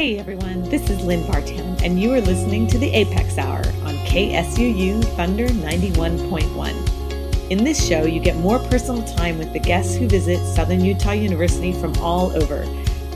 Hey 0.00 0.16
everyone, 0.18 0.62
this 0.70 0.88
is 0.88 1.04
Lynn 1.04 1.24
Vartan, 1.24 1.82
and 1.82 2.00
you 2.00 2.14
are 2.14 2.22
listening 2.22 2.66
to 2.68 2.78
the 2.78 2.88
Apex 2.88 3.36
Hour 3.36 3.58
on 3.84 3.96
KSUU 4.06 5.04
Thunder 5.14 5.48
91.1. 5.48 7.50
In 7.50 7.62
this 7.62 7.86
show, 7.86 8.06
you 8.06 8.18
get 8.18 8.36
more 8.36 8.58
personal 8.58 9.02
time 9.02 9.36
with 9.36 9.52
the 9.52 9.58
guests 9.58 9.94
who 9.94 10.08
visit 10.08 10.42
Southern 10.54 10.82
Utah 10.82 11.12
University 11.12 11.74
from 11.74 11.94
all 11.98 12.34
over, 12.34 12.64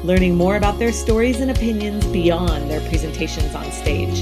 learning 0.02 0.36
more 0.36 0.56
about 0.56 0.78
their 0.78 0.92
stories 0.92 1.40
and 1.40 1.50
opinions 1.50 2.04
beyond 2.08 2.70
their 2.70 2.86
presentations 2.90 3.54
on 3.54 3.72
stage. 3.72 4.20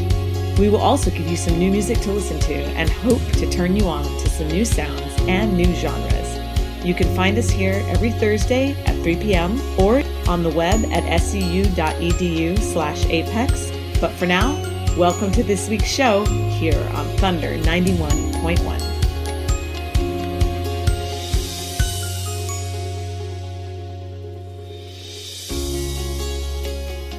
We 0.57 0.69
will 0.69 0.83
also 0.83 1.11
give 1.11 1.27
you 1.27 1.37
some 1.37 1.59
new 1.59 1.73
music 1.73 1.99
to 2.03 2.13
listen 2.13 2.39
to 2.39 2.55
and 2.55 2.89
hope 2.89 3.27
to 3.39 3.51
turn 3.51 3.75
you 3.75 3.87
on 3.87 4.05
to 4.05 4.31
some 4.31 4.47
new 4.47 4.65
sounds 4.65 5.13
and 5.23 5.57
new 5.57 5.75
genres. 5.75 6.87
You 6.87 6.95
can 6.95 7.13
find 7.17 7.37
us 7.39 7.51
here 7.51 7.85
every 7.89 8.13
Thursday 8.13 8.81
at 8.85 8.95
3 9.03 9.17
p.m. 9.17 9.61
or 9.81 10.02
on 10.33 10.43
the 10.43 10.49
web 10.49 10.83
at 10.87 11.05
suu.edu 11.21 12.59
slash 12.59 13.05
apex. 13.07 13.71
But 14.01 14.13
for 14.13 14.25
now, 14.25 14.55
welcome 14.97 15.31
to 15.33 15.43
this 15.43 15.69
week's 15.69 15.85
show 15.85 16.25
here 16.25 16.83
on 16.95 17.07
Thunder 17.19 17.59
91.1. 17.59 18.92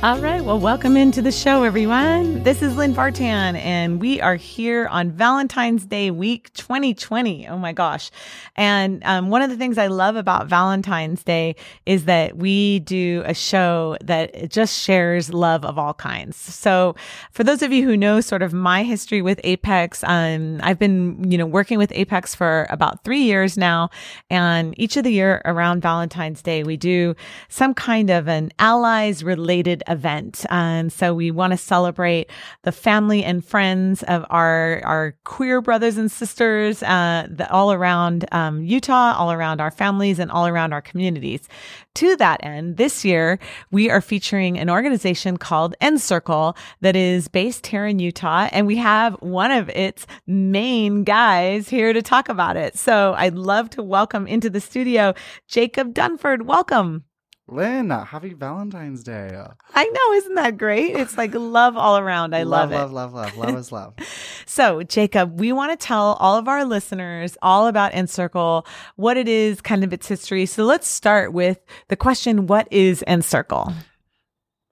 All 0.04 0.20
right. 0.20 0.44
Well, 0.44 0.60
welcome 0.60 0.98
into 0.98 1.22
the 1.22 1.32
show, 1.32 1.64
everyone. 1.64 2.44
This 2.44 2.62
is 2.62 2.76
Lynn 2.76 2.94
Vartan, 2.94 3.56
and 3.56 4.02
we 4.02 4.20
are 4.20 4.36
here 4.36 4.86
on 4.88 5.12
Valentine's 5.12 5.86
Day 5.86 6.12
week 6.12 6.52
2020. 6.56 7.48
Oh 7.48 7.58
my 7.58 7.72
gosh. 7.72 8.12
And 8.58 9.02
um, 9.06 9.30
one 9.30 9.42
of 9.42 9.50
the 9.50 9.56
things 9.56 9.78
I 9.78 9.88
love 9.88 10.18
about 10.18 10.48
Valentine's 10.48 11.24
Day 11.24 11.56
is 11.86 12.04
that 12.04 12.36
we 12.36 12.80
do 12.80 13.24
a 13.26 13.34
show 13.34 13.96
that 14.04 14.52
just 14.52 14.78
shares 14.78 15.34
love 15.34 15.64
of 15.64 15.80
all 15.80 15.94
kinds. 15.94 16.36
So 16.36 16.98
for 17.32 17.46
those 17.46 17.62
of 17.62 17.72
you 17.72 17.86
who 17.86 17.96
know 17.96 18.20
sort 18.20 18.42
of 18.42 18.52
my 18.52 18.84
history 18.84 19.22
with 19.22 19.40
Apex, 19.46 20.04
um, 20.04 20.60
I've 20.64 20.80
been, 20.80 21.32
you 21.32 21.38
know, 21.38 21.46
working 21.46 21.78
with 21.78 21.94
Apex 21.94 22.36
for 22.36 22.68
about 22.70 23.06
three 23.06 23.24
years 23.24 23.58
now. 23.58 23.90
And 24.30 24.78
each 24.78 24.98
of 24.98 25.06
the 25.06 25.14
year 25.14 25.42
around 25.46 25.82
Valentine's 25.82 26.42
Day, 26.42 26.64
we 26.64 26.76
do 26.76 27.16
some 27.48 27.74
kind 27.74 28.10
of 28.10 28.28
an 28.28 28.52
allies 28.60 29.24
related 29.24 29.82
event. 29.94 30.46
And 30.50 30.92
so 30.92 31.14
we 31.14 31.32
want 31.32 31.52
to 31.52 31.58
celebrate 31.58 32.30
the 32.64 32.74
family 32.74 33.24
and 33.24 33.46
friends 33.46 34.04
of 34.04 34.26
our, 34.30 34.82
our 34.84 35.16
queer 35.24 35.62
brothers 35.62 35.98
and 35.98 36.12
sisters, 36.12 36.84
uh, 36.84 37.28
the, 37.30 37.50
all 37.50 37.72
around, 37.72 38.26
um, 38.34 38.64
Utah, 38.64 39.14
all 39.18 39.32
around 39.32 39.62
our 39.62 39.72
families 39.72 40.20
and 40.20 40.30
all 40.30 40.48
around 40.48 40.74
our 40.74 40.82
communities. 40.82 41.48
To 41.96 42.16
that 42.18 42.44
end, 42.44 42.76
this 42.78 43.06
year 43.06 43.40
we 43.72 43.90
are 43.90 44.02
featuring 44.02 44.60
an 44.60 44.70
organization 44.70 45.38
called 45.38 45.76
Encircle 45.80 46.58
that 46.82 46.96
is 46.96 47.30
based 47.30 47.68
here 47.68 47.86
in 47.86 48.00
Utah. 48.00 48.50
And 48.52 48.68
we 48.68 48.78
have 48.78 49.14
one 49.22 49.52
of 49.52 49.70
its 49.70 50.06
main 50.28 51.04
guys 51.04 51.70
here 51.70 51.94
to 51.94 52.02
talk 52.02 52.28
about 52.28 52.58
it. 52.58 52.78
So 52.78 53.14
I'd 53.16 53.36
love 53.36 53.70
to 53.72 53.84
welcome 53.84 54.28
into 54.28 54.50
the 54.50 54.60
studio 54.60 55.14
Jacob 55.48 55.94
Dunford. 55.94 56.42
Welcome. 56.42 57.06
Lynn, 57.48 57.92
uh, 57.92 58.06
happy 58.06 58.34
Valentine's 58.34 59.04
Day. 59.04 59.38
I 59.76 59.84
know, 59.84 60.14
isn't 60.14 60.36
that 60.36 60.58
great? 60.58 60.96
It's 60.96 61.18
like 61.18 61.34
love 61.34 61.76
all 61.76 61.98
around. 61.98 62.34
I 62.34 62.44
love, 62.44 62.72
love 62.72 62.72
it. 62.72 62.94
Love, 62.94 63.14
love, 63.14 63.14
love. 63.14 63.38
Love 63.38 63.58
is 63.58 63.72
love. 63.72 63.94
so, 64.46 64.82
Jacob, 64.84 65.40
we 65.40 65.52
want 65.52 65.78
to 65.78 65.86
tell 65.86 66.14
all 66.20 66.38
of 66.38 66.48
our 66.48 66.64
listeners 66.64 67.38
all 67.42 67.68
about 67.68 67.94
Encircle, 67.94 68.66
what 68.96 69.18
it 69.18 69.28
is, 69.28 69.60
kind 69.60 69.84
of 69.84 69.92
its 69.92 70.08
history. 70.08 70.46
So, 70.46 70.64
let's 70.64 70.88
start 70.88 71.34
with 71.34 71.60
the 71.90 71.98
question 71.98 72.48
What 72.48 72.68
is 72.72 73.04
Encircle? 73.08 73.74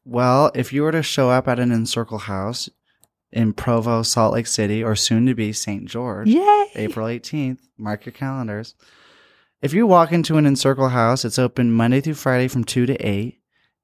Well, 0.05 0.51
if 0.55 0.71
you 0.71 0.83
were 0.83 0.93
to 0.93 1.03
show 1.03 1.29
up 1.29 1.49
at 1.49 1.59
an 1.59 1.71
Encircle 1.71 2.19
house 2.19 2.69
in 3.31 3.51
Provo, 3.53 4.01
Salt 4.01 4.33
Lake 4.33 4.47
City, 4.47 4.81
or 4.81 4.95
soon 4.95 5.25
to 5.25 5.35
be 5.35 5.51
St. 5.51 5.85
George, 5.85 6.29
Yay! 6.29 6.71
April 6.75 7.07
18th, 7.07 7.59
mark 7.77 8.05
your 8.05 8.13
calendars. 8.13 8.75
If 9.61 9.73
you 9.73 9.85
walk 9.85 10.11
into 10.11 10.37
an 10.37 10.47
Encircle 10.47 10.89
house, 10.89 11.23
it's 11.23 11.37
open 11.37 11.71
Monday 11.71 12.01
through 12.01 12.15
Friday 12.15 12.47
from 12.47 12.63
2 12.63 12.87
to 12.87 12.95
8. 12.95 13.37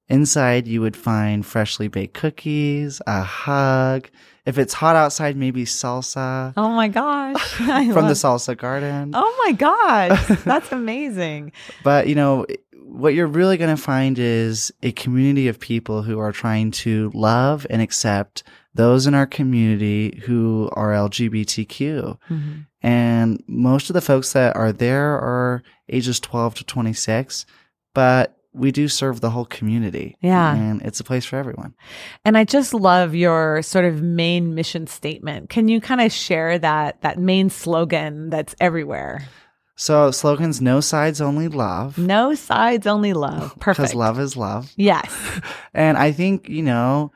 Inside, 0.10 0.68
you 0.68 0.82
would 0.82 0.96
find 0.96 1.46
freshly 1.46 1.88
baked 1.88 2.16
cookies, 2.16 3.00
a 3.06 3.22
hug. 3.22 4.10
If 4.48 4.58
it's 4.58 4.74
hot 4.74 4.96
outside, 4.96 5.38
maybe 5.38 5.66
salsa. 5.66 6.54
Oh 6.58 6.70
my 6.70 6.88
gosh. 6.88 7.48
from 7.54 8.08
the 8.08 8.16
salsa 8.16 8.58
garden. 8.58 9.12
Oh 9.14 9.44
my 9.46 9.52
gosh. 9.52 10.40
That's 10.46 10.72
amazing. 10.72 11.52
but, 11.84 12.08
you 12.08 12.16
know, 12.16 12.48
what 12.84 13.14
you're 13.14 13.28
really 13.28 13.58
going 13.58 13.76
to 13.76 13.80
find 13.80 14.18
is 14.18 14.74
a 14.82 14.92
community 14.94 15.48
of 15.48 15.60
people 15.60 16.02
who 16.02 16.18
are 16.18 16.32
trying 16.32 16.72
to 16.72 17.12
love 17.14 17.68
and 17.70 17.84
accept 17.84 18.42
those 18.74 19.06
in 19.06 19.14
our 19.14 19.28
community 19.28 20.24
who 20.26 20.70
are 20.74 20.92
LGBTQ. 20.92 22.18
Mm-hmm. 22.30 22.54
And 22.88 23.44
most 23.48 23.90
of 23.90 23.96
the 23.96 24.02
folks 24.02 24.32
that 24.32 24.56
are 24.56 24.72
there 24.72 25.16
are 25.16 25.62
ages 25.90 26.22
12 26.22 26.56
to 26.56 26.64
26, 26.64 27.46
but 27.94 28.38
we 28.54 28.72
do 28.72 28.88
serve 28.88 29.20
the 29.20 29.30
whole 29.30 29.44
community. 29.44 30.16
Yeah. 30.22 30.56
And 30.56 30.82
it's 30.84 31.02
a 31.02 31.04
place 31.04 31.26
for 31.26 31.36
everyone. 31.36 31.76
And 32.24 32.38
I 32.38 32.46
just 32.46 32.74
love 32.74 33.14
your 33.14 33.62
sort 33.62 33.84
of 33.84 34.02
main 34.02 34.56
mission 34.56 34.88
statement. 34.88 35.50
Can 35.50 35.68
you 35.68 35.82
kind 35.82 36.00
of 36.00 36.14
share 36.14 36.58
that 36.60 37.02
that 37.02 37.20
main 37.20 37.50
slogan 37.50 38.30
that's 38.30 38.56
everywhere? 38.62 39.28
So 39.76 40.10
slogans 40.12 40.62
no 40.62 40.80
sides 40.80 41.20
only 41.20 41.50
love. 41.50 41.98
No 41.98 42.36
sides 42.36 42.88
only 42.88 43.12
love. 43.12 43.54
Perfect. 43.60 43.90
Because 43.90 43.96
love 43.96 44.18
is 44.18 44.38
love. 44.38 44.72
Yes. 44.78 45.14
and 45.74 45.98
I 45.98 46.14
think, 46.14 46.48
you 46.48 46.64
know, 46.64 47.12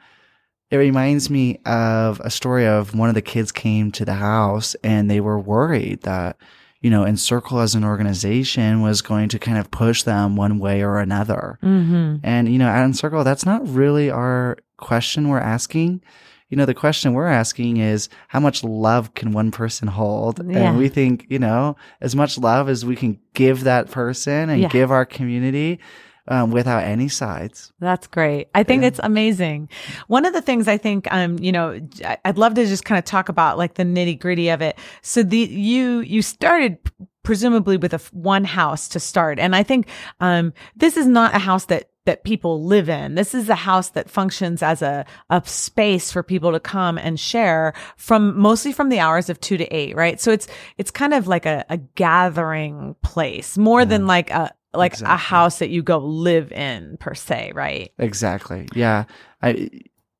it 0.72 0.78
reminds 0.78 1.30
me 1.30 1.60
of 1.66 2.22
a 2.22 2.32
story 2.32 2.66
of 2.66 2.96
one 2.96 3.10
of 3.10 3.16
the 3.16 3.22
kids 3.22 3.52
came 3.52 3.92
to 3.92 4.06
the 4.06 4.14
house 4.14 4.74
and 4.84 5.12
they 5.12 5.20
were 5.20 5.38
worried 5.38 6.02
that, 6.04 6.38
you 6.80 6.90
know, 6.90 7.06
Encircle 7.06 7.60
as 7.60 7.76
an 7.76 7.84
organization 7.84 8.82
was 8.82 9.02
going 9.02 9.28
to 9.30 9.38
kind 9.38 9.58
of 9.58 9.70
push 9.70 10.04
them 10.04 10.38
one 10.38 10.60
way 10.60 10.82
or 10.82 11.00
another. 11.00 11.60
Mm-hmm. 11.62 12.18
And, 12.24 12.50
you 12.50 12.58
know, 12.58 12.70
at 12.70 12.86
Encircle, 12.86 13.26
that's 13.26 13.46
not 13.46 13.68
really 13.68 14.10
our 14.10 14.58
question 14.78 15.28
we're 15.28 15.40
asking. 15.40 16.02
You 16.48 16.58
know, 16.58 16.66
the 16.66 16.74
question 16.74 17.14
we're 17.14 17.28
asking 17.28 17.78
is 17.78 18.08
how 18.30 18.40
much 18.40 18.64
love 18.64 19.14
can 19.14 19.34
one 19.34 19.52
person 19.52 19.90
hold? 19.90 20.40
Yeah. 20.50 20.70
And 20.70 20.78
we 20.78 20.88
think, 20.88 21.26
you 21.30 21.40
know, 21.40 21.76
as 22.00 22.16
much 22.16 22.38
love 22.38 22.70
as 22.70 22.86
we 22.86 22.96
can 22.96 23.20
give 23.34 23.66
that 23.66 23.92
person 23.92 24.50
and 24.50 24.62
yeah. 24.62 24.70
give 24.70 24.90
our 24.90 25.06
community 25.06 25.80
um, 26.28 26.52
without 26.52 26.84
any 26.84 27.08
sides. 27.08 27.72
That's 27.80 28.08
great. 28.08 28.48
I 28.56 28.64
think 28.64 28.82
yeah. 28.82 28.90
it's 28.90 29.00
amazing. 29.04 29.70
One 30.08 30.26
of 30.26 30.34
the 30.34 30.42
things 30.42 30.68
I 30.68 30.78
think, 30.78 31.12
um, 31.12 31.38
you 31.40 31.52
know, 31.52 31.80
I'd 32.26 32.38
love 32.38 32.54
to 32.56 32.66
just 32.66 32.86
kind 32.86 33.00
of 33.00 33.06
talk 33.06 33.30
about 33.30 33.58
like 33.58 33.76
the 33.76 33.84
nitty 33.84 34.20
gritty 34.20 34.50
of 34.50 34.62
it. 34.62 34.78
So 35.02 35.24
the 35.24 35.38
you 35.38 36.00
you 36.02 36.22
started 36.22 36.78
presumably 37.24 37.78
with 37.78 37.94
a 37.94 38.00
one 38.12 38.44
house 38.44 38.88
to 38.90 39.00
start, 39.00 39.40
and 39.40 39.56
I 39.56 39.64
think 39.64 39.88
um, 40.20 40.54
this 40.76 40.98
is 40.98 41.08
not 41.08 41.36
a 41.36 41.40
house 41.40 41.66
that 41.66 41.92
that 42.06 42.24
people 42.24 42.64
live 42.64 42.90
in. 42.90 43.16
This 43.16 43.36
is 43.36 43.48
a 43.48 43.56
house 43.56 43.90
that 43.90 44.10
functions 44.10 44.64
as 44.64 44.82
a, 44.82 45.06
a 45.30 45.42
space 45.46 46.12
for 46.12 46.24
people 46.24 46.52
to 46.52 46.60
come 46.60 46.98
and 46.98 47.20
share 47.20 47.74
from 47.96 48.40
mostly 48.40 48.74
from 48.74 48.90
the 48.90 49.00
hours 49.00 49.30
of 49.30 49.40
two 49.40 49.56
to 49.58 49.66
eight, 49.66 49.96
right? 49.96 50.20
So 50.20 50.32
it's, 50.32 50.48
it's 50.80 50.90
kind 50.90 51.14
of 51.14 51.28
like 51.28 51.46
a, 51.46 51.64
a 51.70 51.78
gathering 51.78 52.96
place 53.04 53.56
more 53.56 53.82
yeah. 53.82 53.86
than 53.86 54.08
like 54.08 54.32
a, 54.32 54.52
like 54.74 54.94
exactly. 54.94 55.14
a 55.14 55.18
house 55.18 55.60
that 55.60 55.70
you 55.70 55.84
go 55.84 55.98
live 55.98 56.52
in 56.52 56.98
per 57.00 57.14
se, 57.14 57.52
right? 57.54 57.92
Exactly. 57.98 58.68
Yeah. 58.74 59.06
I, 59.42 59.70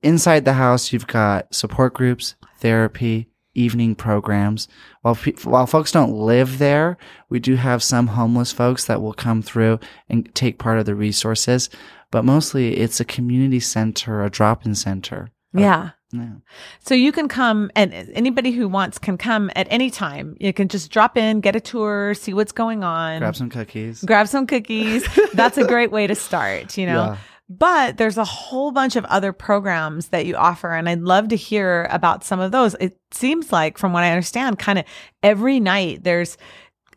inside 0.02 0.46
the 0.46 0.54
house, 0.54 0.92
you've 0.92 1.08
got 1.08 1.54
support 1.54 1.94
groups, 1.94 2.36
therapy, 2.58 3.28
evening 3.54 3.96
programs. 3.96 4.68
While 5.02 5.16
while 5.44 5.68
folks 5.68 5.92
don't 5.92 6.14
live 6.14 6.58
there, 6.58 6.98
we 7.30 7.40
do 7.40 7.56
have 7.56 7.84
some 7.84 8.08
homeless 8.08 8.52
folks 8.52 8.86
that 8.86 9.02
will 9.02 9.14
come 9.14 9.42
through 9.42 9.80
and 10.10 10.34
take 10.36 10.58
part 10.60 10.80
of 10.80 10.86
the 10.86 10.96
resources. 10.96 11.70
But 12.12 12.26
mostly, 12.26 12.78
it's 12.78 13.00
a 13.00 13.06
community 13.06 13.60
center, 13.60 14.24
a 14.24 14.30
drop-in 14.30 14.76
center. 14.76 15.32
Yeah. 15.54 15.92
Yeah. 16.14 16.34
So 16.80 16.94
you 16.94 17.12
can 17.12 17.28
come 17.28 17.72
and 17.76 17.94
anybody 18.14 18.52
who 18.52 18.68
wants 18.68 18.98
can 18.98 19.18
come 19.18 19.50
at 19.56 19.68
any 19.70 19.90
time. 19.90 20.36
You 20.40 20.54
can 20.54 20.68
just 20.68 20.92
drop 20.92 21.18
in, 21.18 21.42
get 21.42 21.56
a 21.56 21.60
tour, 21.60 22.14
see 22.14 22.34
what's 22.34 22.52
going 22.52 22.84
on. 22.84 23.20
Grab 23.20 23.36
some 23.36 23.50
cookies. 23.50 24.04
Grab 24.04 24.28
some 24.28 24.48
cookies. 24.48 25.08
That's 25.34 25.58
a 25.58 25.66
great 25.66 25.92
way 25.92 26.08
to 26.08 26.16
start, 26.16 26.78
you 26.78 26.86
know. 26.86 27.06
Yeah. 27.06 27.18
But 27.50 27.98
there's 27.98 28.18
a 28.18 28.24
whole 28.24 28.72
bunch 28.72 28.96
of 28.96 29.04
other 29.06 29.34
programs 29.34 30.10
that 30.10 30.26
you 30.26 30.36
offer 30.36 30.74
and 30.74 30.88
I'd 30.88 31.02
love 31.02 31.30
to 31.30 31.36
hear 31.36 31.88
about 31.92 32.24
some 32.24 32.40
of 32.40 32.52
those. 32.52 32.76
It 32.80 32.98
seems 33.12 33.52
like 33.52 33.78
from 33.78 33.92
what 33.92 34.04
I 34.04 34.12
understand 34.12 34.58
kind 34.58 34.80
of 34.80 34.86
every 35.22 35.60
night 35.60 36.04
there's 36.04 36.38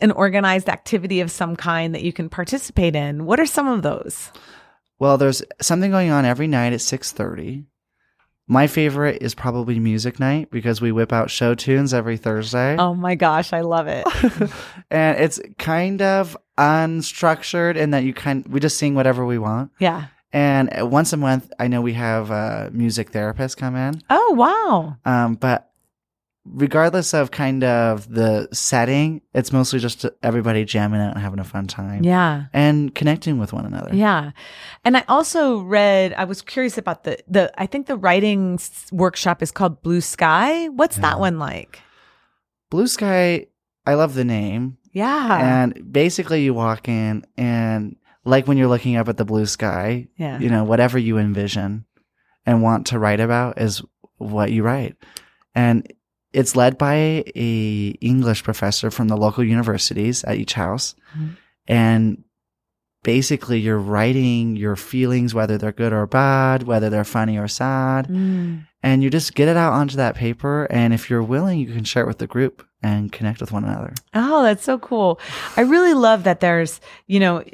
an 0.00 0.12
organized 0.12 0.68
activity 0.68 1.20
of 1.20 1.30
some 1.30 1.56
kind 1.56 1.94
that 1.94 2.02
you 2.02 2.12
can 2.12 2.28
participate 2.28 2.94
in. 2.94 3.26
What 3.26 3.40
are 3.40 3.46
some 3.46 3.66
of 3.66 3.82
those? 3.82 4.30
Well, 4.98 5.18
there's 5.18 5.42
something 5.60 5.90
going 5.90 6.10
on 6.10 6.24
every 6.24 6.46
night 6.46 6.72
at 6.72 6.80
6:30 6.80 7.64
my 8.46 8.66
favorite 8.66 9.22
is 9.22 9.34
probably 9.34 9.78
music 9.78 10.20
night 10.20 10.50
because 10.50 10.80
we 10.80 10.92
whip 10.92 11.12
out 11.12 11.30
show 11.30 11.54
tunes 11.54 11.94
every 11.94 12.16
Thursday. 12.16 12.76
Oh 12.78 12.94
my 12.94 13.14
gosh, 13.14 13.52
I 13.52 13.62
love 13.62 13.86
it. 13.88 14.06
and 14.90 15.18
it's 15.18 15.40
kind 15.58 16.02
of 16.02 16.36
unstructured 16.58 17.76
in 17.76 17.90
that 17.90 18.04
you 18.04 18.14
kind 18.14 18.46
we 18.48 18.60
just 18.60 18.78
sing 18.78 18.94
whatever 18.94 19.24
we 19.24 19.38
want. 19.38 19.70
Yeah. 19.78 20.06
And 20.32 20.68
once 20.90 21.12
a 21.12 21.16
month, 21.16 21.52
I 21.60 21.68
know 21.68 21.80
we 21.80 21.92
have 21.92 22.30
a 22.32 22.68
music 22.72 23.10
therapist 23.10 23.56
come 23.56 23.76
in. 23.76 24.02
Oh, 24.10 24.34
wow. 24.34 24.96
Um, 25.04 25.36
but 25.36 25.70
regardless 26.46 27.14
of 27.14 27.30
kind 27.30 27.64
of 27.64 28.08
the 28.12 28.48
setting, 28.52 29.22
it's 29.32 29.52
mostly 29.52 29.78
just 29.78 30.04
everybody 30.22 30.64
jamming 30.64 31.00
out 31.00 31.14
and 31.14 31.22
having 31.22 31.38
a 31.38 31.44
fun 31.44 31.66
time. 31.66 32.04
Yeah. 32.04 32.44
And 32.52 32.94
connecting 32.94 33.38
with 33.38 33.52
one 33.52 33.64
another. 33.64 33.94
Yeah. 33.94 34.32
And 34.84 34.96
I 34.96 35.04
also 35.08 35.60
read, 35.60 36.12
I 36.12 36.24
was 36.24 36.42
curious 36.42 36.76
about 36.76 37.04
the, 37.04 37.18
the, 37.26 37.50
I 37.56 37.66
think 37.66 37.86
the 37.86 37.96
writing 37.96 38.58
workshop 38.92 39.42
is 39.42 39.50
called 39.50 39.82
Blue 39.82 40.00
Sky. 40.00 40.68
What's 40.68 40.96
Yeah. 40.96 41.02
that 41.02 41.20
one 41.20 41.38
like? 41.38 41.80
Blue 42.70 42.86
Sky, 42.86 43.46
I 43.86 43.94
love 43.94 44.14
the 44.14 44.24
name. 44.24 44.78
Yeah. 44.92 45.62
And 45.64 45.92
basically, 45.92 46.44
you 46.44 46.54
walk 46.54 46.88
in, 46.88 47.24
and 47.36 47.96
like 48.24 48.46
when 48.46 48.56
you're 48.56 48.68
looking 48.68 48.96
up 48.96 49.08
at 49.08 49.16
the 49.16 49.24
blue 49.24 49.44
sky, 49.46 50.06
yeah. 50.16 50.38
you 50.38 50.48
know, 50.48 50.62
whatever 50.64 50.98
you 50.98 51.18
envision 51.18 51.84
and 52.46 52.62
want 52.62 52.86
to 52.88 52.98
write 52.98 53.20
about 53.20 53.60
is 53.60 53.82
what 54.18 54.52
you 54.52 54.62
write. 54.62 54.96
And 55.54 55.92
it's 56.34 56.56
led 56.56 56.76
by 56.76 57.24
a 57.34 57.96
English 58.00 58.42
professor 58.42 58.90
from 58.90 59.08
the 59.08 59.16
local 59.16 59.44
universities 59.44 60.24
at 60.24 60.36
each 60.36 60.54
house. 60.54 60.94
Mhm. 61.16 61.36
And 61.66 62.24
basically 63.04 63.60
you're 63.60 63.78
writing 63.78 64.56
your 64.56 64.76
feelings, 64.76 65.34
whether 65.34 65.56
they're 65.56 65.72
good 65.72 65.92
or 65.92 66.06
bad, 66.06 66.64
whether 66.64 66.90
they're 66.90 67.04
funny 67.04 67.38
or 67.38 67.46
sad. 67.46 68.08
Mm. 68.08 68.66
And 68.82 69.02
you 69.02 69.10
just 69.10 69.34
get 69.34 69.48
it 69.48 69.56
out 69.56 69.72
onto 69.72 69.96
that 69.96 70.14
paper. 70.14 70.66
And 70.70 70.92
if 70.92 71.08
you're 71.08 71.22
willing, 71.22 71.60
you 71.60 71.66
can 71.66 71.84
share 71.84 72.02
it 72.02 72.08
with 72.08 72.18
the 72.18 72.26
group 72.26 72.66
and 72.82 73.12
connect 73.12 73.40
with 73.40 73.52
one 73.52 73.64
another. 73.64 73.94
Oh, 74.12 74.42
that's 74.42 74.64
so 74.64 74.78
cool. 74.78 75.20
I 75.56 75.62
really 75.62 75.94
love 75.94 76.24
that 76.24 76.40
there's, 76.40 76.80
you 77.06 77.20
know, 77.20 77.44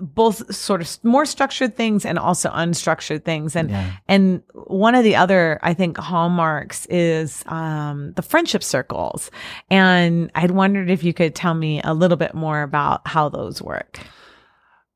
both 0.00 0.54
sort 0.54 0.80
of 0.80 0.98
more 1.04 1.24
structured 1.26 1.76
things 1.76 2.04
and 2.06 2.18
also 2.18 2.50
unstructured 2.50 3.24
things. 3.24 3.54
And 3.56 3.70
Yeah. 3.70 3.90
and 4.08 4.42
one 4.54 4.94
of 4.94 5.04
the 5.04 5.16
other, 5.16 5.58
I 5.62 5.74
think, 5.74 5.96
hallmarks 5.98 6.86
is 6.86 7.42
um, 7.46 8.12
the 8.14 8.22
friendship 8.22 8.62
circles. 8.62 9.30
And 9.70 10.30
I'd 10.34 10.50
wondered 10.52 10.90
if 10.90 11.02
you 11.04 11.12
could 11.12 11.34
tell 11.34 11.54
me 11.54 11.80
a 11.82 11.94
little 11.94 12.16
bit 12.16 12.34
more 12.34 12.62
about 12.62 13.06
how 13.06 13.28
those 13.28 13.60
work. 13.62 14.00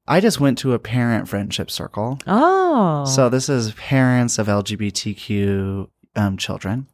I 0.08 0.20
just 0.20 0.38
went 0.38 0.58
to 0.58 0.72
a 0.72 0.78
parent 0.78 1.28
friendship 1.28 1.68
circle. 1.70 2.20
Oh, 2.28 3.04
So 3.06 3.28
this 3.28 3.48
is 3.48 3.72
parents 3.72 4.38
of 4.38 4.46
LGBTQ 4.46 5.88
um, 6.14 6.36
children. 6.36 6.86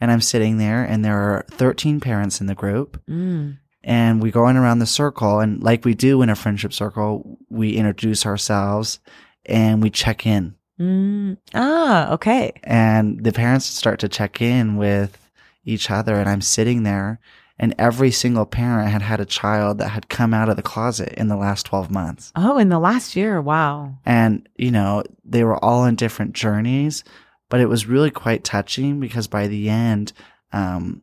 And 0.00 0.10
I'm 0.10 0.20
sitting 0.20 0.56
there 0.58 0.82
and 0.84 1.04
there 1.04 1.18
are 1.18 1.44
13 1.50 2.00
parents 2.00 2.40
in 2.40 2.46
the 2.46 2.54
group 2.54 3.00
Mm. 3.08 3.58
And 3.82 4.22
we 4.22 4.30
go 4.30 4.46
in 4.48 4.56
around 4.56 4.78
the 4.80 4.86
circle 4.86 5.40
and 5.40 5.62
like 5.62 5.84
we 5.84 5.94
do 5.94 6.22
in 6.22 6.28
a 6.30 6.34
friendship 6.36 6.72
circle, 6.72 7.38
we 7.48 7.76
introduce 7.76 8.26
ourselves 8.26 9.00
and 9.46 9.82
we 9.82 9.90
check 9.90 10.26
in 10.26 10.54
Mm. 10.78 11.36
Ah, 11.52 12.10
okay. 12.12 12.52
and 12.64 13.22
the 13.22 13.32
parents 13.32 13.66
start 13.66 14.00
to 14.00 14.08
check 14.08 14.40
in 14.40 14.76
with 14.76 15.30
each 15.62 15.90
other 15.90 16.14
and 16.14 16.26
I'm 16.26 16.40
sitting 16.40 16.84
there 16.84 17.20
and 17.58 17.74
every 17.78 18.10
single 18.10 18.46
parent 18.46 18.88
had 18.90 19.02
had 19.02 19.20
a 19.20 19.26
child 19.26 19.76
that 19.78 19.90
had 19.90 20.08
come 20.08 20.32
out 20.32 20.48
of 20.48 20.56
the 20.56 20.62
closet 20.62 21.12
in 21.18 21.28
the 21.28 21.36
last 21.36 21.66
12 21.66 21.90
months. 21.90 22.32
Oh, 22.34 22.56
in 22.56 22.70
the 22.70 22.78
last 22.78 23.14
year. 23.14 23.42
Wow. 23.42 23.98
And, 24.06 24.48
you 24.56 24.70
know, 24.70 25.02
they 25.22 25.44
were 25.44 25.62
all 25.62 25.80
on 25.80 25.96
different 25.96 26.32
journeys, 26.32 27.04
but 27.50 27.60
it 27.60 27.66
was 27.68 27.84
really 27.86 28.10
quite 28.10 28.44
touching 28.44 28.98
because 29.00 29.28
by 29.28 29.46
the 29.48 29.68
end, 29.68 30.14
um, 30.54 31.02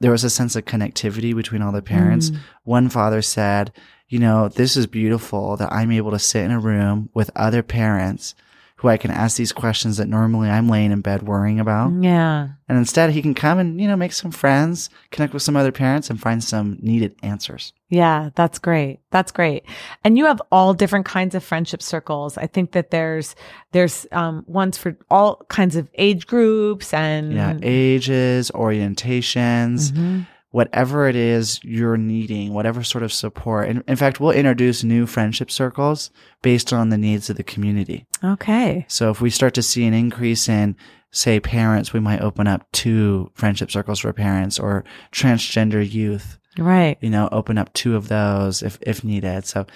there 0.00 0.10
was 0.10 0.24
a 0.24 0.30
sense 0.30 0.56
of 0.56 0.64
connectivity 0.64 1.34
between 1.34 1.62
all 1.62 1.72
the 1.72 1.82
parents. 1.82 2.30
Mm. 2.30 2.38
One 2.64 2.88
father 2.88 3.22
said, 3.22 3.72
you 4.08 4.18
know, 4.18 4.48
this 4.48 4.76
is 4.76 4.86
beautiful 4.86 5.56
that 5.56 5.72
I'm 5.72 5.90
able 5.90 6.10
to 6.12 6.18
sit 6.18 6.44
in 6.44 6.50
a 6.50 6.60
room 6.60 7.10
with 7.14 7.30
other 7.34 7.62
parents 7.62 8.34
who 8.80 8.88
I 8.88 8.98
can 8.98 9.10
ask 9.10 9.36
these 9.38 9.52
questions 9.52 9.96
that 9.96 10.06
normally 10.08 10.50
I'm 10.50 10.68
laying 10.68 10.92
in 10.92 11.00
bed 11.00 11.22
worrying 11.22 11.58
about. 11.60 11.92
Yeah. 12.02 12.48
And 12.68 12.76
instead 12.76 13.10
he 13.10 13.22
can 13.22 13.32
come 13.32 13.58
and, 13.58 13.80
you 13.80 13.88
know, 13.88 13.96
make 13.96 14.12
some 14.12 14.30
friends, 14.30 14.90
connect 15.10 15.32
with 15.32 15.42
some 15.42 15.56
other 15.56 15.72
parents 15.72 16.10
and 16.10 16.20
find 16.20 16.44
some 16.44 16.76
needed 16.82 17.14
answers. 17.22 17.72
Yeah, 17.88 18.30
that's 18.34 18.58
great. 18.58 18.98
That's 19.10 19.32
great. 19.32 19.64
And 20.04 20.18
you 20.18 20.26
have 20.26 20.42
all 20.52 20.74
different 20.74 21.06
kinds 21.06 21.34
of 21.34 21.42
friendship 21.42 21.80
circles. 21.82 22.36
I 22.36 22.46
think 22.46 22.72
that 22.72 22.90
there's 22.90 23.34
there's 23.72 24.06
um 24.12 24.44
ones 24.46 24.76
for 24.76 24.96
all 25.10 25.42
kinds 25.48 25.76
of 25.76 25.88
age 25.94 26.26
groups 26.26 26.92
and 26.92 27.32
Yeah. 27.32 27.56
Ages, 27.62 28.50
orientations. 28.54 29.92
Mhm. 29.92 30.26
Whatever 30.56 31.06
it 31.06 31.14
is 31.14 31.60
you're 31.62 31.98
needing, 31.98 32.54
whatever 32.54 32.82
sort 32.82 33.04
of 33.04 33.12
support. 33.12 33.68
And 33.68 33.84
in 33.86 33.94
fact, 33.94 34.20
we'll 34.20 34.30
introduce 34.30 34.82
new 34.82 35.04
friendship 35.04 35.50
circles 35.50 36.10
based 36.40 36.72
on 36.72 36.88
the 36.88 36.96
needs 36.96 37.28
of 37.28 37.36
the 37.36 37.42
community. 37.44 38.06
Okay. 38.24 38.86
So 38.88 39.10
if 39.10 39.20
we 39.20 39.28
start 39.28 39.52
to 39.52 39.62
see 39.62 39.84
an 39.84 39.92
increase 39.92 40.48
in, 40.48 40.74
say, 41.12 41.40
parents, 41.40 41.92
we 41.92 42.00
might 42.00 42.22
open 42.22 42.46
up 42.46 42.66
two 42.72 43.30
friendship 43.34 43.70
circles 43.70 43.98
for 43.98 44.14
parents 44.14 44.58
or 44.58 44.82
transgender 45.12 45.84
youth, 45.86 46.38
Right. 46.56 46.96
you 47.02 47.10
know, 47.10 47.28
open 47.32 47.58
up 47.58 47.70
two 47.74 47.94
of 47.94 48.08
those 48.08 48.62
if, 48.62 48.78
if 48.80 49.04
needed. 49.04 49.44
So 49.44 49.66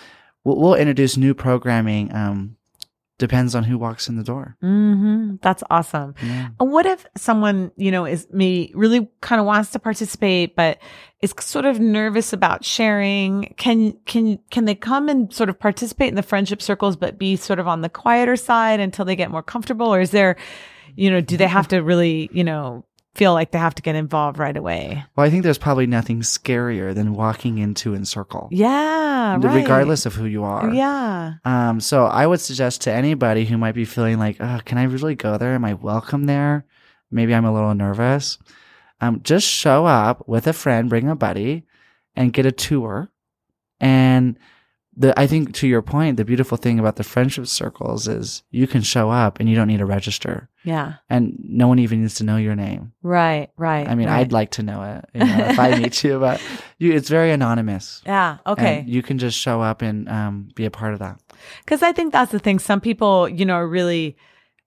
we'll, 0.45 0.57
we'll 0.57 0.75
introduce 0.77 1.19
new 1.19 1.35
programming. 1.35 2.11
Um, 2.15 2.57
depends 3.21 3.55
on 3.55 3.63
who 3.63 3.79
walks 3.79 4.09
in 4.09 4.17
the 4.17 4.25
door. 4.25 4.57
hmm 4.61 5.37
That's 5.43 5.63
awesome. 5.71 6.15
Yeah. 6.21 6.49
What 6.59 6.87
if 6.87 7.07
someone, 7.17 7.71
you 7.77 7.93
know, 7.93 8.05
is 8.05 8.27
maybe 8.33 8.73
really 8.75 9.09
kind 9.21 9.39
of 9.39 9.47
wants 9.47 9.71
to 9.71 9.79
participate, 9.79 10.57
but 10.57 10.79
is 11.21 11.33
sort 11.39 11.67
of 11.67 11.79
nervous 11.79 12.33
about 12.33 12.65
sharing? 12.65 13.55
Can, 13.57 13.93
can, 14.07 14.39
can 14.51 14.65
they 14.65 14.75
come 14.75 15.09
and 15.09 15.33
sort 15.33 15.49
of 15.51 15.61
participate 15.61 16.09
in 16.09 16.17
the 16.17 16.23
friendship 16.23 16.61
circles, 16.61 16.97
but 16.97 17.19
be 17.19 17.37
sort 17.37 17.61
of 17.61 17.69
on 17.69 17.83
the 17.83 17.89
quieter 17.89 18.35
side 18.35 18.81
until 18.81 19.05
they 19.05 19.15
get 19.15 19.31
more 19.31 19.43
comfortable? 19.43 19.95
Or 19.95 20.01
is 20.01 20.11
there, 20.11 20.37
you 20.97 21.11
know, 21.11 21.21
do 21.21 21.37
they 21.37 21.47
have 21.47 21.69
to 21.69 21.79
really, 21.83 22.29
you 22.33 22.43
know, 22.43 22.85
feel 23.15 23.33
like 23.33 23.51
they 23.51 23.59
have 23.59 23.75
to 23.75 23.83
get 23.83 23.95
involved 23.97 24.39
right 24.39 24.57
away? 24.57 25.05
Well, 25.17 25.27
I 25.27 25.31
think 25.31 25.43
there's 25.43 25.59
probably 25.59 25.87
nothing 25.87 26.21
scarier 26.21 26.95
than 26.95 27.13
walking 27.15 27.59
into 27.59 27.95
Encircle, 27.95 28.49
Yeah. 28.53 29.37
Right. 29.37 29.55
regardless 29.63 30.07
of 30.07 30.15
who 30.15 30.25
you 30.27 30.45
are. 30.45 30.71
Yeah. 30.73 31.35
Um, 31.45 31.81
so 31.81 32.07
I 32.07 32.27
would 32.27 32.41
suggest 32.41 32.83
to 32.83 32.93
anybody 32.93 33.45
who 33.45 33.59
might 33.59 33.75
be 33.75 33.85
feeling 33.85 34.19
like, 34.19 34.37
oh, 34.41 34.61
can 34.65 34.79
I 34.79 34.85
really 34.85 35.15
go 35.17 35.37
there? 35.39 35.55
Am 35.55 35.65
I 35.65 35.75
welcome 35.75 36.25
there? 36.27 36.65
Maybe 37.11 37.35
I'm 37.35 37.45
a 37.45 37.53
little 37.53 37.75
nervous. 37.75 38.39
Um, 39.01 39.21
just 39.23 39.47
show 39.47 39.87
up 39.87 40.29
with 40.29 40.47
a 40.47 40.53
friend, 40.53 40.89
bring 40.89 41.09
a 41.09 41.17
buddy, 41.17 41.65
and 42.15 42.33
get 42.33 42.47
a 42.47 42.53
tour. 42.53 43.11
And 43.81 44.39
the 45.01 45.19
I 45.19 45.27
think 45.27 45.55
to 45.55 45.67
your 45.67 45.83
point, 45.83 46.17
the 46.19 46.25
beautiful 46.25 46.57
thing 46.59 46.79
about 46.79 46.97
the 46.97 47.05
friendship 47.05 47.47
circles 47.47 48.07
is 48.07 48.43
you 48.51 48.67
can 48.67 48.83
show 48.83 49.11
up 49.11 49.41
and 49.41 49.49
you 49.49 49.57
don't 49.57 49.67
need 49.69 49.79
to 49.79 49.87
register, 49.87 50.49
Yeah. 50.63 50.95
and 51.09 51.37
no 51.43 51.69
one 51.69 51.79
even 51.79 52.03
needs 52.03 52.17
to 52.17 52.25
know 52.25 52.37
your 52.37 52.55
name. 52.55 52.93
Right. 53.03 53.49
Right. 53.57 53.89
I 53.89 53.95
mean, 53.95 54.09
right. 54.09 54.21
I'd 54.21 54.33
like 54.33 54.51
to 54.53 54.63
know 54.63 54.83
it 54.83 55.05
you 55.15 55.25
know, 55.25 55.47
if 55.49 55.59
I 55.59 55.79
meet 55.83 56.05
you, 56.05 56.19
but 56.21 56.41
you, 56.79 56.93
it's 56.93 57.09
very 57.09 57.31
anonymous. 57.33 58.03
Yeah. 58.05 58.39
Okay. 58.47 58.81
And 58.81 58.89
you 58.89 59.03
can 59.03 59.19
just 59.19 59.39
show 59.39 59.63
up 59.63 59.83
and 59.83 60.09
um, 60.09 60.49
be 60.55 60.67
a 60.67 60.71
part 60.71 60.93
of 60.93 60.99
that. 60.99 61.19
Because 61.65 61.83
I 61.83 61.93
think 61.93 62.13
that's 62.13 62.31
the 62.33 62.39
thing. 62.39 62.59
Some 62.59 62.81
people, 62.81 63.27
you 63.29 63.47
know, 63.47 63.55
are 63.55 63.67
really 63.69 64.17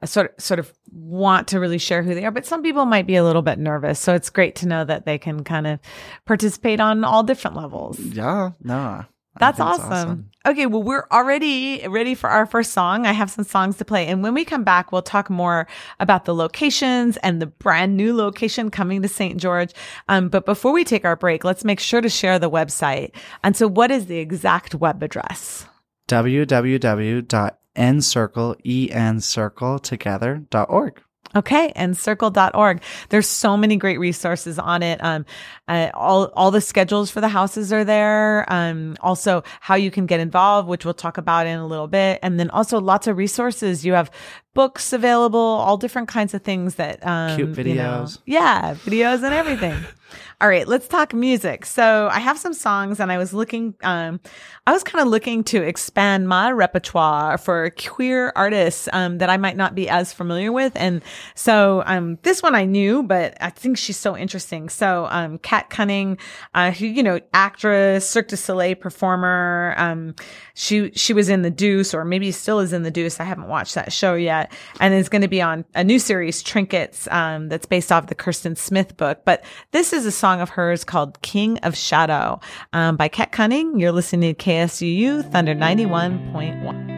uh, 0.01 0.07
sort 0.07 0.33
of, 0.35 0.43
sort 0.43 0.59
of 0.59 0.73
want 0.91 1.47
to 1.49 1.59
really 1.59 1.77
share 1.77 2.01
who 2.01 2.15
they 2.15 2.25
are, 2.25 2.31
but 2.31 2.45
some 2.45 2.63
people 2.63 2.85
might 2.85 3.05
be 3.05 3.15
a 3.15 3.23
little 3.23 3.41
bit 3.43 3.59
nervous. 3.59 3.99
So 3.99 4.15
it's 4.15 4.29
great 4.31 4.55
to 4.57 4.67
know 4.67 4.83
that 4.85 5.05
they 5.05 5.17
can 5.19 5.43
kind 5.43 5.67
of 5.67 5.79
participate 6.25 6.79
on 6.79 7.03
all 7.03 7.21
different 7.23 7.55
levels. 7.55 7.99
Yeah, 7.99 8.51
no. 8.61 9.05
That's 9.39 9.59
it's 9.59 9.65
awesome. 9.65 10.29
Okay, 10.45 10.65
well, 10.65 10.83
we're 10.83 11.07
already 11.11 11.87
ready 11.87 12.15
for 12.15 12.29
our 12.29 12.45
first 12.45 12.73
song. 12.73 13.07
I 13.07 13.13
have 13.13 13.31
some 13.31 13.45
songs 13.45 13.77
to 13.77 13.85
play. 13.85 14.07
And 14.07 14.21
when 14.21 14.33
we 14.33 14.43
come 14.45 14.63
back, 14.63 14.91
we'll 14.91 15.01
talk 15.01 15.29
more 15.29 15.67
about 15.99 16.25
the 16.25 16.35
locations 16.35 17.17
and 17.17 17.41
the 17.41 17.47
brand 17.47 17.97
new 17.97 18.15
location 18.15 18.69
coming 18.69 19.01
to 19.01 19.07
St. 19.07 19.39
George. 19.39 19.73
Um, 20.09 20.29
but 20.29 20.45
before 20.45 20.73
we 20.73 20.83
take 20.83 21.05
our 21.05 21.15
break, 21.15 21.43
let's 21.43 21.63
make 21.63 21.79
sure 21.79 22.01
to 22.01 22.09
share 22.09 22.37
the 22.39 22.49
website. 22.49 23.15
And 23.43 23.55
so, 23.55 23.67
what 23.67 23.89
is 23.89 24.07
the 24.07 24.19
exact 24.19 24.75
web 24.75 25.01
address? 25.01 25.65
www.encircle, 26.09 28.55
E-N-circle 28.65 29.79
together.org. 29.79 31.01
Okay, 31.35 31.73
Encircle.org. 31.75 32.81
There's 33.09 33.27
so 33.27 33.57
many 33.57 33.75
great 33.75 33.99
resources 33.99 34.59
on 34.59 34.83
it. 34.83 35.03
Um, 35.03 35.25
uh, 35.67 35.89
all, 35.93 36.25
all 36.35 36.51
the 36.51 36.61
schedules 36.61 37.09
for 37.09 37.21
the 37.21 37.27
houses 37.27 37.73
are 37.73 37.83
there. 37.83 38.45
Um, 38.51 38.95
also 39.01 39.43
how 39.59 39.75
you 39.75 39.89
can 39.89 40.05
get 40.05 40.19
involved, 40.19 40.67
which 40.67 40.85
we'll 40.85 40.93
talk 40.93 41.17
about 41.17 41.47
in 41.47 41.57
a 41.57 41.65
little 41.65 41.87
bit. 41.87 42.19
And 42.21 42.39
then 42.39 42.49
also 42.51 42.79
lots 42.79 43.07
of 43.07 43.17
resources. 43.17 43.83
You 43.83 43.93
have 43.93 44.11
books 44.53 44.93
available, 44.93 45.39
all 45.39 45.77
different 45.77 46.07
kinds 46.07 46.33
of 46.33 46.41
things 46.43 46.75
that 46.75 47.05
um, 47.05 47.35
Cute 47.37 47.57
you 47.57 47.75
know- 47.75 48.03
videos. 48.03 48.19
yeah, 48.25 48.75
videos 48.75 49.23
and 49.23 49.33
everything. 49.33 49.77
all 50.41 50.47
right, 50.47 50.67
let's 50.67 50.87
talk 50.87 51.13
music. 51.13 51.65
So 51.65 52.09
I 52.11 52.19
have 52.19 52.37
some 52.37 52.53
songs, 52.53 52.99
and 52.99 53.11
I 53.11 53.17
was 53.17 53.33
looking. 53.33 53.73
Um, 53.83 54.19
I 54.67 54.71
was 54.71 54.83
kind 54.83 55.01
of 55.01 55.07
looking 55.09 55.43
to 55.45 55.61
expand 55.61 56.27
my 56.29 56.51
repertoire 56.51 57.37
for 57.37 57.69
queer 57.71 58.31
artists 58.35 58.87
um, 58.93 59.17
that 59.19 59.29
I 59.29 59.37
might 59.37 59.57
not 59.57 59.73
be 59.75 59.89
as 59.89 60.13
familiar 60.13 60.51
with, 60.51 60.73
and 60.75 61.01
so 61.35 61.83
um, 61.85 62.17
this 62.23 62.43
one 62.43 62.55
I 62.55 62.65
knew, 62.65 63.03
but 63.03 63.35
I 63.41 63.49
think 63.49 63.77
she's 63.77 63.97
so 63.97 64.15
interesting. 64.17 64.69
So 64.69 65.07
um, 65.09 65.37
Kat 65.39 65.69
Cunning, 65.69 66.17
uh, 66.53 66.71
who 66.71 66.85
you 66.85 67.03
know, 67.03 67.19
actress, 67.33 68.07
Cirque 68.09 68.27
du 68.29 68.37
Soleil 68.37 68.75
performer. 68.75 69.73
Um, 69.77 70.15
she 70.53 70.91
she 70.91 71.13
was 71.13 71.29
in 71.29 71.41
The 71.41 71.51
Deuce, 71.51 71.93
or 71.93 72.05
maybe 72.05 72.31
still 72.31 72.59
is 72.59 72.73
in 72.73 72.83
The 72.83 72.91
Deuce. 72.91 73.19
I 73.19 73.23
haven't 73.23 73.47
watched 73.47 73.75
that 73.75 73.91
show 73.93 74.13
yet, 74.15 74.42
and 74.79 74.93
is 74.93 75.09
going 75.09 75.21
to 75.21 75.27
be 75.27 75.41
on 75.41 75.65
a 75.75 75.83
new 75.83 75.99
series, 75.99 76.41
Trinkets, 76.43 77.07
um, 77.11 77.49
that's 77.49 77.65
based 77.65 77.91
off 77.91 78.07
the 78.07 78.15
Kirsten 78.15 78.55
Smith 78.55 78.97
book. 78.97 79.21
But 79.25 79.43
this 79.71 79.93
is 79.93 80.05
a 80.05 80.11
song 80.11 80.41
of 80.41 80.49
hers 80.49 80.83
called 80.83 81.21
"King 81.21 81.57
of 81.59 81.75
Shadow" 81.75 82.39
um, 82.73 82.97
by 82.97 83.07
Kat 83.07 83.31
Cunning. 83.31 83.79
You're 83.79 83.91
listening 83.91 84.35
to 84.35 84.43
KSUU 84.43 85.31
Thunder 85.31 85.53
ninety 85.53 85.85
one 85.85 86.31
point 86.31 86.63
one. 86.63 86.91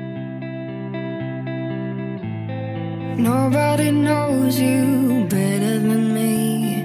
Nobody 3.17 3.91
knows 3.91 4.59
you 4.59 5.25
better 5.29 5.79
than 5.79 6.13
me, 6.13 6.83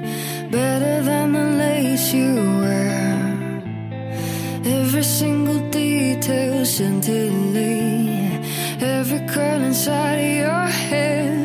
better 0.50 1.02
than 1.02 1.33
the 1.33 1.45
lace 1.59 2.12
you 2.12 2.35
wear. 2.61 3.61
Every 4.64 5.02
single 5.02 5.69
detail 5.71 6.64
scintillate, 6.64 8.19
every 9.12 9.26
curl 9.26 9.62
inside 9.62 10.19
of 10.19 10.37
your 10.37 10.67
head, 10.67 11.39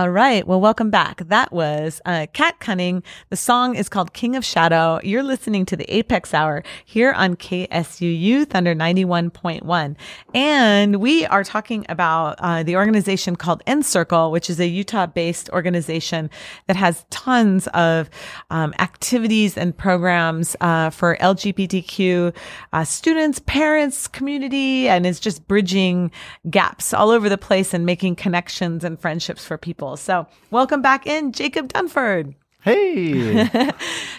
All 0.00 0.08
right. 0.08 0.46
Well, 0.46 0.62
welcome 0.62 0.88
back. 0.88 1.18
That 1.26 1.52
was 1.52 2.00
uh, 2.06 2.26
Cunning. 2.32 3.02
The 3.28 3.36
song 3.36 3.74
is 3.74 3.90
called 3.90 4.14
King 4.14 4.34
of 4.34 4.46
Shadow. 4.46 4.98
You're 5.02 5.22
listening 5.22 5.66
to 5.66 5.76
the 5.76 5.84
Apex 5.94 6.32
Hour 6.32 6.62
here 6.86 7.12
on 7.12 7.36
KSUU 7.36 8.48
Thunder 8.48 8.74
91.1. 8.74 9.96
And 10.32 10.96
we 11.02 11.26
are 11.26 11.44
talking 11.44 11.84
about 11.90 12.36
uh, 12.38 12.62
the 12.62 12.76
organization 12.76 13.36
called 13.36 13.62
Encircle, 13.66 14.30
which 14.30 14.48
is 14.48 14.58
a 14.58 14.66
Utah 14.66 15.04
based 15.04 15.50
organization 15.50 16.30
that 16.66 16.76
has 16.76 17.04
tons 17.10 17.66
of 17.74 18.08
um, 18.48 18.72
activities 18.78 19.58
and 19.58 19.76
programs 19.76 20.56
uh, 20.62 20.88
for 20.88 21.18
LGBTQ 21.20 22.34
uh, 22.72 22.84
students, 22.84 23.38
parents, 23.40 24.08
community, 24.08 24.88
and 24.88 25.04
is 25.04 25.20
just 25.20 25.46
bridging 25.46 26.10
gaps 26.48 26.94
all 26.94 27.10
over 27.10 27.28
the 27.28 27.36
place 27.36 27.74
and 27.74 27.84
making 27.84 28.16
connections 28.16 28.82
and 28.82 28.98
friendships 28.98 29.44
for 29.44 29.58
people. 29.58 29.89
So, 29.96 30.26
welcome 30.50 30.82
back 30.82 31.06
in, 31.06 31.32
Jacob 31.32 31.68
Dunford. 31.72 32.34
Hey. 32.62 33.48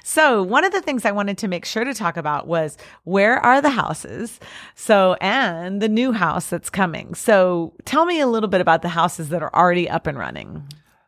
So, 0.04 0.42
one 0.44 0.66
of 0.66 0.74
the 0.74 0.82
things 0.82 1.06
I 1.06 1.12
wanted 1.12 1.38
to 1.38 1.48
make 1.48 1.63
sure 1.63 1.84
to 1.86 1.94
talk 1.94 2.18
about 2.18 2.46
was 2.48 2.75
where 3.04 3.38
are 3.38 3.62
the 3.62 3.70
houses? 3.70 4.40
So, 4.75 5.16
and 5.22 5.80
the 5.82 5.88
new 5.88 6.12
house 6.12 6.50
that's 6.50 6.70
coming. 6.72 7.13
So, 7.13 7.72
tell 7.86 8.06
me 8.06 8.20
a 8.20 8.28
little 8.28 8.50
bit 8.50 8.60
about 8.62 8.82
the 8.82 8.90
houses 8.90 9.30
that 9.30 9.42
are 9.44 9.54
already 9.54 9.88
up 9.90 10.08
and 10.08 10.18
running. 10.18 10.63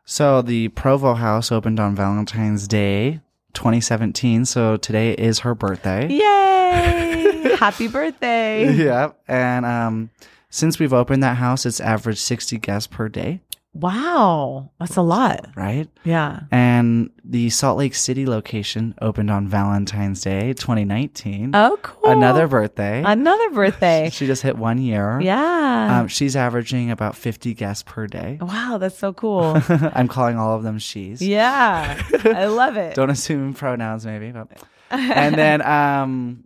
so 0.06 0.40
the 0.42 0.68
Provo 0.68 1.14
house 1.14 1.50
opened 1.52 1.80
on 1.80 1.94
Valentine's 1.96 2.66
Day 2.68 3.20
2017. 3.54 4.44
So 4.46 4.76
today 4.76 5.12
is 5.12 5.40
her 5.40 5.54
birthday. 5.54 6.08
Yay! 6.08 7.56
Happy 7.58 7.88
birthday. 7.88 8.72
Yeah. 8.72 9.10
And 9.28 9.66
um, 9.66 10.10
since 10.50 10.78
we've 10.78 10.92
opened 10.92 11.22
that 11.22 11.36
house, 11.36 11.66
it's 11.66 11.80
averaged 11.80 12.20
60 12.20 12.58
guests 12.58 12.86
per 12.86 13.08
day. 13.08 13.40
Wow. 13.74 14.70
That's 14.78 14.96
a 14.96 15.02
lot. 15.02 15.48
right? 15.56 15.88
Yeah. 16.04 16.40
And 16.50 17.10
the 17.24 17.50
Salt 17.50 17.76
Lake 17.76 17.94
City 17.94 18.24
location 18.24 18.94
opened 19.02 19.30
on 19.30 19.48
Valentine's 19.48 20.20
Day 20.22 20.52
2019. 20.54 21.50
Oh, 21.54 21.76
cool. 21.82 22.10
Another 22.10 22.46
birthday. 22.46 23.02
Another 23.04 23.50
birthday. 23.52 24.10
she 24.12 24.26
just 24.26 24.42
hit 24.42 24.56
one 24.56 24.78
year. 24.78 25.20
yeah. 25.20 26.00
Um, 26.00 26.08
she's 26.08 26.36
averaging 26.36 26.90
about 26.90 27.16
50 27.16 27.52
guests 27.54 27.82
per 27.84 28.06
day. 28.06 28.38
wow. 28.40 28.78
That's 28.78 28.96
so 28.98 29.12
cool. 29.12 29.60
I'm 29.68 30.08
calling 30.08 30.38
all 30.38 30.54
of 30.56 30.62
them 30.62 30.78
she's. 30.78 31.20
yeah. 31.20 32.00
I 32.24 32.46
love 32.46 32.76
it. 32.76 32.94
Don't 32.96 33.10
assume 33.10 33.54
pronouns, 33.54 34.06
maybe. 34.06 34.30
But. 34.30 34.48
And 34.90 35.34
then 35.34 35.62
um, 35.62 36.44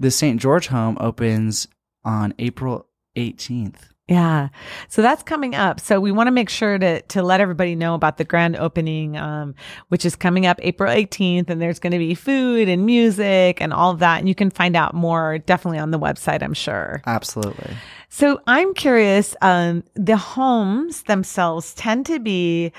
the 0.00 0.10
St. 0.10 0.40
George 0.40 0.66
home 0.66 0.96
opens 1.00 1.68
on 2.04 2.34
April 2.38 2.86
18th. 3.16 3.89
Yeah. 4.10 4.48
So 4.88 5.02
that's 5.02 5.22
coming 5.22 5.54
up. 5.54 5.78
So 5.78 6.00
we 6.00 6.10
want 6.10 6.26
to 6.26 6.32
make 6.32 6.50
sure 6.50 6.76
to 6.78 7.00
to 7.00 7.22
let 7.22 7.40
everybody 7.40 7.76
know 7.76 7.94
about 7.94 8.18
the 8.18 8.24
grand 8.24 8.56
opening, 8.56 9.16
um, 9.16 9.54
which 9.86 10.04
is 10.04 10.16
coming 10.16 10.46
up 10.46 10.58
April 10.62 10.92
18th, 10.92 11.48
and 11.48 11.62
there's 11.62 11.78
going 11.78 11.92
to 11.92 11.98
be 11.98 12.16
food 12.16 12.68
and 12.68 12.84
music 12.84 13.62
and 13.62 13.72
all 13.72 13.92
of 13.92 14.00
that. 14.00 14.18
And 14.18 14.28
you 14.28 14.34
can 14.34 14.50
find 14.50 14.74
out 14.74 14.94
more 14.94 15.38
definitely 15.38 15.78
on 15.78 15.92
the 15.92 15.98
website, 15.98 16.42
I'm 16.42 16.54
sure. 16.54 17.02
Absolutely. 17.06 17.76
So 18.08 18.40
I'm 18.48 18.74
curious, 18.74 19.36
um, 19.42 19.84
the 19.94 20.16
homes 20.16 21.04
themselves 21.04 21.72
tend 21.74 22.06
to 22.06 22.18
be 22.18 22.72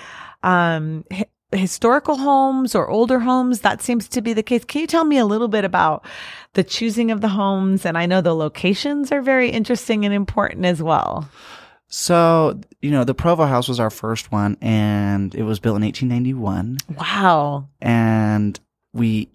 um 0.44 1.06
historical 1.52 2.18
homes 2.18 2.76
or 2.76 2.90
older 2.90 3.20
homes 3.20 3.62
that 3.62 3.82
seems 3.82 4.08
to 4.10 4.22
be 4.22 4.34
the 4.34 4.44
case. 4.44 4.64
Can 4.64 4.82
you 4.82 4.88
tell 4.88 5.06
me 5.06 5.18
a 5.18 5.26
little 5.26 5.48
bit 5.48 5.66
about 5.66 6.06
the 6.54 6.64
choosing 6.64 7.12
of 7.12 7.22
the 7.22 7.30
homes? 7.30 7.86
And 7.86 7.98
i 7.98 8.06
know 8.06 8.22
the 8.22 8.36
locations 8.36 9.12
are 9.12 9.22
very 9.22 9.50
interesting 9.50 10.06
and 10.06 10.14
important 10.14 10.66
as 10.66 10.82
well. 10.82 11.30
So, 11.88 12.62
you 12.82 12.90
know, 12.90 13.04
the 13.04 13.14
Provo 13.14 13.46
house 13.46 13.68
was 13.68 13.80
our 13.82 13.90
first 13.90 14.32
one, 14.32 14.56
and 14.62 15.36
it 15.36 15.44
was 15.44 15.60
built 15.60 15.76
in 15.76 15.84
1891. 15.84 16.78
wow. 16.98 17.68
And 17.82 18.58
we 18.94 19.28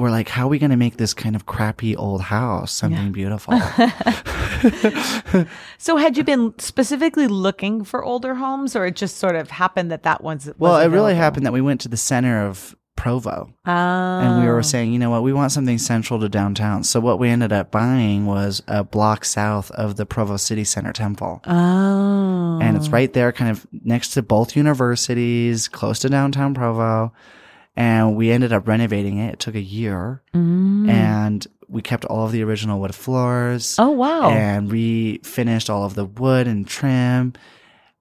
were 0.00 0.10
like, 0.10 0.28
how 0.28 0.46
are 0.46 0.48
we 0.48 0.58
going 0.58 0.70
to 0.70 0.76
make 0.76 0.96
this 0.96 1.14
kind 1.14 1.36
of 1.36 1.46
crappy 1.46 1.96
old 1.96 2.22
house 2.22 2.72
something 2.72 3.06
Yeah. 3.06 3.10
beautiful? 3.10 3.54
So 5.78 5.96
had 5.96 6.16
you 6.16 6.24
been 6.24 6.58
specifically 6.58 7.26
looking 7.26 7.84
for 7.84 8.04
older 8.04 8.34
homes 8.34 8.76
or 8.76 8.84
it 8.86 8.96
just 8.96 9.16
sort 9.16 9.34
of 9.34 9.50
happened 9.50 9.90
that 9.90 10.02
that 10.02 10.22
one's 10.22 10.50
well, 10.58 10.76
it 10.76 10.88
really 10.88 11.12
available? 11.12 11.14
happened 11.16 11.46
that 11.46 11.52
we 11.52 11.60
went 11.62 11.80
to 11.82 11.88
the 11.88 11.96
center 11.96 12.46
of 12.46 12.76
Provo. 12.96 13.50
Oh. 13.64 13.70
and 13.70 14.42
we 14.42 14.46
were 14.46 14.58
oh. 14.58 14.62
saying, 14.62 14.92
you 14.92 14.98
know 14.98 15.08
what, 15.08 15.22
we 15.22 15.32
want 15.32 15.52
something 15.52 15.78
central 15.78 16.20
to 16.20 16.28
downtown. 16.28 16.84
So 16.84 17.00
what 17.00 17.18
we 17.18 17.30
ended 17.30 17.50
up 17.50 17.70
buying 17.70 18.26
was 18.26 18.62
a 18.68 18.84
block 18.84 19.24
south 19.24 19.70
of 19.70 19.96
the 19.96 20.04
Provo 20.04 20.36
City 20.36 20.64
Center 20.64 20.92
Temple. 20.92 21.40
Oh. 21.46 22.58
And 22.60 22.76
it's 22.76 22.88
oh. 22.88 22.90
right 22.90 23.10
there, 23.10 23.32
kind 23.32 23.50
of 23.50 23.66
next 23.72 24.10
to 24.10 24.22
both 24.22 24.54
universities, 24.54 25.66
close 25.66 26.00
to 26.00 26.10
downtown 26.10 26.52
Provo. 26.52 27.14
And 27.80 28.14
we 28.14 28.30
ended 28.30 28.52
up 28.52 28.68
renovating 28.68 29.16
it. 29.18 29.34
It 29.34 29.38
took 29.40 29.54
a 29.54 29.60
year 29.60 30.22
Mm. 30.34 30.88
and 30.90 31.46
we 31.68 31.80
kept 31.82 32.04
all 32.04 32.26
of 32.26 32.32
the 32.32 32.42
original 32.44 32.78
wood 32.80 32.94
floors 32.94 33.76
Oh 33.78 33.90
wow. 33.90 34.30
and 34.30 34.70
refinished 34.70 35.70
all 35.70 35.84
of 35.84 35.94
the 35.94 36.04
wood 36.04 36.46
and 36.46 36.66
trim 36.66 37.32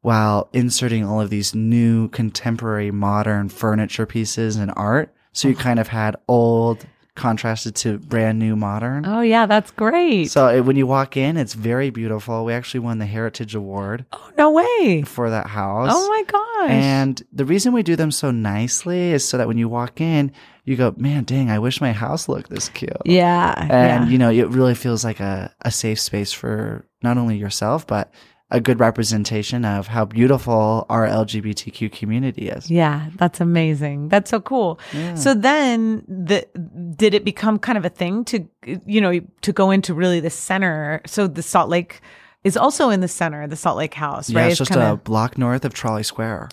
while 0.02 0.50
inserting 0.54 1.06
all 1.06 1.22
of 1.22 1.30
these 1.30 1.54
new 1.56 2.08
contemporary 2.10 2.92
modern 2.92 3.48
furniture 3.50 4.06
pieces 4.06 4.56
and 4.58 4.72
art. 4.76 5.14
So 5.34 5.48
you 5.48 5.56
kind 5.56 5.80
of 5.80 5.88
had 5.90 6.16
old 6.28 6.86
contrasted 7.20 7.76
to 7.76 8.00
brand 8.00 8.40
new 8.40 8.56
modern. 8.56 9.06
oh 9.06 9.22
yeah, 9.22 9.46
that's 9.46 9.72
great. 9.72 10.32
So 10.32 10.48
it, 10.48 10.62
when 10.62 10.78
you 10.78 10.88
walk 10.88 11.18
in, 11.18 11.36
it's 11.38 11.54
very 11.54 11.90
beautiful. 11.90 12.46
We 12.46 12.54
actually 12.54 12.80
won 12.80 12.98
the 12.98 13.06
Heritage 13.06 13.54
Award 13.54 14.06
oh 14.14 14.32
no 14.38 14.52
way. 14.52 15.04
for 15.06 15.30
that 15.30 15.48
house. 15.48 15.92
Oh 15.94 16.08
my 16.08 16.24
gosh. 16.24 16.72
And 16.72 17.22
the 17.32 17.46
reason 17.46 17.74
we 17.74 17.84
do 17.84 17.96
them 17.96 18.12
so 18.12 18.32
nicely 18.32 19.12
is 19.12 19.28
so 19.28 19.38
that 19.38 19.48
when 19.48 19.58
you 19.58 19.68
walk 19.68 20.00
in, 20.00 20.32
you 20.64 20.76
go, 20.76 20.94
man, 20.98 21.26
dang, 21.26 21.50
I 21.50 21.60
wish 21.60 21.82
my 21.82 21.92
house 21.92 22.30
looked 22.30 22.50
this 22.50 22.70
cute. 22.70 22.92
yeah. 23.06 23.54
And, 23.60 24.06
yeah. 24.06 24.08
you 24.08 24.18
know, 24.18 24.30
it 24.30 24.50
really 24.50 24.76
feels 24.76 25.04
like 25.04 25.20
a, 25.20 25.54
a 25.62 25.72
safe 25.72 26.00
space 26.00 26.32
for 26.32 26.86
not 27.02 27.18
only 27.18 27.38
yourself, 27.38 27.86
but 27.86 28.12
a 28.52 28.60
good 28.60 28.80
representation 28.80 29.64
of 29.64 29.88
how 29.88 30.06
beautiful 30.06 30.86
our 30.90 31.08
LGBTQ 31.08 31.92
community 31.92 32.50
is. 32.50 32.70
Yeah, 32.70 33.10
that's 33.16 33.40
amazing. 33.40 34.10
That's 34.10 34.32
so 34.32 34.42
cool. 34.42 34.80
So 35.16 35.34
then 35.34 36.04
the 36.08 36.48
did 36.96 37.14
it 37.14 37.24
become 37.24 37.60
kind 37.60 37.78
of 37.78 37.86
a 37.86 37.90
thing 37.90 38.26
to 38.26 38.48
you 38.86 39.02
know 39.02 39.20
to 39.42 39.54
go 39.54 39.72
into 39.72 39.94
really 39.94 40.20
the 40.20 40.30
center. 40.30 41.02
So 41.06 41.28
the 41.28 41.44
Salt 41.44 41.70
Lake 41.70 42.02
is 42.46 42.56
also 42.56 42.90
in 42.90 43.02
the 43.02 43.08
center, 43.08 43.46
the 43.48 43.56
Salt 43.58 43.78
Lake 43.78 43.94
house, 43.94 44.30
Yeah, 44.30 44.42
right? 44.42 44.50
it's 44.50 44.58
just 44.60 44.72
kinda- 44.72 44.94
a 44.94 44.96
block 44.96 45.38
north 45.38 45.66
of 45.66 45.74
Trolley 45.74 46.04
Square. 46.04 46.50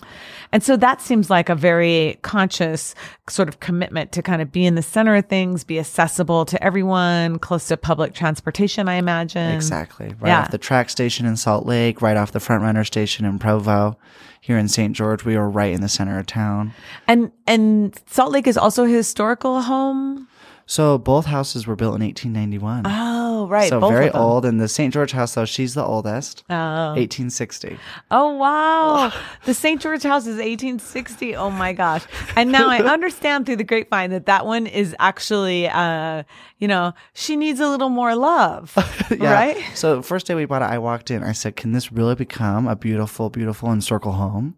And 0.51 0.61
so 0.61 0.75
that 0.77 1.01
seems 1.01 1.29
like 1.29 1.47
a 1.47 1.55
very 1.55 2.19
conscious 2.23 2.93
sort 3.29 3.47
of 3.47 3.61
commitment 3.61 4.11
to 4.13 4.21
kind 4.21 4.41
of 4.41 4.51
be 4.51 4.65
in 4.65 4.75
the 4.75 4.81
center 4.81 5.15
of 5.15 5.25
things, 5.27 5.63
be 5.63 5.79
accessible 5.79 6.43
to 6.45 6.61
everyone, 6.61 7.39
close 7.39 7.67
to 7.67 7.77
public 7.77 8.13
transportation, 8.13 8.89
I 8.89 8.95
imagine. 8.95 9.53
Exactly. 9.53 10.07
Right 10.19 10.29
yeah. 10.29 10.41
off 10.41 10.51
the 10.51 10.57
TRAX 10.57 10.91
station 10.91 11.25
in 11.25 11.37
Salt 11.37 11.65
Lake, 11.65 12.01
right 12.01 12.17
off 12.17 12.33
the 12.33 12.39
FrontRunner 12.39 12.85
station 12.85 13.25
in 13.25 13.39
Provo. 13.39 13.97
Here 14.41 14.57
in 14.57 14.67
St. 14.67 14.93
George, 14.95 15.25
we 15.25 15.35
are 15.35 15.49
right 15.49 15.73
in 15.73 15.81
the 15.81 15.89
center 15.89 16.19
of 16.19 16.25
town. 16.25 16.73
And 17.07 17.31
and 17.45 17.97
Salt 18.09 18.31
Lake 18.31 18.47
is 18.47 18.57
also 18.57 18.83
a 18.85 18.89
historical 18.89 19.61
home. 19.61 20.27
So 20.69 20.97
both 20.97 21.25
houses 21.25 21.65
were 21.65 21.77
built 21.77 21.95
in 21.95 22.01
1891. 22.03 22.83
Oh, 22.85 23.47
right. 23.47 23.69
so 23.69 23.79
both 23.79 23.91
very 23.91 24.07
of 24.07 24.13
them. 24.13 24.21
old. 24.21 24.45
And 24.45 24.59
the 24.59 24.67
St. 24.67 24.93
George 24.93 25.13
house, 25.13 25.33
though, 25.33 25.45
she's 25.45 25.73
the 25.75 25.83
oldest. 25.83 26.43
Oh. 26.49 26.89
1860. 26.89 27.79
Oh 28.11 28.33
wow. 28.33 29.13
the 29.45 29.53
St. 29.53 29.81
George 29.81 30.03
house 30.03 30.23
is 30.23 30.35
1860. 30.35 31.37
Oh 31.37 31.49
my 31.49 31.71
gosh. 31.71 32.03
And 32.35 32.51
now 32.51 32.69
I 32.69 32.79
understand 32.93 33.45
through 33.45 33.55
the 33.55 33.63
grapevine 33.63 34.09
that 34.11 34.25
that 34.25 34.45
one 34.45 34.67
is 34.67 34.93
actually 34.99 35.69
uh 35.69 36.23
you 36.59 36.67
know, 36.67 36.93
she 37.13 37.35
needs 37.37 37.59
a 37.59 37.69
little 37.69 37.89
more 37.89 38.15
love. 38.15 38.75
Yeah. 39.09 39.31
Right? 39.31 39.57
So 39.73 40.01
first 40.01 40.27
day 40.27 40.35
we 40.35 40.43
bought 40.45 40.61
it, 40.61 40.65
I 40.65 40.77
walked 40.79 41.09
in. 41.11 41.23
I 41.23 41.31
said, 41.31 41.55
"Can 41.55 41.71
this 41.71 41.93
really 41.93 42.13
become 42.13 42.67
a 42.67 42.75
beautiful, 42.75 43.29
beautiful 43.29 43.71
encircle 43.71 44.11
home?" 44.11 44.55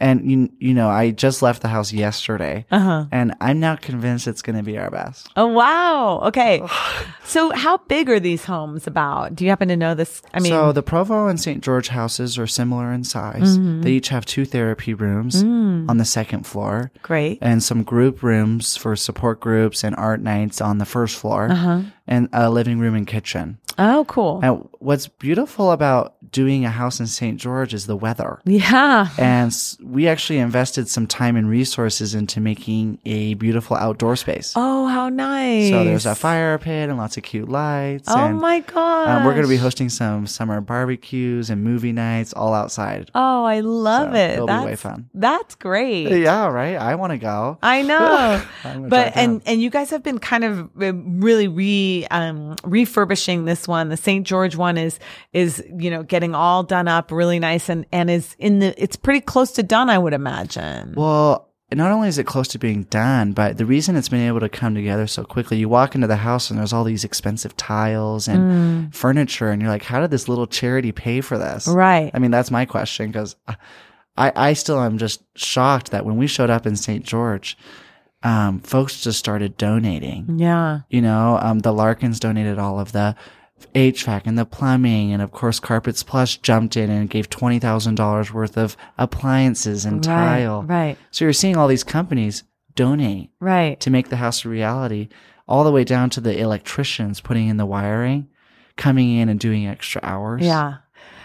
And 0.00 0.30
you, 0.30 0.48
you 0.60 0.74
know, 0.74 0.88
I 0.88 1.10
just 1.10 1.42
left 1.42 1.60
the 1.62 1.66
house 1.68 1.92
yesterday, 1.92 2.66
Uh-huh. 2.70 3.06
and 3.10 3.34
I'm 3.40 3.58
now 3.58 3.74
convinced 3.74 4.28
it's 4.28 4.42
going 4.42 4.56
to 4.56 4.62
be 4.62 4.78
our 4.78 4.90
best. 4.92 5.28
Oh 5.36 5.46
wow. 5.48 6.20
Okay. 6.26 6.62
so 7.24 7.50
how 7.50 7.78
big 7.88 8.08
are 8.08 8.20
these 8.20 8.44
homes 8.44 8.86
about? 8.86 9.34
Do 9.34 9.44
you 9.44 9.50
happen 9.50 9.66
to 9.68 9.76
know 9.76 9.94
this? 9.94 10.22
I 10.32 10.38
mean 10.40 10.52
so 10.52 10.70
the 10.70 10.82
Provo 10.84 11.26
and 11.26 11.40
St. 11.40 11.64
George 11.64 11.88
houses 11.88 12.38
are 12.38 12.46
similar 12.46 12.92
in 12.92 13.02
size. 13.02 13.58
Mm-hmm. 13.58 13.82
They 13.82 13.92
each 13.92 14.08
have 14.10 14.24
two 14.24 14.44
therapy 14.44 14.94
rooms 14.94 15.42
Mm. 15.42 15.88
on 15.90 15.98
the 15.98 16.04
second 16.04 16.46
floor, 16.46 16.90
great. 17.02 17.38
and 17.42 17.62
some 17.62 17.82
group 17.82 18.22
rooms 18.22 18.76
for 18.76 18.94
support 18.96 19.40
groups 19.40 19.82
and 19.84 19.96
art 19.96 20.20
nights 20.20 20.60
on 20.60 20.78
the 20.78 20.86
first 20.86 21.16
floor, 21.16 21.48
Uh-huh. 21.50 21.80
and 22.06 22.28
a 22.32 22.50
living 22.50 22.78
room 22.78 22.94
and 22.94 23.06
kitchen. 23.06 23.58
Oh 23.80 24.04
cool. 24.08 24.40
And 24.42 24.68
what's 24.80 25.06
beautiful 25.06 25.70
about 25.72 26.14
doing 26.32 26.64
a 26.64 26.70
house 26.70 27.00
in 27.00 27.06
St. 27.06 27.38
George 27.40 27.72
is 27.74 27.86
the 27.86 27.96
weather. 27.96 28.40
yeah. 28.44 29.08
And 29.18 29.52
we 29.82 30.08
actually 30.08 30.38
invested 30.38 30.88
some 30.88 31.06
time 31.06 31.36
and 31.36 31.48
resources 31.48 32.14
into 32.14 32.40
making 32.40 32.98
a 33.04 33.34
beautiful 33.34 33.76
outdoor 33.76 34.16
space. 34.16 34.52
Oh 34.56 34.86
how 34.86 35.08
nice. 35.08 35.70
So 35.70 35.84
there's 35.84 36.06
a 36.06 36.14
fire 36.14 36.58
pit 36.58 36.88
and 36.88 36.98
lots 36.98 37.16
of 37.16 37.22
cute 37.22 37.48
lights. 37.48 38.08
Oh 38.08 38.16
and, 38.26 38.38
my 38.40 38.60
God. 38.60 39.08
um, 39.08 39.24
we're 39.24 39.32
going 39.32 39.42
to 39.44 39.48
be 39.48 39.56
hosting 39.56 39.88
some 39.88 40.26
summer 40.26 40.60
barbecues 40.60 41.50
and 41.50 41.62
movie 41.64 41.92
nights 41.92 42.32
all 42.32 42.54
outside. 42.54 43.10
Oh, 43.14 43.44
I 43.44 43.60
love 43.60 44.12
So 44.12 44.16
it. 44.18 44.30
it'll 44.32 44.46
be 44.46 44.52
that's 44.52 44.66
way 44.66 44.76
fun. 44.76 45.10
That's 45.14 45.54
great. 45.54 46.08
Yeah, 46.22 46.48
right. 46.48 46.76
I 46.76 46.94
want 46.96 47.12
to 47.12 47.18
go. 47.18 47.58
I 47.62 47.82
know. 47.90 48.42
But 48.88 49.16
and 49.16 49.42
and 49.46 49.60
you 49.62 49.70
guys 49.70 49.90
have 49.90 50.02
been 50.02 50.18
kind 50.18 50.44
of 50.44 50.68
uh, 50.80 50.92
really 50.94 51.48
re 51.48 52.06
um 52.10 52.56
refurbishing 52.64 53.44
this 53.44 53.66
one. 53.68 53.88
The 53.88 53.96
St. 53.96 54.26
George 54.26 54.56
one 54.56 54.76
is 54.78 54.98
is 55.32 55.62
you 55.78 55.90
know 55.90 56.02
getting 56.02 56.17
all 56.34 56.62
done 56.62 56.88
up 56.88 57.10
really 57.12 57.38
nice 57.38 57.68
and 57.68 57.86
and 57.92 58.10
is 58.10 58.34
in 58.38 58.58
the 58.60 58.82
it's 58.82 58.96
pretty 58.96 59.20
close 59.20 59.52
to 59.52 59.62
done 59.62 59.88
I 59.90 59.98
would 59.98 60.12
imagine. 60.14 60.94
Well, 60.96 61.44
not 61.72 61.90
only 61.92 62.08
is 62.08 62.16
it 62.16 62.24
close 62.24 62.48
to 62.48 62.58
being 62.58 62.84
done, 62.84 63.32
but 63.34 63.58
the 63.58 63.66
reason 63.66 63.94
it's 63.94 64.08
been 64.08 64.26
able 64.26 64.40
to 64.40 64.48
come 64.48 64.74
together 64.74 65.06
so 65.06 65.22
quickly, 65.22 65.58
you 65.58 65.68
walk 65.68 65.94
into 65.94 66.06
the 66.06 66.16
house 66.16 66.48
and 66.50 66.58
there's 66.58 66.72
all 66.72 66.82
these 66.84 67.04
expensive 67.04 67.54
tiles 67.58 68.26
and 68.26 68.40
Mm. 68.90 68.94
furniture, 68.94 69.50
and 69.50 69.60
you're 69.60 69.70
like, 69.70 69.82
how 69.84 70.00
did 70.00 70.10
this 70.10 70.28
little 70.28 70.46
charity 70.46 70.92
pay 70.92 71.20
for 71.20 71.36
this? 71.36 71.68
right. 71.68 72.10
I 72.14 72.18
mean, 72.20 72.30
that's 72.30 72.50
my 72.50 72.64
question 72.64 73.08
because 73.08 73.36
I, 74.16 74.32
I 74.34 74.52
still 74.54 74.80
am 74.80 74.96
just 74.96 75.22
shocked 75.36 75.90
that 75.90 76.06
when 76.06 76.16
we 76.16 76.26
showed 76.26 76.48
up 76.48 76.66
in 76.66 76.74
St. 76.74 77.04
George, 77.04 77.56
um, 78.22 78.60
folks 78.60 79.00
just 79.02 79.18
started 79.18 79.56
donating. 79.58 80.38
yeah. 80.38 80.80
You 80.88 81.02
know, 81.02 81.38
um, 81.40 81.58
the 81.60 81.72
Larkins 81.72 82.18
donated 82.18 82.58
all 82.58 82.80
of 82.80 82.92
the 82.92 83.14
HVAC 83.74 84.22
and 84.26 84.38
the 84.38 84.44
plumbing, 84.44 85.12
and 85.12 85.20
of 85.22 85.32
course, 85.32 85.60
Carpets 85.60 86.02
Plus 86.02 86.36
jumped 86.36 86.76
in 86.76 86.90
and 86.90 87.10
gave 87.10 87.28
twenty 87.30 87.58
thousand 87.58 87.94
dollars 87.96 88.32
worth 88.32 88.56
of 88.56 88.76
appliances 88.98 89.84
and 89.84 89.96
Right. 90.06 90.14
tile. 90.14 90.62
Right. 90.62 90.96
So 91.10 91.24
you're 91.24 91.32
seeing 91.32 91.56
all 91.56 91.68
these 91.68 91.84
companies 91.84 92.44
donate 92.74 93.30
Right. 93.40 93.78
to 93.80 93.90
make 93.90 94.08
the 94.08 94.16
house 94.16 94.44
a 94.44 94.48
reality, 94.48 95.08
all 95.48 95.64
the 95.64 95.72
way 95.72 95.84
down 95.84 96.10
to 96.10 96.20
the 96.20 96.38
electricians 96.38 97.20
putting 97.20 97.48
in 97.48 97.56
the 97.56 97.66
wiring, 97.66 98.28
coming 98.76 99.16
in 99.16 99.28
and 99.28 99.40
doing 99.40 99.66
extra 99.66 100.00
hours. 100.04 100.42
Yeah. 100.44 100.74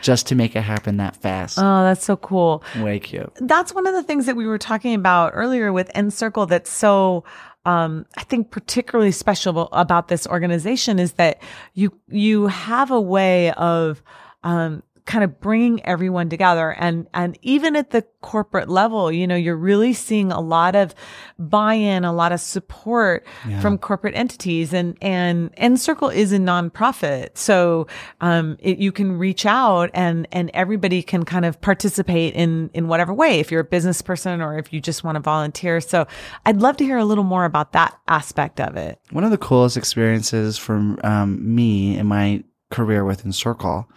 just 0.02 0.28
to 0.28 0.36
make 0.36 0.54
it 0.54 0.62
happen 0.62 0.98
that 0.98 1.16
fast. 1.16 1.58
Oh, 1.58 1.82
that's 1.84 2.04
so 2.04 2.18
cool. 2.18 2.62
Way 2.78 3.00
cute. 3.00 3.32
That's 3.40 3.74
one 3.74 3.88
of 3.88 3.94
the 3.94 4.04
things 4.04 4.26
that 4.26 4.36
we 4.36 4.46
were 4.46 4.58
talking 4.58 4.94
about 4.96 5.32
earlier 5.34 5.72
with 5.72 5.90
Encircle 5.96 6.46
that's 6.46 6.70
so 6.70 7.24
um, 7.66 8.06
I 8.18 8.24
think 8.24 8.52
particularly 8.52 9.12
special 9.12 9.70
about 9.72 10.08
this 10.10 10.28
organization 10.28 11.00
is 11.00 11.14
that 11.14 11.42
you 11.74 11.94
you 12.10 12.48
have 12.48 12.92
a 12.92 13.00
way 13.00 13.52
of 13.54 14.04
um, 14.44 14.84
kind 15.06 15.24
of 15.24 15.40
bringing 15.42 15.84
everyone 15.86 16.30
together. 16.30 16.72
And 16.72 17.08
and 17.14 17.38
even 17.42 17.76
at 17.76 17.90
the 17.92 18.04
corporate 18.22 18.70
level 18.70 19.12
you 19.12 19.28
know 19.28 19.36
you're 19.36 19.58
really 19.58 19.92
seeing 19.94 20.32
a 20.32 20.40
lot 20.40 20.76
of 20.78 20.96
buy-in 21.38 22.06
a 22.06 22.14
lot 22.14 22.32
of 22.32 22.40
support 22.40 23.26
Yeah. 23.48 23.60
from 23.60 23.78
corporate 23.78 24.16
entities. 24.16 24.74
And 24.74 24.98
and 25.02 25.52
Encircle 25.58 26.10
is 26.10 26.32
a 26.32 26.38
nonprofit. 26.38 27.38
So 27.38 27.88
um 28.22 28.58
it, 28.60 28.78
you 28.78 28.92
can 28.92 29.18
reach 29.18 29.46
out 29.46 29.90
and 29.94 30.28
and 30.32 30.50
everybody 30.54 31.04
can 31.04 31.26
kind 31.26 31.46
of 31.46 31.60
participate 31.62 32.34
in 32.34 32.70
in 32.74 32.88
whatever 32.88 33.14
way 33.14 33.40
if 33.40 33.52
you're 33.52 33.62
a 33.62 33.66
business 33.66 34.02
person 34.02 34.42
or 34.42 34.58
if 34.58 34.72
you 34.72 34.80
just 34.80 35.04
want 35.04 35.16
to 35.16 35.20
volunteer. 35.22 35.82
So 35.82 36.08
I'd 36.46 36.58
love 36.62 36.78
to 36.78 36.86
hear 36.86 36.98
a 36.98 37.06
little 37.06 37.24
more 37.24 37.46
about 37.46 37.74
that 37.74 37.98
aspect 38.08 38.60
of 38.62 38.78
it. 38.78 39.00
One 39.12 39.24
of 39.24 39.32
the 39.32 39.38
coolest 39.38 39.76
experiences 39.78 40.58
from 40.58 40.98
um, 41.04 41.56
me 41.56 41.98
in 41.98 42.08
my 42.08 42.44
career 42.72 43.04
with 43.06 43.26
Encircle 43.26 43.88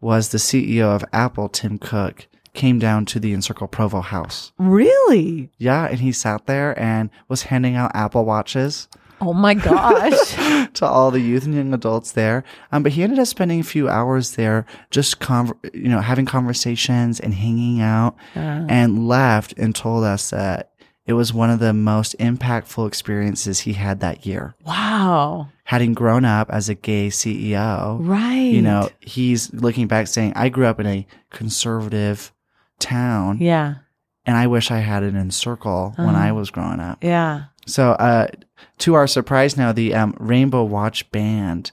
was 0.00 0.28
the 0.28 0.38
CEO 0.38 0.84
of 0.84 1.04
Apple, 1.12 1.48
Tim 1.48 1.78
Cook, 1.78 2.26
came 2.54 2.78
down 2.78 3.04
to 3.06 3.20
the 3.20 3.32
Encircle 3.32 3.68
Provo 3.68 4.00
house. 4.00 4.52
really 4.58 5.50
Yeah, 5.58 5.86
and 5.86 6.00
he 6.00 6.12
sat 6.12 6.46
there 6.46 6.78
and 6.78 7.10
was 7.28 7.44
handing 7.44 7.76
out 7.76 7.94
Apple 7.94 8.24
Watches 8.24 8.88
oh 9.20 9.32
my 9.32 9.54
gosh 9.54 10.34
to 10.74 10.86
all 10.86 11.10
the 11.10 11.20
youth 11.20 11.44
and 11.44 11.54
young 11.54 11.72
adults 11.72 12.12
there. 12.12 12.44
Um, 12.72 12.82
but 12.82 12.92
he 12.92 13.02
ended 13.02 13.18
up 13.18 13.26
spending 13.26 13.60
a 13.60 13.64
few 13.64 13.88
hours 13.88 14.36
there, 14.36 14.66
just 14.90 15.20
conver- 15.20 15.74
you 15.74 15.88
know, 15.88 16.00
having 16.00 16.26
conversations 16.26 17.20
and 17.20 17.34
hanging 17.34 17.80
out, 17.80 18.16
and 18.34 19.08
left 19.08 19.54
and 19.56 19.74
told 19.74 20.04
us 20.04 20.30
that 20.30 20.70
it 21.06 21.12
was 21.12 21.32
one 21.32 21.50
of 21.50 21.60
the 21.60 21.72
most 21.72 22.16
impactful 22.18 22.86
experiences 22.86 23.60
he 23.60 23.74
had 23.74 24.00
that 24.00 24.26
year. 24.26 24.54
wow 24.66 25.48
Having 25.66 25.94
grown 25.94 26.24
up 26.24 26.48
as 26.50 26.68
a 26.68 26.74
gay 26.74 27.08
CEO, 27.08 27.98
right 28.00 28.34
you 28.56 28.62
know, 28.62 28.88
he's 29.00 29.52
looking 29.52 29.86
back 29.88 30.06
saying, 30.06 30.32
I 30.36 30.48
grew 30.48 30.66
up 30.66 30.78
in 30.80 30.86
a 30.86 31.06
conservative 31.30 32.32
town 32.78 33.38
yeah 33.40 33.74
and 34.26 34.36
I 34.36 34.46
wish 34.48 34.70
I 34.70 34.78
had 34.78 35.02
it 35.02 35.14
Encircle 35.14 35.92
when 35.96 36.10
Uh-huh. 36.10 36.18
I 36.28 36.32
was 36.32 36.50
growing 36.50 36.80
up. 36.80 37.02
yeah 37.02 37.44
So, 37.66 37.92
uh, 37.92 38.26
to 38.78 38.94
our 38.94 39.06
surprise 39.06 39.56
now, 39.56 39.72
the 39.72 39.94
um, 39.94 40.14
Rainbow 40.18 40.62
Watch 40.64 41.10
Band 41.10 41.70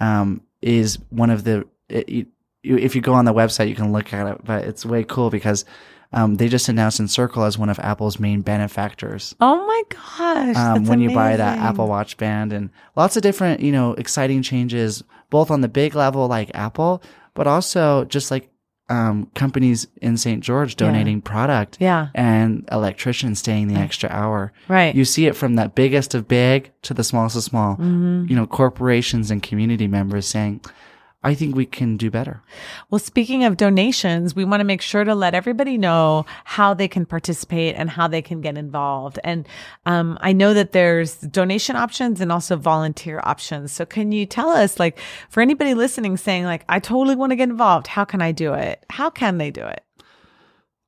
um, 0.00 0.40
is 0.62 0.98
one 1.10 1.30
of 1.30 1.44
the. 1.44 1.66
It, 1.88 2.08
it- 2.08 2.26
if 2.64 2.96
you 2.96 3.00
go 3.00 3.14
on 3.14 3.26
the 3.26 3.32
website, 3.32 3.68
you 3.68 3.76
can 3.76 3.92
look 3.92 4.12
at 4.12 4.26
it, 4.26 4.44
but 4.44 4.64
it's 4.64 4.84
way 4.84 5.04
cool 5.04 5.30
because 5.30 5.64
um, 6.12 6.36
they 6.36 6.48
just 6.48 6.68
announced 6.68 7.00
Encircle 7.00 7.44
as 7.44 7.58
one 7.58 7.68
of 7.68 7.78
Apple's 7.80 8.18
main 8.18 8.40
benefactors. 8.42 9.34
Oh 9.40 9.66
my 9.66 9.82
gosh. 9.88 10.56
Um, 10.56 10.84
when 10.86 11.00
you 11.00 11.12
buy 11.14 11.36
that. 11.36 11.58
Apple 11.58 11.88
Watch 11.88 12.16
Band 12.16 12.52
and 12.52 12.70
lots 12.94 13.16
of 13.16 13.22
different, 13.22 13.60
you 13.60 13.72
know, 13.72 13.92
exciting 13.94 14.42
changes, 14.42 15.02
both 15.30 15.50
on 15.50 15.60
the 15.60 15.68
big 15.68 15.94
level 15.94 16.26
like 16.28 16.50
Apple, 16.54 17.02
but 17.34 17.46
also 17.46 18.04
just 18.04 18.30
like 18.30 18.48
um, 18.88 19.28
companies 19.34 19.88
in 20.00 20.16
St. 20.16 20.44
George 20.44 20.76
donating 20.76 21.20
product 21.20 21.76
Yeah. 21.80 22.08
and 22.14 22.66
electricians 22.70 23.40
staying 23.40 23.66
the 23.66 23.74
extra 23.74 24.08
hour. 24.10 24.52
Right. 24.68 24.94
You 24.94 25.04
see 25.04 25.26
it 25.26 25.34
from 25.34 25.56
that 25.56 25.74
biggest 25.74 26.14
of 26.14 26.28
big 26.28 26.70
to 26.82 26.94
the 26.94 27.02
smallest 27.02 27.34
of 27.36 27.42
small. 27.42 27.72
Mm-hmm. 27.74 28.26
You 28.28 28.36
know, 28.36 28.46
corporations 28.46 29.32
and 29.32 29.42
community 29.42 29.88
members 29.88 30.26
saying, 30.28 30.60
I 31.26 31.34
think 31.34 31.56
we 31.56 31.66
can 31.66 31.96
do 31.96 32.08
better. 32.08 32.40
Well, 32.88 33.00
speaking 33.00 33.42
of 33.42 33.56
donations, 33.56 34.36
we 34.36 34.44
want 34.44 34.60
to 34.60 34.64
make 34.64 34.80
sure 34.80 35.02
to 35.02 35.12
let 35.12 35.34
everybody 35.34 35.76
know 35.76 36.24
how 36.44 36.72
they 36.72 36.86
can 36.86 37.04
participate 37.04 37.74
and 37.74 37.90
how 37.90 38.06
they 38.06 38.22
can 38.22 38.40
get 38.40 38.56
involved. 38.56 39.18
And 39.24 39.48
um, 39.86 40.18
I 40.20 40.32
know 40.32 40.54
that 40.54 40.70
there's 40.70 41.16
donation 41.16 41.74
options 41.74 42.20
and 42.20 42.30
also 42.30 42.54
volunteer 42.54 43.20
options. 43.24 43.72
So 43.72 43.84
can 43.84 44.12
you 44.12 44.24
tell 44.24 44.50
us, 44.50 44.78
like, 44.78 45.00
for 45.28 45.40
anybody 45.40 45.74
listening 45.74 46.16
saying, 46.16 46.44
like, 46.44 46.64
I 46.68 46.78
totally 46.78 47.16
want 47.16 47.32
to 47.32 47.36
get 47.36 47.48
involved, 47.48 47.88
how 47.88 48.04
can 48.04 48.22
I 48.22 48.30
do 48.30 48.54
it? 48.54 48.86
How 48.88 49.10
can 49.10 49.38
they 49.38 49.50
do 49.50 49.66
it? 49.66 49.82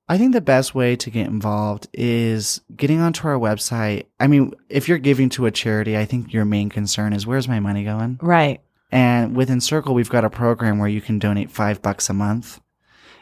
I 0.09 0.19
think 0.19 0.35
the 0.35 0.41
best 0.41 0.73
way 0.73 0.95
to 0.95 1.11
get 1.11 1.27
involved 1.27 1.89
is 1.93 2.61
getting 2.77 3.01
onto 3.01 3.27
our 3.27 3.35
website. 3.35 4.07
I 4.21 4.29
mean, 4.29 4.55
if 4.69 4.89
you're 4.89 4.99
giving 4.99 5.31
to 5.31 5.47
a 5.47 5.51
charity, 5.51 5.99
I 5.99 6.05
think 6.05 6.33
your 6.33 6.45
main 6.45 6.69
concern 6.69 7.13
is 7.13 7.27
where's 7.27 7.49
my 7.49 7.59
money 7.59 7.83
going? 7.83 8.21
Right. 8.23 8.61
And 8.91 9.37
with 9.37 9.51
Encircle, 9.51 9.95
we've 9.95 10.09
got 10.11 10.25
a 10.25 10.31
program 10.31 10.79
where 10.79 10.89
you 10.89 11.01
can 11.01 11.19
donate 11.19 11.51
five 11.51 11.83
bucks 11.83 12.09
a 12.09 12.15
month. 12.15 12.61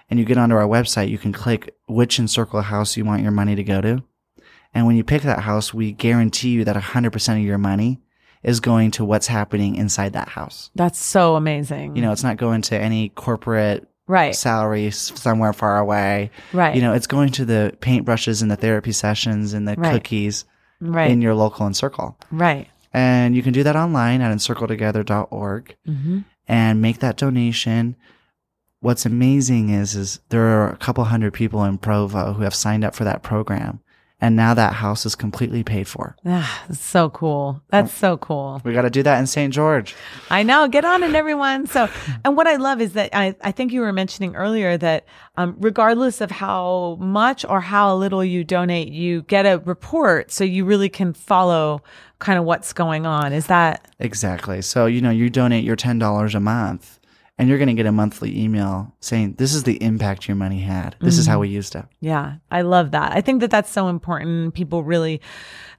And 0.09 0.21
you 0.21 0.25
get 0.25 0.39
onto 0.39 0.55
our 0.55 0.69
website, 0.69 1.09
you 1.11 1.19
can 1.19 1.33
click 1.33 1.75
which 1.89 2.19
Encircle 2.21 2.63
house 2.63 2.97
you 2.97 3.05
want 3.05 3.23
your 3.23 3.33
money 3.33 3.57
to 3.57 3.65
go 3.65 3.81
to. 3.81 4.05
And 4.73 4.87
when 4.87 4.97
you 4.97 5.03
pick 5.03 5.23
that 5.23 5.41
house, 5.41 5.75
we 5.75 5.91
guarantee 5.93 6.51
you 6.51 6.65
that 6.65 6.77
100% 6.77 7.33
of 7.33 7.43
your 7.43 7.59
money 7.59 8.01
is 8.43 8.61
going 8.61 8.93
to 8.93 9.05
what's 9.05 9.27
happening 9.27 9.75
inside 9.75 10.13
that 10.13 10.29
house. 10.29 10.71
That's 10.77 10.99
so 11.01 11.35
amazing. 11.35 11.97
You 11.97 12.03
know, 12.03 12.13
it's 12.13 12.23
not 12.23 12.37
going 12.37 12.63
to 12.63 12.79
any 12.79 13.09
corporate 13.09 13.89
right. 14.07 14.37
salary 14.37 14.93
somewhere 14.93 15.53
far 15.53 15.79
away. 15.79 16.31
Right. 16.53 16.77
You 16.77 16.83
know, 16.83 16.93
it's 16.93 17.09
going 17.09 17.31
to 17.33 17.45
the 17.45 17.77
paintbrushes 17.81 18.43
and 18.43 18.51
the 18.51 18.57
therapy 18.57 18.93
sessions 18.93 19.53
and 19.53 19.67
the 19.67 19.75
Right. 19.77 19.95
cookies 19.95 20.45
right. 20.81 21.11
in 21.11 21.23
your 21.23 21.35
local 21.35 21.67
Encircle. 21.67 22.17
right. 22.31 22.69
And 22.97 23.37
you 23.37 23.43
can 23.43 23.53
do 23.53 23.63
that 23.63 23.77
online 23.77 24.23
at 24.23 24.35
encircletogether.org 24.35 25.77
hmm 25.85 26.19
and 26.49 26.81
make 26.81 27.01
that 27.01 27.17
donation. 27.17 27.97
What's 28.79 29.05
amazing 29.05 29.71
is, 29.71 29.97
is 29.97 30.21
there 30.29 30.47
are 30.47 30.71
a 30.71 30.77
couple 30.77 31.03
hundred 31.03 31.35
people 31.35 31.65
in 31.65 31.77
Provo 31.77 32.35
who 32.35 32.45
have 32.45 32.55
signed 32.55 32.85
up 32.85 32.95
for 32.95 33.03
that 33.03 33.25
program. 33.25 33.81
And 34.21 34.35
now 34.37 34.55
that 34.55 34.75
house 34.75 35.05
is 35.05 35.15
completely 35.15 35.63
paid 35.63 35.87
for. 35.87 36.17
Ah, 36.25 36.65
that's 36.69 36.81
so 36.81 37.11
cool. 37.11 37.63
That's 37.69 37.93
so 37.93 38.17
cool. 38.17 38.63
We 38.65 38.73
got 38.73 38.83
to 38.83 38.91
do 38.91 39.03
that 39.03 39.19
in 39.19 39.27
St. 39.27 39.53
George. 39.53 39.95
I 40.31 40.43
know. 40.43 40.69
Get 40.69 40.87
on 40.87 41.03
it, 41.03 41.15
everyone. 41.15 41.67
So, 41.67 41.91
and 42.25 42.35
what 42.37 42.47
I 42.47 42.57
love 42.57 42.81
is 42.81 42.95
that 42.95 43.11
I, 43.13 43.35
I 43.43 43.53
think 43.53 43.73
you 43.73 43.83
were 43.83 43.93
mentioning 43.93 44.35
earlier 44.35 44.79
that 44.79 45.05
um, 45.37 45.57
regardless 45.59 46.23
of 46.23 46.31
how 46.31 46.97
much 46.99 47.45
or 47.45 47.61
how 47.61 47.95
little 47.95 48.25
you 48.25 48.43
donate, 48.43 48.89
you 48.89 49.23
get 49.23 49.45
a 49.45 49.59
report 49.59 50.31
so 50.31 50.45
you 50.45 50.65
really 50.65 50.89
can 50.89 51.13
follow 51.13 51.83
kind 52.19 52.39
of 52.39 52.45
what's 52.45 52.73
going 52.73 53.07
on. 53.07 53.33
Is 53.33 53.47
that 53.47 53.89
Exactly. 53.99 54.63
So, 54.63 54.87
you 54.87 55.01
know, 55.01 55.11
you 55.11 55.31
donate 55.31 55.65
your 55.65 55.77
$10 55.77 56.35
a 56.35 56.41
month 56.41 56.96
and 57.39 57.49
you're 57.51 57.59
going 57.59 57.69
to 57.69 57.75
get 57.75 57.85
a 57.85 57.93
monthly 57.93 58.39
email 58.41 58.95
saying, 59.01 59.35
this 59.35 59.53
is 59.53 59.65
the 59.65 59.83
impact 59.83 60.27
your 60.27 60.37
money 60.37 60.61
had. 60.61 60.97
This 61.01 61.19
is 61.19 61.27
how 61.27 61.35
mm-hmm. 61.35 61.41
we 61.43 61.49
used 61.49 61.75
it. 61.75 61.85
Yeah, 62.01 62.37
I 62.51 62.63
love 62.63 62.93
that. 62.93 63.13
I 63.13 63.21
think 63.21 63.41
that 63.43 63.51
that's 63.51 63.71
so 63.71 63.89
important. 63.89 64.55
People 64.55 64.83
really, 64.83 65.21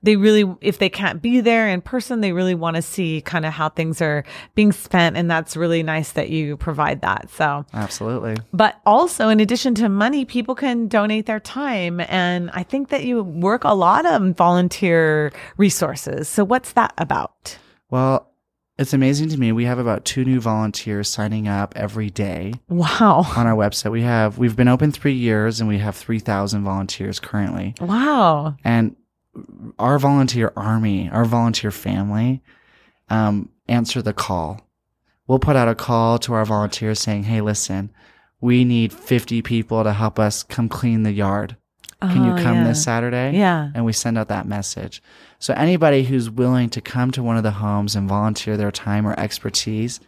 they 0.03 0.17
really, 0.17 0.55
if 0.61 0.77
they 0.77 0.89
can't 0.89 1.19
be 1.19 1.41
there 1.41 1.67
in 1.67 1.81
person, 1.81 2.21
they 2.21 2.31
really 2.31 2.53
want 2.53 2.75
to 2.75 2.83
see 2.83 3.21
kind 3.21 3.43
of 3.43 3.53
how 3.53 3.69
things 3.69 4.03
are 4.03 4.23
being 4.53 4.71
spent. 4.71 5.17
And 5.17 5.31
that's 5.31 5.57
really 5.57 5.81
nice 5.81 6.11
that 6.11 6.29
you 6.29 6.57
provide 6.57 7.01
that. 7.01 7.31
So, 7.31 7.65
Absolutely. 7.73 8.37
But 8.53 8.79
also, 8.85 9.29
in 9.29 9.39
addition 9.39 9.73
to 9.75 9.89
money, 9.89 10.25
people 10.25 10.53
can 10.53 10.87
donate 10.87 11.25
their 11.25 11.39
time. 11.39 12.01
And 12.01 12.51
I 12.51 12.61
think 12.61 12.89
that 12.89 13.03
you 13.03 13.23
work 13.23 13.63
a 13.63 13.73
lot 13.73 14.05
on 14.05 14.35
volunteer 14.35 15.31
resources. 15.57 16.29
So, 16.29 16.43
what's 16.43 16.73
that 16.73 16.93
about? 16.99 17.57
Well, 17.89 18.31
it's 18.77 18.93
amazing 18.93 19.29
to 19.29 19.37
me. 19.37 19.51
We 19.51 19.65
have 19.65 19.79
about 19.79 20.05
two 20.05 20.23
new 20.23 20.39
volunteers 20.39 21.09
signing 21.09 21.47
up 21.47 21.73
every 21.75 22.09
day 22.09 22.53
Wow. 22.69 23.25
on 23.35 23.47
our 23.47 23.55
website. 23.55 23.91
We 23.91 24.03
have, 24.03 24.37
we've 24.37 24.55
been 24.55 24.67
open 24.67 24.91
three 24.91 25.13
years 25.13 25.59
and 25.59 25.67
we 25.67 25.79
have 25.79 25.95
3,000 25.95 26.63
volunteers 26.63 27.19
currently. 27.19 27.73
Wow. 27.81 28.55
And 28.63 28.95
our 29.79 29.97
volunteer 29.99 30.51
army, 30.55 31.09
our 31.09 31.25
volunteer 31.25 31.71
family, 31.71 32.41
um, 33.09 33.49
answer 33.67 34.01
the 34.01 34.13
call. 34.13 34.61
We'll 35.27 35.39
put 35.39 35.55
out 35.55 35.67
a 35.67 35.75
call 35.75 36.19
to 36.19 36.33
our 36.33 36.45
volunteers 36.45 36.99
saying, 36.99 37.23
Hey, 37.23 37.41
listen, 37.41 37.91
we 38.41 38.63
need 38.63 38.93
50 38.93 39.41
people 39.41 39.83
to 39.83 39.93
help 39.93 40.19
us 40.19 40.43
come 40.43 40.69
clean 40.69 41.03
the 41.03 41.11
yard. 41.11 41.57
Can 42.01 42.21
Oh, 42.21 42.37
you 42.37 42.43
come 42.43 42.57
yeah. 42.57 42.63
this 42.65 42.83
Saturday? 42.83 43.35
Yeah. 43.37 43.71
And 43.73 43.83
we 43.83 43.91
send 43.91 44.17
out 44.19 44.27
that 44.27 44.47
message. 44.47 45.01
So 45.39 45.53
anybody 45.53 46.03
who's 46.03 46.29
willing 46.29 46.69
to 46.71 46.81
come 46.81 47.11
to 47.11 47.23
one 47.23 47.37
of 47.37 47.43
the 47.43 47.51
homes 47.51 47.95
and 47.95 48.09
volunteer 48.09 48.57
their 48.57 48.71
time 48.71 49.05
or 49.05 49.19
expertise, 49.19 49.99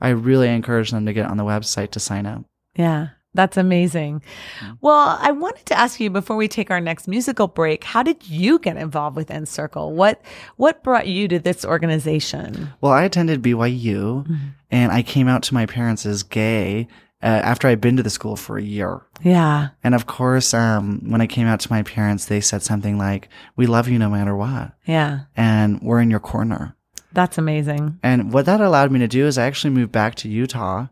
I 0.00 0.10
really 0.10 0.48
encourage 0.48 0.90
them 0.90 1.06
to 1.06 1.12
get 1.12 1.26
on 1.26 1.36
the 1.36 1.44
website 1.44 1.90
to 1.92 2.00
sign 2.00 2.26
up. 2.26 2.44
Yeah. 2.74 3.08
That's 3.34 3.56
amazing. 3.56 4.22
Mm-hmm. 4.60 4.72
Well, 4.80 5.18
I 5.20 5.32
wanted 5.32 5.66
to 5.66 5.78
ask 5.78 6.00
you 6.00 6.10
before 6.10 6.36
we 6.36 6.48
take 6.48 6.70
our 6.70 6.80
next 6.80 7.06
musical 7.06 7.46
break, 7.46 7.84
how 7.84 8.02
did 8.02 8.26
you 8.26 8.58
get 8.58 8.76
involved 8.76 9.16
with 9.16 9.30
Encircle? 9.30 9.92
What 9.92 10.20
what 10.56 10.82
brought 10.82 11.06
you 11.06 11.28
to 11.28 11.38
this 11.38 11.64
organization? 11.64 12.72
Well, 12.80 12.92
I 12.92 13.04
attended 13.04 13.42
BYU 13.42 14.24
mm-hmm. 14.24 14.34
and 14.70 14.90
I 14.90 15.02
came 15.02 15.28
out 15.28 15.42
to 15.44 15.54
my 15.54 15.66
parents 15.66 16.06
as 16.06 16.22
gay 16.22 16.88
uh, 17.22 17.26
after 17.26 17.66
I'd 17.68 17.80
been 17.80 17.96
to 17.96 18.02
the 18.02 18.10
school 18.10 18.36
for 18.36 18.58
a 18.58 18.62
year. 18.62 19.02
Yeah. 19.22 19.68
And 19.82 19.94
of 19.94 20.06
course, 20.06 20.54
um, 20.54 21.00
when 21.10 21.20
I 21.20 21.26
came 21.26 21.46
out 21.46 21.60
to 21.60 21.72
my 21.72 21.82
parents, 21.82 22.26
they 22.26 22.40
said 22.40 22.62
something 22.62 22.96
like, 22.96 23.28
we 23.56 23.66
love 23.66 23.88
you 23.88 23.98
no 23.98 24.08
matter 24.08 24.36
what. 24.36 24.72
Yeah. 24.86 25.20
And 25.36 25.80
we're 25.82 26.00
in 26.00 26.10
your 26.10 26.20
corner. 26.20 26.76
That's 27.12 27.38
amazing. 27.38 27.98
And 28.02 28.32
what 28.32 28.46
that 28.46 28.60
allowed 28.60 28.92
me 28.92 29.00
to 29.00 29.08
do 29.08 29.26
is 29.26 29.38
I 29.38 29.46
actually 29.46 29.70
moved 29.70 29.90
back 29.90 30.14
to 30.16 30.28
Utah 30.28 30.86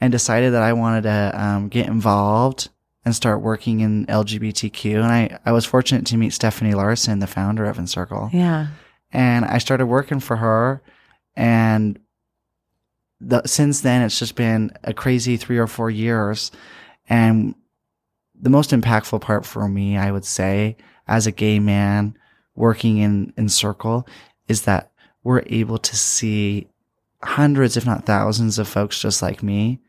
and 0.00 0.10
decided 0.10 0.54
that 0.54 0.62
I 0.62 0.72
wanted 0.72 1.02
to 1.02 1.32
um, 1.34 1.68
get 1.68 1.86
involved 1.86 2.70
and 3.04 3.14
start 3.14 3.40
working 3.40 3.80
in 3.80 4.06
LGBTQ. 4.06 4.96
And 4.96 5.06
I, 5.06 5.38
I 5.44 5.52
was 5.52 5.64
fortunate 5.64 6.06
to 6.06 6.16
meet 6.16 6.32
Stephanie 6.32 6.74
Larsen, 6.74 7.18
the 7.20 7.26
founder 7.26 7.64
of 7.64 7.78
Encircle. 7.78 8.30
Yeah. 8.32 8.68
And 9.12 9.44
I 9.44 9.58
started 9.58 9.86
working 9.86 10.20
for 10.20 10.36
her. 10.36 10.82
And 11.36 11.98
the, 13.20 13.42
since 13.46 13.80
then, 13.82 14.02
it's 14.02 14.18
just 14.18 14.34
been 14.34 14.70
a 14.84 14.94
crazy 14.94 15.36
three 15.36 15.58
or 15.58 15.66
four 15.66 15.90
years. 15.90 16.50
And 17.08 17.54
the 18.40 18.50
most 18.50 18.70
impactful 18.70 19.20
part 19.20 19.44
for 19.44 19.68
me, 19.68 19.96
I 19.98 20.10
would 20.10 20.24
say, 20.24 20.76
as 21.06 21.26
a 21.26 21.32
gay 21.32 21.58
man 21.58 22.16
working 22.54 22.98
in, 22.98 23.32
in 23.36 23.48
Circle 23.48 24.06
is 24.48 24.62
that 24.62 24.90
we're 25.22 25.42
able 25.46 25.78
to 25.78 25.96
see 25.96 26.68
hundreds, 27.22 27.76
if 27.76 27.84
not 27.84 28.06
thousands 28.06 28.58
of 28.58 28.66
folks 28.68 29.00
just 29.00 29.20
like 29.22 29.42
me, 29.42 29.80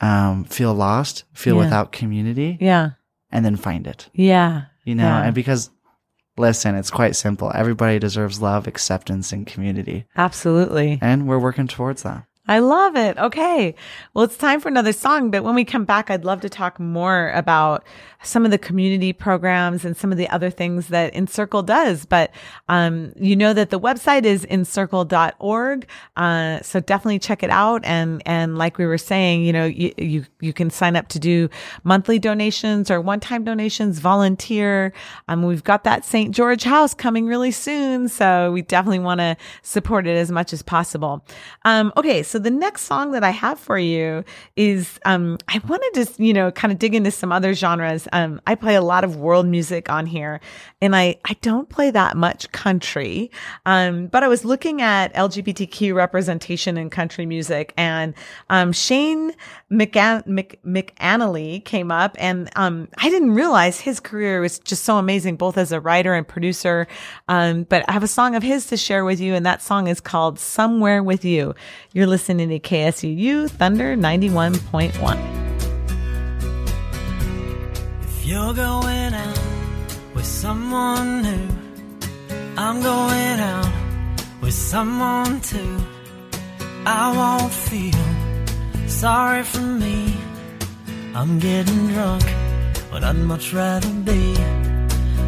um, 0.00 0.44
feel 0.44 0.74
lost, 0.74 1.24
feel 1.32 1.54
Yeah. 1.56 1.60
without 1.62 1.92
community 1.92 2.58
Yeah. 2.60 2.90
and 3.30 3.44
then 3.44 3.56
find 3.56 3.86
it, 3.86 4.08
Yeah. 4.12 4.62
you 4.84 4.94
know, 4.94 5.04
Yeah. 5.06 5.22
and 5.24 5.34
because 5.34 5.70
listen, 6.38 6.74
it's 6.74 6.90
quite 6.90 7.16
simple. 7.16 7.50
Everybody 7.54 7.98
deserves 7.98 8.42
love, 8.42 8.66
acceptance, 8.66 9.32
and 9.32 9.46
community. 9.46 10.04
Absolutely. 10.16 10.98
And 11.00 11.26
we're 11.26 11.38
working 11.38 11.66
towards 11.66 12.02
that. 12.02 12.24
I 12.48 12.60
love 12.60 12.94
it. 12.96 13.18
Okay. 13.18 13.74
Well, 14.14 14.24
it's 14.24 14.36
time 14.36 14.60
for 14.60 14.68
another 14.68 14.92
song, 14.92 15.30
but 15.30 15.42
when 15.42 15.54
we 15.54 15.64
come 15.64 15.84
back, 15.84 16.10
I'd 16.10 16.24
love 16.24 16.40
to 16.42 16.48
talk 16.48 16.78
more 16.78 17.30
about 17.34 17.84
some 18.22 18.44
of 18.44 18.50
the 18.50 18.58
community 18.58 19.12
programs 19.12 19.84
and 19.84 19.96
some 19.96 20.10
of 20.10 20.18
the 20.18 20.28
other 20.30 20.50
things 20.50 20.88
that 20.88 21.14
Encircle 21.14 21.62
does. 21.62 22.06
But, 22.06 22.30
um, 22.68 23.12
you 23.16 23.36
know 23.36 23.52
that 23.52 23.70
the 23.70 23.78
website 23.78 24.24
is 24.24 24.44
encircle.org. 24.46 25.88
Uh, 26.16 26.60
so 26.62 26.80
definitely 26.80 27.18
check 27.18 27.42
it 27.42 27.50
out. 27.50 27.84
And, 27.84 28.22
and 28.26 28.58
like 28.58 28.78
we 28.78 28.86
were 28.86 28.98
saying, 28.98 29.44
you 29.44 29.52
know, 29.52 29.66
you, 29.66 29.92
you, 29.98 30.24
you 30.40 30.52
can 30.52 30.70
sign 30.70 30.96
up 30.96 31.08
to 31.08 31.18
do 31.18 31.48
monthly 31.84 32.18
donations 32.18 32.90
or 32.90 33.00
one-time 33.00 33.44
donations, 33.44 33.98
volunteer. 33.98 34.92
Um, 35.28 35.42
we've 35.42 35.64
got 35.64 35.84
that 35.84 36.04
St. 36.04 36.34
George 36.34 36.64
house 36.64 36.94
coming 36.94 37.26
really 37.26 37.50
soon. 37.50 38.08
So 38.08 38.52
we 38.52 38.62
definitely 38.62 39.00
want 39.00 39.20
to 39.20 39.36
support 39.62 40.06
it 40.06 40.16
as 40.16 40.30
much 40.30 40.52
as 40.52 40.62
possible. 40.62 41.24
Um, 41.64 41.92
okay. 41.96 42.22
So 42.22 42.35
the 42.38 42.50
next 42.50 42.82
song 42.82 43.12
that 43.12 43.24
I 43.24 43.30
have 43.30 43.58
for 43.58 43.78
you 43.78 44.24
is, 44.56 44.98
um, 45.04 45.38
I 45.48 45.60
wanted 45.66 46.04
to, 46.04 46.22
you 46.22 46.32
know, 46.32 46.50
kind 46.50 46.72
of 46.72 46.78
dig 46.78 46.94
into 46.94 47.10
some 47.10 47.32
other 47.32 47.54
genres. 47.54 48.08
Um, 48.12 48.40
I 48.46 48.54
play 48.54 48.74
a 48.74 48.82
lot 48.82 49.04
of 49.04 49.16
world 49.16 49.46
music 49.46 49.88
on 49.90 50.06
here 50.06 50.40
and 50.80 50.94
I, 50.94 51.16
I 51.24 51.36
don't 51.40 51.68
play 51.68 51.90
that 51.90 52.16
much 52.16 52.50
country. 52.52 53.30
Um, 53.64 54.08
but 54.08 54.22
I 54.22 54.28
was 54.28 54.44
looking 54.44 54.82
at 54.82 55.14
LGBTQ 55.14 55.94
representation 55.94 56.76
in 56.76 56.90
country 56.90 57.26
music 57.26 57.72
and, 57.76 58.14
um, 58.50 58.72
Shane 58.72 59.32
McAn- 59.70 60.26
Mc- 60.26 60.60
McAnally 60.64 61.64
came 61.64 61.90
up 61.90 62.16
and, 62.18 62.50
um, 62.56 62.88
I 62.98 63.08
didn't 63.08 63.34
realize 63.34 63.80
his 63.80 64.00
career 64.00 64.40
was 64.40 64.58
just 64.58 64.84
so 64.84 64.98
amazing, 64.98 65.36
both 65.36 65.56
as 65.56 65.72
a 65.72 65.80
writer 65.80 66.14
and 66.14 66.26
producer. 66.26 66.86
Um, 67.28 67.64
but 67.64 67.84
I 67.88 67.92
have 67.92 68.02
a 68.02 68.08
song 68.08 68.34
of 68.34 68.42
his 68.42 68.66
to 68.66 68.76
share 68.76 69.04
with 69.04 69.20
you 69.20 69.34
and 69.34 69.46
that 69.46 69.62
song 69.62 69.88
is 69.88 70.00
called 70.00 70.38
Somewhere 70.38 71.02
With 71.02 71.24
You. 71.24 71.54
You're 71.92 72.06
listening 72.06 72.25
to 72.26 72.58
KSUU 72.58 73.48
Thunder 73.48 73.96
91.1. 73.96 74.92
If 78.02 78.26
you're 78.26 78.52
going 78.52 79.14
out 79.14 79.38
with 80.12 80.26
someone 80.26 81.22
new, 81.22 81.48
I'm 82.56 82.82
going 82.82 83.38
out 83.38 83.72
with 84.42 84.54
someone 84.54 85.40
too. 85.40 85.78
I 86.84 87.12
won't 87.16 87.52
feel 87.52 88.88
sorry 88.88 89.44
for 89.44 89.60
me. 89.60 90.16
I'm 91.14 91.38
getting 91.38 91.88
drunk, 91.88 92.24
but 92.90 93.04
I'd 93.04 93.16
much 93.16 93.52
rather 93.52 93.92
be 94.02 94.34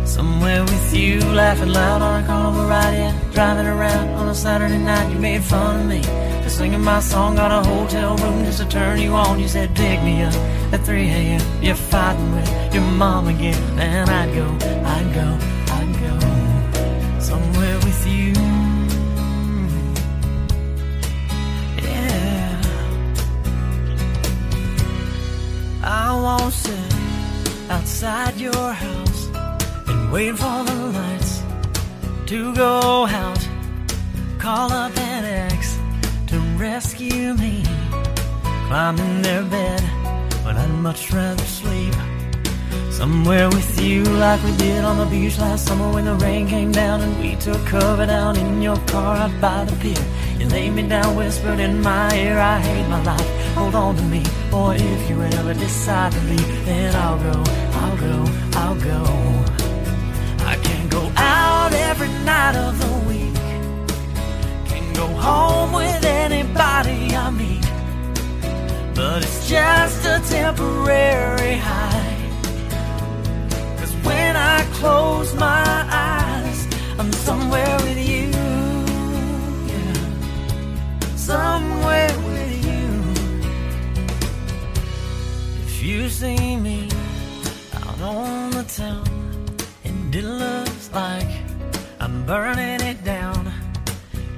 somewhere 0.08 0.62
with 0.62 0.94
you, 0.94 1.20
laughing 1.20 1.68
loud 1.68 2.00
on 2.00 2.22
a 2.22 2.26
carnival 2.26 2.64
ride, 2.64 2.94
yeah. 2.94 3.30
Driving 3.32 3.66
around 3.66 4.08
on 4.10 4.28
a 4.28 4.34
Saturday 4.34 4.78
night, 4.78 5.12
you 5.12 5.18
made 5.18 5.42
fun 5.44 5.80
of 5.80 5.86
me 5.86 6.02
for 6.42 6.48
singing 6.48 6.80
my 6.80 7.00
song. 7.00 7.36
Got 7.36 7.52
a 7.52 7.68
hotel 7.68 8.16
room 8.16 8.44
just 8.44 8.58
to 8.60 8.66
turn 8.68 8.98
you 9.00 9.12
on. 9.12 9.38
You 9.38 9.48
said 9.48 9.74
pick 9.76 10.02
me 10.02 10.22
up 10.22 10.34
at 10.72 10.80
3 10.84 11.08
a.m. 11.08 11.62
You're 11.62 11.74
fighting 11.74 12.32
with 12.34 12.74
your 12.74 12.84
mom 12.84 13.28
again, 13.28 13.62
and 13.78 14.08
I'd 14.10 14.34
go, 14.34 14.46
I'd 14.94 15.14
go, 15.14 15.26
I'd 15.76 15.92
go 16.04 17.20
somewhere 17.20 17.78
with 17.86 18.06
you. 18.06 18.32
Yeah. 21.84 22.62
I 25.84 26.12
won't 26.24 26.52
sit 26.52 26.94
outside 27.70 28.36
your 28.38 28.72
house 28.72 29.07
and 29.88 30.12
wait 30.12 30.36
for 30.36 30.64
the 30.64 30.74
lights 30.98 31.42
to 32.26 32.54
go 32.54 33.06
out. 33.06 33.48
Call 34.38 34.72
up 34.72 34.96
an 34.96 35.24
ex 35.24 35.78
to 36.28 36.38
rescue 36.56 37.34
me. 37.34 37.62
Climb 38.68 38.98
in 38.98 39.22
their 39.22 39.44
bed, 39.44 39.82
but 40.44 40.56
I'd 40.56 40.70
much 40.70 41.12
rather 41.12 41.44
sleep 41.44 41.94
somewhere 42.98 43.48
with 43.48 43.80
you, 43.80 44.02
like 44.02 44.42
we 44.42 44.56
did 44.56 44.84
on 44.84 44.98
the 44.98 45.06
beach 45.06 45.38
last 45.38 45.68
summer 45.68 45.88
when 45.92 46.04
the 46.04 46.16
rain 46.16 46.48
came 46.48 46.72
down 46.72 47.00
and 47.00 47.16
we 47.20 47.36
took 47.36 47.64
cover 47.64 48.04
down 48.04 48.36
in 48.36 48.60
your 48.60 48.76
car 48.92 49.16
out 49.16 49.40
by 49.40 49.64
the 49.64 49.76
pier. 49.76 50.04
You 50.38 50.46
laid 50.48 50.70
me 50.70 50.82
down, 50.82 51.14
whispered 51.14 51.60
in 51.60 51.80
my 51.80 52.12
ear, 52.16 52.38
I 52.38 52.58
hate 52.58 52.88
my 52.88 53.00
life. 53.04 53.54
Hold 53.54 53.76
on 53.76 53.94
to 53.94 54.02
me, 54.02 54.24
boy, 54.50 54.74
if 54.80 55.08
you 55.08 55.22
ever 55.22 55.54
decide 55.54 56.10
to 56.10 56.20
leave, 56.22 56.64
then 56.66 56.92
I'll 56.96 57.18
go, 57.18 57.36
I'll 57.82 57.96
go, 57.96 58.16
I'll 58.54 58.80
go. 58.80 59.27
Every 62.00 62.24
night 62.24 62.54
of 62.54 62.78
the 62.78 63.08
week. 63.08 63.34
Can 64.68 64.92
go 64.92 65.06
home 65.06 65.72
with 65.72 66.04
anybody 66.04 67.16
I 67.16 67.30
meet. 67.30 67.66
But 68.94 69.24
it's 69.24 69.48
just 69.48 70.06
a 70.06 70.20
temporary 70.30 71.56
high. 71.56 72.30
Cause 73.78 73.92
when 74.06 74.36
I 74.36 74.62
close 74.74 75.34
my 75.34 75.66
eyes, 75.90 76.68
I'm 77.00 77.10
somewhere 77.12 77.76
with 77.78 77.98
you. 78.12 78.30
Yeah. 79.72 81.16
Somewhere 81.16 82.14
with 82.28 82.52
you. 82.68 82.86
If 85.66 85.82
you 85.82 86.08
see 86.08 86.56
me 86.56 86.88
out 87.74 88.00
on 88.00 88.50
the 88.52 88.62
town 88.62 89.04
and 89.84 90.14
it 90.14 90.24
looks 90.24 90.92
like 90.92 91.37
I'm 92.08 92.24
burning 92.24 92.80
it 92.80 93.04
down, 93.04 93.52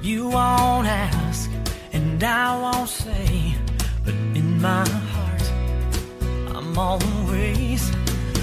you 0.01 0.27
won't 0.27 0.87
ask 0.87 1.49
and 1.93 2.21
I 2.21 2.59
won't 2.61 2.89
say, 2.89 3.55
but 4.03 4.13
in 4.13 4.61
my 4.61 4.85
heart, 5.13 5.45
I'm 6.53 6.77
always 6.77 7.81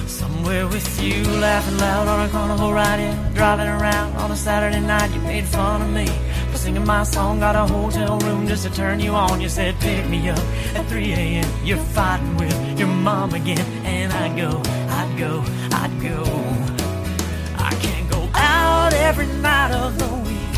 somewhere 0.07 0.67
with 0.67 1.03
you, 1.03 1.23
laughing 1.41 1.77
loud 1.77 2.09
on 2.09 2.27
a 2.27 2.31
carnival 2.31 2.73
ride, 2.73 3.01
yeah, 3.01 3.31
driving 3.35 3.69
around 3.69 4.17
on 4.17 4.31
a 4.31 4.37
Saturday 4.37 4.81
night. 4.81 5.13
You 5.15 5.21
made 5.21 5.45
fun 5.45 5.83
of 5.83 5.91
me 5.91 6.07
for 6.51 6.57
singing 6.57 6.87
my 6.87 7.03
song, 7.03 7.41
got 7.41 7.55
a 7.55 7.67
hotel 7.71 8.19
room 8.21 8.49
just 8.49 8.65
to 8.67 8.71
turn 8.71 8.99
you 8.99 9.13
on. 9.13 9.43
You 9.43 9.51
said 9.51 9.79
pick 9.79 10.09
me 10.09 10.31
up 10.31 10.39
at 10.75 10.87
3 10.87 11.13
a.m. 11.13 11.67
You're 11.67 11.85
fighting 11.93 12.35
with 12.39 12.79
your 12.79 12.89
mom 12.89 13.35
again, 13.35 13.67
and 13.85 14.11
I'd 14.11 14.37
go, 14.39 14.63
I'd 14.89 15.19
go, 15.19 15.45
I'd 15.77 16.01
go. 16.01 16.38
Every 19.09 19.27
night 19.41 19.73
of 19.73 19.99
the 19.99 20.11
week. 20.29 20.57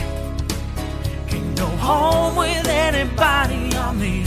Can 1.28 1.54
go 1.54 1.68
home 1.88 2.34
with 2.34 2.66
anybody 2.66 3.62
I 3.76 3.92
meet. 3.92 4.26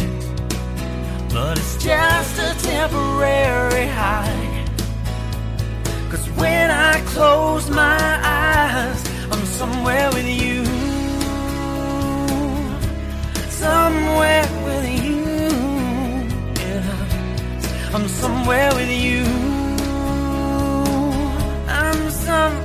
But 1.34 1.58
it's 1.58 1.76
just 1.84 2.34
a 2.48 2.52
temporary 2.72 3.88
high. 3.88 4.66
Cause 6.10 6.26
when 6.42 6.72
I 6.72 7.02
close 7.14 7.70
my 7.70 8.06
eyes, 8.24 9.00
I'm 9.30 9.46
somewhere 9.60 10.10
with 10.16 10.30
you. 10.44 10.64
Somewhere 13.64 14.48
with 14.68 14.86
you. 15.04 15.20
Yeah. 16.64 17.96
I'm 17.96 18.08
somewhere 18.08 18.72
with 18.74 18.92
you. 19.06 19.24
I'm 21.68 22.10
somewhere 22.10 22.63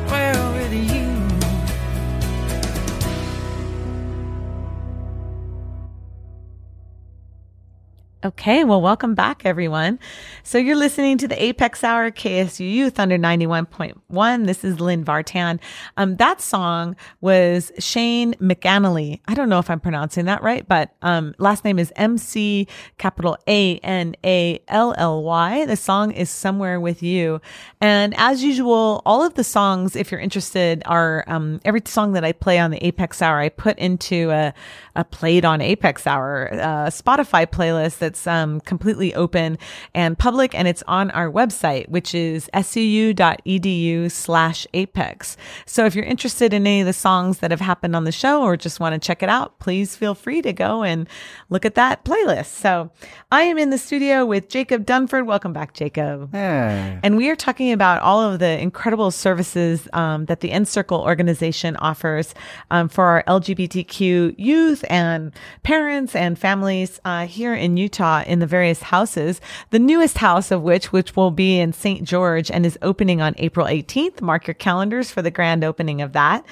Okay, 8.24 8.64
well, 8.64 8.83
welcome 8.83 9.14
back, 9.14 9.42
everyone. 9.44 10.00
So 10.42 10.59
you're 10.59 10.74
listening 10.74 11.18
to 11.18 11.28
the 11.28 11.40
Apex 11.40 11.85
Hour 11.85 12.11
KSUU 12.11 12.92
Thunder 12.92 13.16
91.1. 13.16 14.44
This 14.44 14.64
is 14.64 14.81
Lynn 14.81 15.04
Vartan. 15.04 15.61
Um, 15.96 16.16
that 16.16 16.40
song 16.40 16.96
was 17.20 17.70
Shane 17.78 18.35
McAnally. 18.40 19.20
I 19.28 19.35
don't 19.35 19.48
know 19.48 19.61
if 19.61 19.70
I'm 19.70 19.78
pronouncing 19.78 20.24
that 20.24 20.42
right, 20.42 20.66
but 20.66 20.96
um, 21.00 21.33
last 21.38 21.64
name 21.64 21.78
is 21.78 21.92
M 21.94 22.18
C 22.18 22.66
capital 22.96 23.38
A 23.46 23.78
N 23.85 24.16
A 24.24 24.61
L 24.66 24.96
L 24.98 25.22
Y. 25.22 25.66
The 25.66 25.76
song 25.76 26.11
is 26.11 26.28
Somewhere 26.28 26.81
with 26.81 27.04
You. 27.04 27.40
And 27.81 28.14
as 28.18 28.42
usual, 28.42 29.00
all 29.07 29.24
of 29.24 29.35
the 29.35 29.44
songs, 29.44 29.94
if 29.94 30.11
you're 30.11 30.20
interested, 30.20 30.83
are 30.87 31.22
um, 31.28 31.61
every 31.64 31.83
song 31.85 32.14
that 32.14 32.24
I 32.24 32.33
play 32.33 32.59
on 32.59 32.72
the 32.72 32.85
Apex 32.85 33.22
Hour, 33.22 33.38
I 33.38 33.48
put 33.48 33.78
into 33.78 34.33
a, 34.33 34.52
a 34.96 35.04
played 35.04 35.44
on 35.44 35.61
Apex 35.61 36.04
Hour 36.04 36.48
uh, 36.52 36.87
Spotify 36.90 37.46
playlist 37.46 38.07
that's 38.08 38.26
um, 38.26 38.60
completely 38.60 39.14
open 39.14 39.58
and 39.94 40.18
public, 40.18 40.54
and 40.54 40.66
it's 40.66 40.82
on 40.88 41.10
our 41.10 41.30
website, 41.30 41.90
which 41.90 42.14
is 42.14 42.48
suu.edu 42.54 44.10
slash 44.10 44.66
apex. 44.72 45.36
So 45.66 45.84
if 45.84 45.94
you're 45.94 46.06
interested 46.06 46.54
in 46.54 46.66
any 46.66 46.80
of 46.80 46.86
the 46.86 46.94
songs 46.94 47.40
that 47.40 47.50
have 47.50 47.60
happened 47.60 47.94
on 47.94 48.04
the 48.04 48.12
show 48.12 48.42
or 48.42 48.56
just 48.56 48.80
want 48.80 48.94
to 48.94 49.06
check 49.06 49.22
it 49.22 49.28
out, 49.28 49.58
please 49.58 49.94
feel 49.94 50.14
free 50.14 50.40
to 50.40 50.54
go 50.54 50.82
and 50.82 51.06
look 51.50 51.66
at 51.66 51.74
that 51.74 52.02
playlist. 52.06 52.46
So 52.46 52.90
I 53.30 53.42
am 53.42 53.58
in 53.58 53.68
the 53.68 53.76
studio 53.76 54.24
with 54.24 54.48
Jacob 54.48 54.86
Dunford. 54.86 55.26
Welcome 55.26 55.52
back, 55.52 55.74
Jacob. 55.74 56.32
Hey. 56.32 56.98
And 57.02 57.18
we 57.18 57.28
are 57.28 57.36
talking 57.36 57.72
about 57.72 58.00
all 58.00 58.22
of 58.22 58.38
the 58.38 58.58
incredible 58.58 59.10
services 59.10 59.86
um, 59.92 60.24
that 60.26 60.40
the 60.40 60.50
Encircle 60.50 61.02
organization 61.02 61.76
offers 61.76 62.34
um, 62.70 62.88
for 62.88 63.04
our 63.04 63.22
LGBTQ 63.24 64.34
youth 64.38 64.82
and 64.88 65.32
parents 65.62 66.16
and 66.16 66.38
families 66.38 67.00
uh, 67.04 67.26
here 67.26 67.52
in 67.52 67.76
Utah 67.76 67.97
in 67.98 68.38
the 68.38 68.46
various 68.46 68.82
houses. 68.82 69.40
The 69.70 69.78
newest 69.78 70.18
house 70.18 70.50
of 70.50 70.62
which, 70.62 70.92
which 70.92 71.16
will 71.16 71.30
be 71.30 71.58
in 71.58 71.72
St. 71.72 72.04
George 72.04 72.50
and 72.50 72.64
is 72.64 72.78
opening 72.82 73.20
on 73.20 73.34
April 73.38 73.66
18th. 73.66 74.20
Mark 74.20 74.46
your 74.46 74.54
calendars 74.54 75.11
for 75.11 75.22
the 75.22 75.30
grand 75.30 75.64
opening 75.64 76.00
of 76.00 76.12
that. 76.12 76.44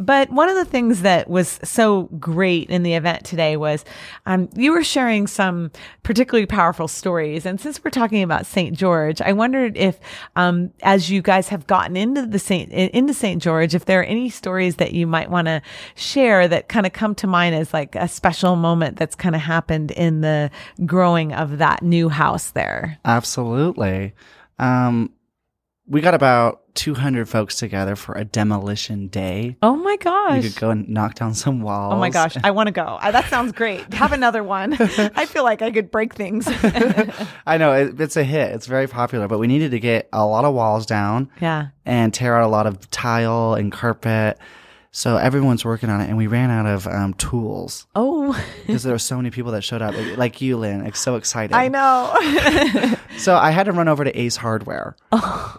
But 0.00 0.30
one 0.30 0.48
of 0.48 0.56
the 0.56 0.64
things 0.64 1.02
that 1.02 1.28
was 1.28 1.60
so 1.62 2.04
great 2.18 2.70
in 2.70 2.82
the 2.82 2.94
event 2.94 3.24
today 3.24 3.58
was 3.58 3.84
um, 4.24 4.48
you 4.56 4.72
were 4.72 4.82
sharing 4.82 5.26
some 5.26 5.70
particularly 6.02 6.46
powerful 6.46 6.88
stories. 6.88 7.44
And 7.44 7.60
since 7.60 7.84
we're 7.84 7.90
talking 7.90 8.22
about 8.22 8.46
St. 8.46 8.74
George, 8.74 9.20
I 9.20 9.34
wondered 9.34 9.76
if, 9.76 10.00
um, 10.36 10.72
as 10.82 11.10
you 11.10 11.20
guys 11.20 11.48
have 11.48 11.66
gotten 11.66 11.98
into 11.98 12.24
the 12.26 12.38
Saint 12.38 12.72
into 12.72 13.12
St. 13.12 13.42
George, 13.42 13.74
if 13.74 13.84
there 13.84 14.00
are 14.00 14.04
any 14.04 14.30
stories 14.30 14.76
that 14.76 14.94
you 14.94 15.06
might 15.06 15.30
want 15.30 15.48
to 15.48 15.60
share 15.96 16.48
that 16.48 16.68
kind 16.68 16.86
of 16.86 16.94
come 16.94 17.14
to 17.16 17.26
mind 17.26 17.54
as 17.54 17.74
like 17.74 17.94
a 17.94 18.08
special 18.08 18.56
moment 18.56 18.96
that's 18.96 19.14
kind 19.14 19.34
of 19.34 19.42
happened 19.42 19.90
in 19.90 20.22
the 20.22 20.50
growing 20.86 21.34
of 21.34 21.58
that 21.58 21.82
new 21.82 22.08
house 22.08 22.52
there. 22.52 22.98
Absolutely. 23.04 24.14
Um, 24.58 25.12
we 25.90 26.00
got 26.00 26.14
about 26.14 26.62
200 26.76 27.28
folks 27.28 27.56
together 27.56 27.96
for 27.96 28.14
a 28.14 28.24
demolition 28.24 29.08
day. 29.08 29.56
Oh 29.60 29.74
my 29.74 29.96
gosh. 29.96 30.36
We 30.36 30.42
gosh. 30.42 30.52
could 30.52 30.60
go 30.60 30.70
and 30.70 30.88
knock 30.88 31.16
down 31.16 31.34
some 31.34 31.62
walls. 31.62 31.94
Oh 31.94 31.98
my 31.98 32.10
gosh, 32.10 32.36
I 32.44 32.52
want 32.52 32.68
to 32.68 32.72
go. 32.72 32.96
That 33.02 33.28
sounds 33.28 33.50
great. 33.50 33.92
Have 33.94 34.12
another 34.12 34.44
one. 34.44 34.74
I 34.80 35.26
feel 35.26 35.42
like 35.42 35.62
I 35.62 35.72
could 35.72 35.90
break 35.90 36.14
things. 36.14 36.46
I 37.44 37.58
know 37.58 37.72
it, 37.72 38.00
it's 38.00 38.16
a 38.16 38.22
hit. 38.22 38.52
It's 38.52 38.66
very 38.66 38.86
popular, 38.86 39.26
but 39.26 39.38
we 39.40 39.48
needed 39.48 39.72
to 39.72 39.80
get 39.80 40.08
a 40.12 40.24
lot 40.24 40.44
of 40.44 40.54
walls 40.54 40.86
down 40.86 41.28
yeah. 41.40 41.68
and 41.84 42.14
tear 42.14 42.36
out 42.36 42.44
a 42.44 42.48
lot 42.48 42.68
of 42.68 42.88
tile 42.90 43.54
and 43.54 43.72
carpet. 43.72 44.38
So 44.92 45.16
everyone's 45.16 45.64
working 45.64 45.88
on 45.88 46.00
it, 46.00 46.08
and 46.08 46.16
we 46.16 46.26
ran 46.26 46.50
out 46.50 46.66
of 46.66 46.86
um, 46.88 47.14
tools 47.14 47.86
Oh, 47.94 48.32
because 48.66 48.82
there 48.82 48.92
were 48.92 48.98
so 48.98 49.16
many 49.16 49.30
people 49.30 49.52
that 49.52 49.62
showed 49.62 49.82
up, 49.82 49.94
like- 49.96 50.16
like 50.16 50.40
you, 50.40 50.56
Lynn, 50.56 50.82
like 50.82 50.96
so 50.96 51.14
excited. 51.16 51.54
I 51.54 51.68
know. 51.68 52.96
So 53.18 53.36
I 53.36 53.50
had 53.50 53.64
to 53.64 53.72
run 53.72 53.86
over 53.86 54.02
to 54.02 54.18
Ace 54.18 54.36
Hardware. 54.36 54.96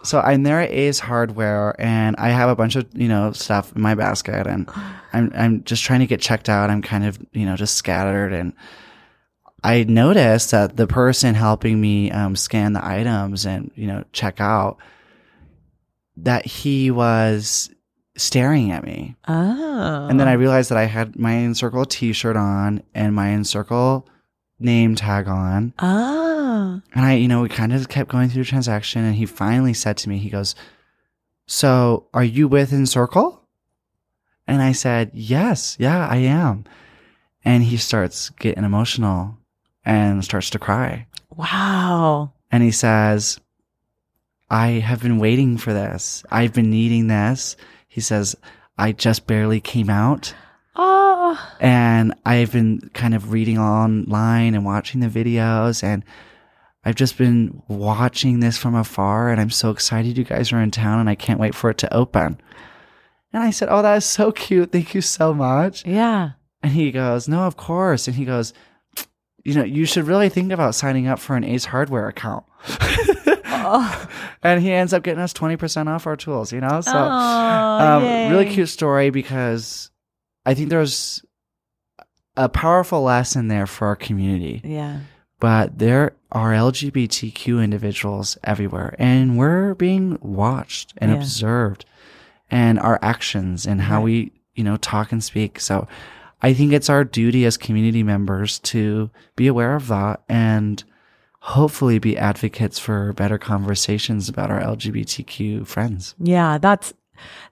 So 0.02 0.18
I'm 0.18 0.42
there 0.42 0.60
at 0.60 0.70
Ace 0.70 0.98
Hardware, 0.98 1.76
and 1.80 2.16
I 2.16 2.30
have 2.30 2.48
a 2.48 2.56
bunch 2.56 2.74
of 2.74 2.86
you 2.92 3.06
know 3.06 3.30
stuff 3.32 3.72
in 3.76 3.80
my 3.82 3.94
basket, 3.94 4.48
and 4.48 4.68
I'm 5.12 5.30
I'm 5.32 5.62
just 5.62 5.84
trying 5.84 6.00
to 6.00 6.06
get 6.08 6.20
checked 6.20 6.48
out. 6.48 6.70
I'm 6.70 6.82
kind 6.82 7.04
of 7.04 7.18
you 7.32 7.46
know 7.46 7.54
just 7.54 7.76
scattered, 7.76 8.32
and 8.32 8.52
I 9.62 9.84
noticed 9.84 10.50
that 10.50 10.76
the 10.76 10.88
person 10.88 11.36
helping 11.36 11.80
me 11.80 12.10
um, 12.10 12.34
scan 12.34 12.72
the 12.72 12.84
items 12.84 13.46
and 13.46 13.70
you 13.76 13.86
know 13.86 14.02
check 14.12 14.40
out 14.40 14.78
that 16.16 16.44
he 16.44 16.90
was 16.90 17.70
staring 18.16 18.70
at 18.70 18.84
me. 18.84 19.16
oh. 19.28 20.06
And 20.08 20.20
then 20.20 20.28
I 20.28 20.32
realized 20.34 20.70
that 20.70 20.78
I 20.78 20.84
had 20.84 21.18
my 21.18 21.34
Encircle 21.34 21.86
t-shirt 21.86 22.36
on 22.36 22.82
and 22.94 23.14
my 23.14 23.30
Encircle 23.30 24.06
name 24.58 24.94
tag 24.94 25.28
on. 25.28 25.72
Oh. 25.78 26.80
And 26.94 27.04
I, 27.04 27.14
you 27.14 27.28
know, 27.28 27.42
we 27.42 27.48
kind 27.48 27.72
of 27.72 27.88
kept 27.88 28.10
going 28.10 28.28
through 28.28 28.44
the 28.44 28.48
transaction 28.48 29.04
and 29.04 29.14
he 29.14 29.26
finally 29.26 29.74
said 29.74 29.96
to 29.98 30.08
me, 30.08 30.18
he 30.18 30.30
goes, 30.30 30.54
So 31.46 32.06
are 32.12 32.24
you 32.24 32.48
with 32.48 32.72
Encircle? 32.72 33.42
And 34.46 34.60
I 34.60 34.72
said, 34.72 35.10
Yes, 35.14 35.76
yeah, 35.78 36.06
I 36.06 36.16
am. 36.16 36.64
And 37.44 37.64
he 37.64 37.76
starts 37.76 38.30
getting 38.30 38.64
emotional 38.64 39.38
and 39.84 40.24
starts 40.24 40.50
to 40.50 40.58
cry. 40.58 41.06
Wow. 41.34 42.32
And 42.50 42.62
he 42.62 42.70
says, 42.70 43.40
I 44.50 44.68
have 44.72 45.02
been 45.02 45.18
waiting 45.18 45.56
for 45.56 45.72
this. 45.72 46.24
I've 46.30 46.52
been 46.52 46.70
needing 46.70 47.06
this. 47.08 47.56
He 47.92 48.00
says, 48.00 48.34
I 48.78 48.92
just 48.92 49.26
barely 49.26 49.60
came 49.60 49.90
out 49.90 50.34
Oh. 50.74 51.38
and 51.60 52.14
I've 52.24 52.52
been 52.52 52.90
kind 52.94 53.14
of 53.14 53.30
reading 53.32 53.58
online 53.58 54.54
and 54.54 54.64
watching 54.64 55.00
the 55.00 55.08
videos 55.08 55.82
and 55.84 56.02
I've 56.84 56.94
just 56.94 57.18
been 57.18 57.62
watching 57.68 58.40
this 58.40 58.56
from 58.56 58.74
afar 58.74 59.28
and 59.28 59.38
I'm 59.38 59.50
so 59.50 59.70
excited 59.70 60.16
you 60.16 60.24
guys 60.24 60.50
are 60.52 60.60
in 60.62 60.70
town 60.70 60.98
and 61.00 61.10
I 61.10 61.14
can't 61.14 61.38
wait 61.38 61.54
for 61.54 61.68
it 61.68 61.76
to 61.78 61.94
open. 61.94 62.40
And 63.34 63.42
I 63.42 63.50
said, 63.50 63.68
Oh, 63.70 63.82
that 63.82 63.96
is 63.98 64.06
so 64.06 64.32
cute. 64.32 64.72
Thank 64.72 64.94
you 64.94 65.02
so 65.02 65.34
much. 65.34 65.84
Yeah. 65.84 66.30
And 66.62 66.72
he 66.72 66.90
goes, 66.90 67.28
No, 67.28 67.40
of 67.40 67.58
course. 67.58 68.08
And 68.08 68.16
he 68.16 68.24
goes, 68.24 68.54
You 69.44 69.52
know, 69.54 69.64
you 69.64 69.84
should 69.84 70.06
really 70.06 70.30
think 70.30 70.50
about 70.52 70.74
signing 70.74 71.06
up 71.06 71.18
for 71.18 71.36
an 71.36 71.44
Ace 71.44 71.66
Hardware 71.66 72.08
account. 72.08 72.44
Oh. 73.64 74.08
And 74.44 74.60
he 74.60 74.72
ends 74.72 74.92
up 74.92 75.04
getting 75.04 75.22
us 75.22 75.32
20% 75.32 75.86
off 75.86 76.04
our 76.06 76.16
tools, 76.16 76.52
you 76.52 76.60
know? 76.60 76.80
So, 76.80 76.92
oh, 76.94 76.98
um, 76.98 78.32
really 78.32 78.50
cute 78.50 78.68
story 78.68 79.10
because 79.10 79.90
I 80.44 80.54
think 80.54 80.68
there's 80.68 81.24
a 82.36 82.48
powerful 82.48 83.02
lesson 83.02 83.46
there 83.48 83.66
for 83.66 83.86
our 83.86 83.94
community. 83.96 84.60
Yeah. 84.64 85.00
But 85.38 85.78
there 85.78 86.12
are 86.32 86.52
LGBTQ 86.52 87.62
individuals 87.62 88.36
everywhere, 88.42 88.94
and 88.98 89.38
we're 89.38 89.74
being 89.74 90.18
watched 90.20 90.94
and 90.98 91.10
Yeah. 91.12 91.18
observed, 91.18 91.84
and 92.50 92.78
our 92.80 92.98
actions 93.02 93.66
and 93.66 93.82
how 93.82 93.96
Right. 93.98 94.04
we, 94.04 94.32
you 94.54 94.64
know, 94.64 94.76
talk 94.76 95.12
and 95.12 95.22
speak. 95.22 95.60
So, 95.60 95.86
I 96.42 96.52
think 96.52 96.72
it's 96.72 96.90
our 96.90 97.04
duty 97.04 97.44
as 97.44 97.56
community 97.56 98.02
members 98.02 98.58
to 98.60 99.10
be 99.36 99.46
aware 99.46 99.76
of 99.76 99.86
that 99.88 100.22
and 100.28 100.82
hopefully 101.42 101.98
be 101.98 102.16
advocates 102.16 102.78
for 102.78 103.12
better 103.14 103.36
conversations 103.36 104.28
about 104.28 104.48
our 104.48 104.60
LGBTQ 104.60 105.66
friends. 105.66 106.14
Yeah, 106.18 106.58
that's 106.58 106.94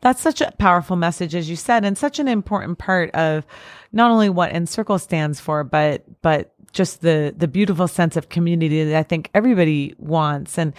that's 0.00 0.20
such 0.20 0.40
a 0.40 0.52
powerful 0.58 0.96
message 0.96 1.34
as 1.34 1.50
you 1.50 1.56
said 1.56 1.84
and 1.84 1.98
such 1.98 2.18
an 2.18 2.26
important 2.26 2.78
part 2.78 3.10
of 3.10 3.46
not 3.92 4.10
only 4.10 4.28
what 4.28 4.52
Encircle 4.52 4.98
stands 4.98 5.38
for 5.38 5.62
but 5.64 6.04
but 6.22 6.52
just 6.72 7.00
the 7.00 7.34
the 7.36 7.48
beautiful 7.48 7.88
sense 7.88 8.16
of 8.16 8.28
community 8.28 8.84
that 8.84 8.96
I 8.96 9.02
think 9.02 9.30
everybody 9.34 9.94
wants. 9.98 10.58
And 10.58 10.72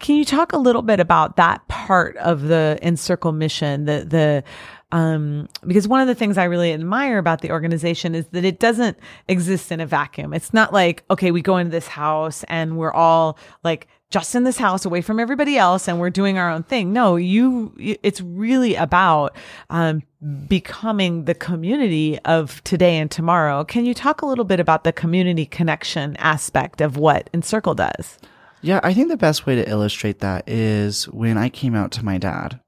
can 0.00 0.16
you 0.16 0.24
talk 0.24 0.52
a 0.52 0.58
little 0.58 0.82
bit 0.82 1.00
about 1.00 1.36
that 1.36 1.66
part 1.68 2.16
of 2.16 2.42
the 2.42 2.78
Encircle 2.82 3.32
mission, 3.32 3.84
the 3.84 4.04
the 4.04 4.44
um, 4.92 5.48
because 5.66 5.88
one 5.88 6.00
of 6.00 6.06
the 6.06 6.14
things 6.14 6.38
I 6.38 6.44
really 6.44 6.72
admire 6.72 7.18
about 7.18 7.40
the 7.40 7.50
organization 7.50 8.14
is 8.14 8.26
that 8.28 8.44
it 8.44 8.60
doesn't 8.60 8.96
exist 9.26 9.72
in 9.72 9.80
a 9.80 9.86
vacuum. 9.86 10.32
It's 10.32 10.54
not 10.54 10.72
like, 10.72 11.02
okay, 11.10 11.30
we 11.32 11.42
go 11.42 11.56
into 11.56 11.72
this 11.72 11.88
house 11.88 12.44
and 12.44 12.78
we're 12.78 12.92
all 12.92 13.36
like 13.64 13.88
just 14.10 14.36
in 14.36 14.44
this 14.44 14.58
house 14.58 14.84
away 14.84 15.02
from 15.02 15.18
everybody 15.18 15.58
else 15.58 15.88
and 15.88 15.98
we're 15.98 16.10
doing 16.10 16.38
our 16.38 16.48
own 16.48 16.62
thing. 16.62 16.92
No, 16.92 17.16
you, 17.16 17.74
it's 17.76 18.20
really 18.20 18.76
about, 18.76 19.34
um, 19.70 20.02
becoming 20.46 21.24
the 21.24 21.34
community 21.34 22.18
of 22.20 22.62
today 22.62 22.96
and 22.96 23.10
tomorrow. 23.10 23.64
Can 23.64 23.84
you 23.84 23.94
talk 23.94 24.22
a 24.22 24.26
little 24.26 24.44
bit 24.44 24.60
about 24.60 24.84
the 24.84 24.92
community 24.92 25.46
connection 25.46 26.16
aspect 26.18 26.80
of 26.80 26.96
what 26.96 27.28
Encircle 27.34 27.74
does? 27.74 28.18
Yeah, 28.62 28.80
I 28.84 28.94
think 28.94 29.08
the 29.08 29.16
best 29.16 29.46
way 29.46 29.56
to 29.56 29.68
illustrate 29.68 30.20
that 30.20 30.48
is 30.48 31.08
when 31.08 31.36
I 31.36 31.48
came 31.48 31.74
out 31.74 31.90
to 31.92 32.04
my 32.04 32.18
dad. 32.18 32.60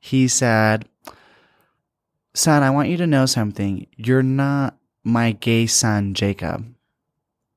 He 0.00 0.28
said, 0.28 0.86
Son, 2.34 2.62
I 2.62 2.70
want 2.70 2.88
you 2.88 2.96
to 2.98 3.06
know 3.06 3.26
something. 3.26 3.86
You're 3.96 4.22
not 4.22 4.76
my 5.02 5.32
gay 5.32 5.66
son, 5.66 6.14
Jacob. 6.14 6.64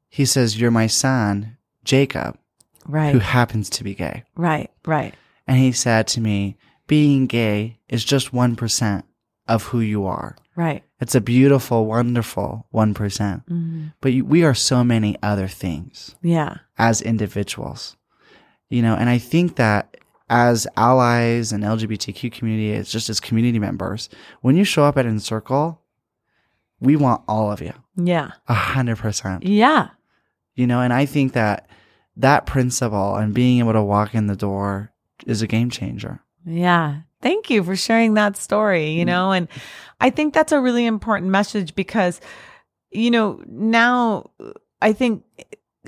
He 0.10 0.26
says, 0.26 0.60
You're 0.60 0.72
my 0.72 0.88
son, 0.88 1.58
Jacob, 1.84 2.38
Right. 2.86 3.12
who 3.14 3.20
happens 3.20 3.70
to 3.72 3.84
be 3.84 3.96
gay. 3.96 4.24
Right. 4.36 4.72
Right. 4.86 5.14
And 5.48 5.58
he 5.58 5.72
said 5.72 6.08
to 6.10 6.22
me, 6.22 6.58
Being 6.88 7.28
gay 7.28 7.80
is 7.90 8.04
just 8.04 8.32
1% 8.32 9.04
of 9.48 9.64
who 9.64 9.80
you 9.80 10.06
are. 10.06 10.36
Right. 10.56 10.84
It's 11.00 11.16
a 11.16 11.22
beautiful, 11.22 11.86
wonderful 11.86 12.68
1%. 12.74 12.94
percent 12.96 13.46
mm-hmm. 13.48 13.88
But 14.02 14.14
you, 14.14 14.26
we 14.26 14.44
are 14.44 14.54
so 14.54 14.84
many 14.84 15.18
other 15.22 15.48
things 15.48 16.16
Yeah. 16.22 16.58
as 16.78 17.02
individuals, 17.02 17.98
you 18.70 18.82
know, 18.82 18.96
and 18.96 19.10
I 19.10 19.18
think 19.18 19.56
that 19.58 19.93
as 20.30 20.66
allies 20.78 21.52
and 21.52 21.64
LGBTQ 21.64 22.32
community, 22.32 22.72
it's 22.72 22.92
just 22.92 23.10
as 23.10 23.20
community 23.20 23.60
members, 23.60 24.10
when 24.42 24.56
you 24.56 24.64
show 24.64 24.84
up 24.84 24.98
at 24.98 25.06
Encircle, 25.06 25.80
we 26.80 26.96
want 26.96 27.22
all 27.28 27.52
of 27.52 27.62
you, 27.62 27.74
Yeah. 27.96 28.32
a 28.48 28.54
hundred 28.54 28.98
percent, 28.98 29.44
Yeah. 29.44 29.90
you 30.56 30.68
know, 30.68 30.82
and 30.82 30.92
I 30.94 31.06
think 31.06 31.34
that 31.34 31.68
that 32.18 32.46
principle 32.46 33.16
and 33.16 33.34
being 33.34 33.60
able 33.60 33.74
to 33.74 33.82
walk 33.84 34.14
in 34.16 34.28
the 34.28 34.36
door 34.36 34.92
is 35.26 35.42
a 35.42 35.48
game 35.48 35.70
changer. 35.70 36.22
Yeah. 36.46 37.02
Thank 37.22 37.50
you 37.50 37.64
for 37.64 37.76
sharing 37.76 38.16
that 38.16 38.36
story, 38.36 38.88
Mm. 38.88 38.96
you 38.96 39.06
know, 39.06 39.32
and 39.32 39.48
I 40.02 40.10
think 40.10 40.34
that's 40.34 40.52
a 40.52 40.60
really 40.60 40.86
important 40.86 41.32
message 41.32 41.74
because 41.76 42.20
you 42.96 43.10
know, 43.10 43.42
now 43.48 44.30
I 44.80 44.94
think 44.94 45.24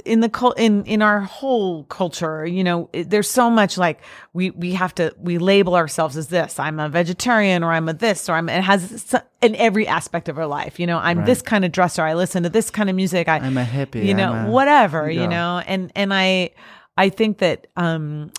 in 0.03 0.19
the 0.19 0.27
cul- 0.27 0.51
in 0.53 0.83
in 0.85 1.01
our 1.01 1.21
whole 1.21 1.85
culture, 1.85 2.45
you 2.45 2.63
know, 2.65 2.89
there's 2.93 3.29
so 3.29 3.49
much 3.49 3.77
like 3.77 4.01
we 4.33 4.49
we 4.51 4.73
have 4.73 4.93
to 4.95 5.15
we 5.17 5.37
label 5.37 5.73
ourselves 5.75 6.17
as 6.17 6.27
this. 6.27 6.59
I'm 6.59 6.79
a 6.81 6.89
vegetarian 6.89 7.63
or 7.63 7.71
I'm 7.71 7.87
a 7.87 7.93
this 7.93 8.27
or 8.27 8.33
I'm 8.33 8.49
it 8.49 8.61
has 8.61 9.15
in 9.41 9.55
every 9.55 9.87
aspect 9.87 10.27
of 10.27 10.37
our 10.37 10.47
life, 10.47 10.79
you 10.81 10.87
know, 10.87 10.97
I'm 10.97 11.19
Right. 11.19 11.25
this 11.25 11.41
kind 11.41 11.63
of 11.63 11.71
dresser, 11.71 12.01
I 12.03 12.13
listen 12.13 12.43
to 12.43 12.49
this 12.49 12.69
kind 12.69 12.89
of 12.89 12.95
music, 12.95 13.29
I 13.29 13.37
I'm 13.37 13.57
a 13.57 13.63
hippie. 13.63 14.05
you 14.05 14.13
know 14.13 14.33
a- 14.33 14.49
whatever 14.51 15.09
Yeah. 15.09 15.21
you 15.21 15.27
know 15.29 15.61
and 15.65 15.91
and 15.95 16.13
i 16.13 16.49
i 16.97 17.07
think 17.09 17.37
that 17.37 17.67
um 17.77 18.31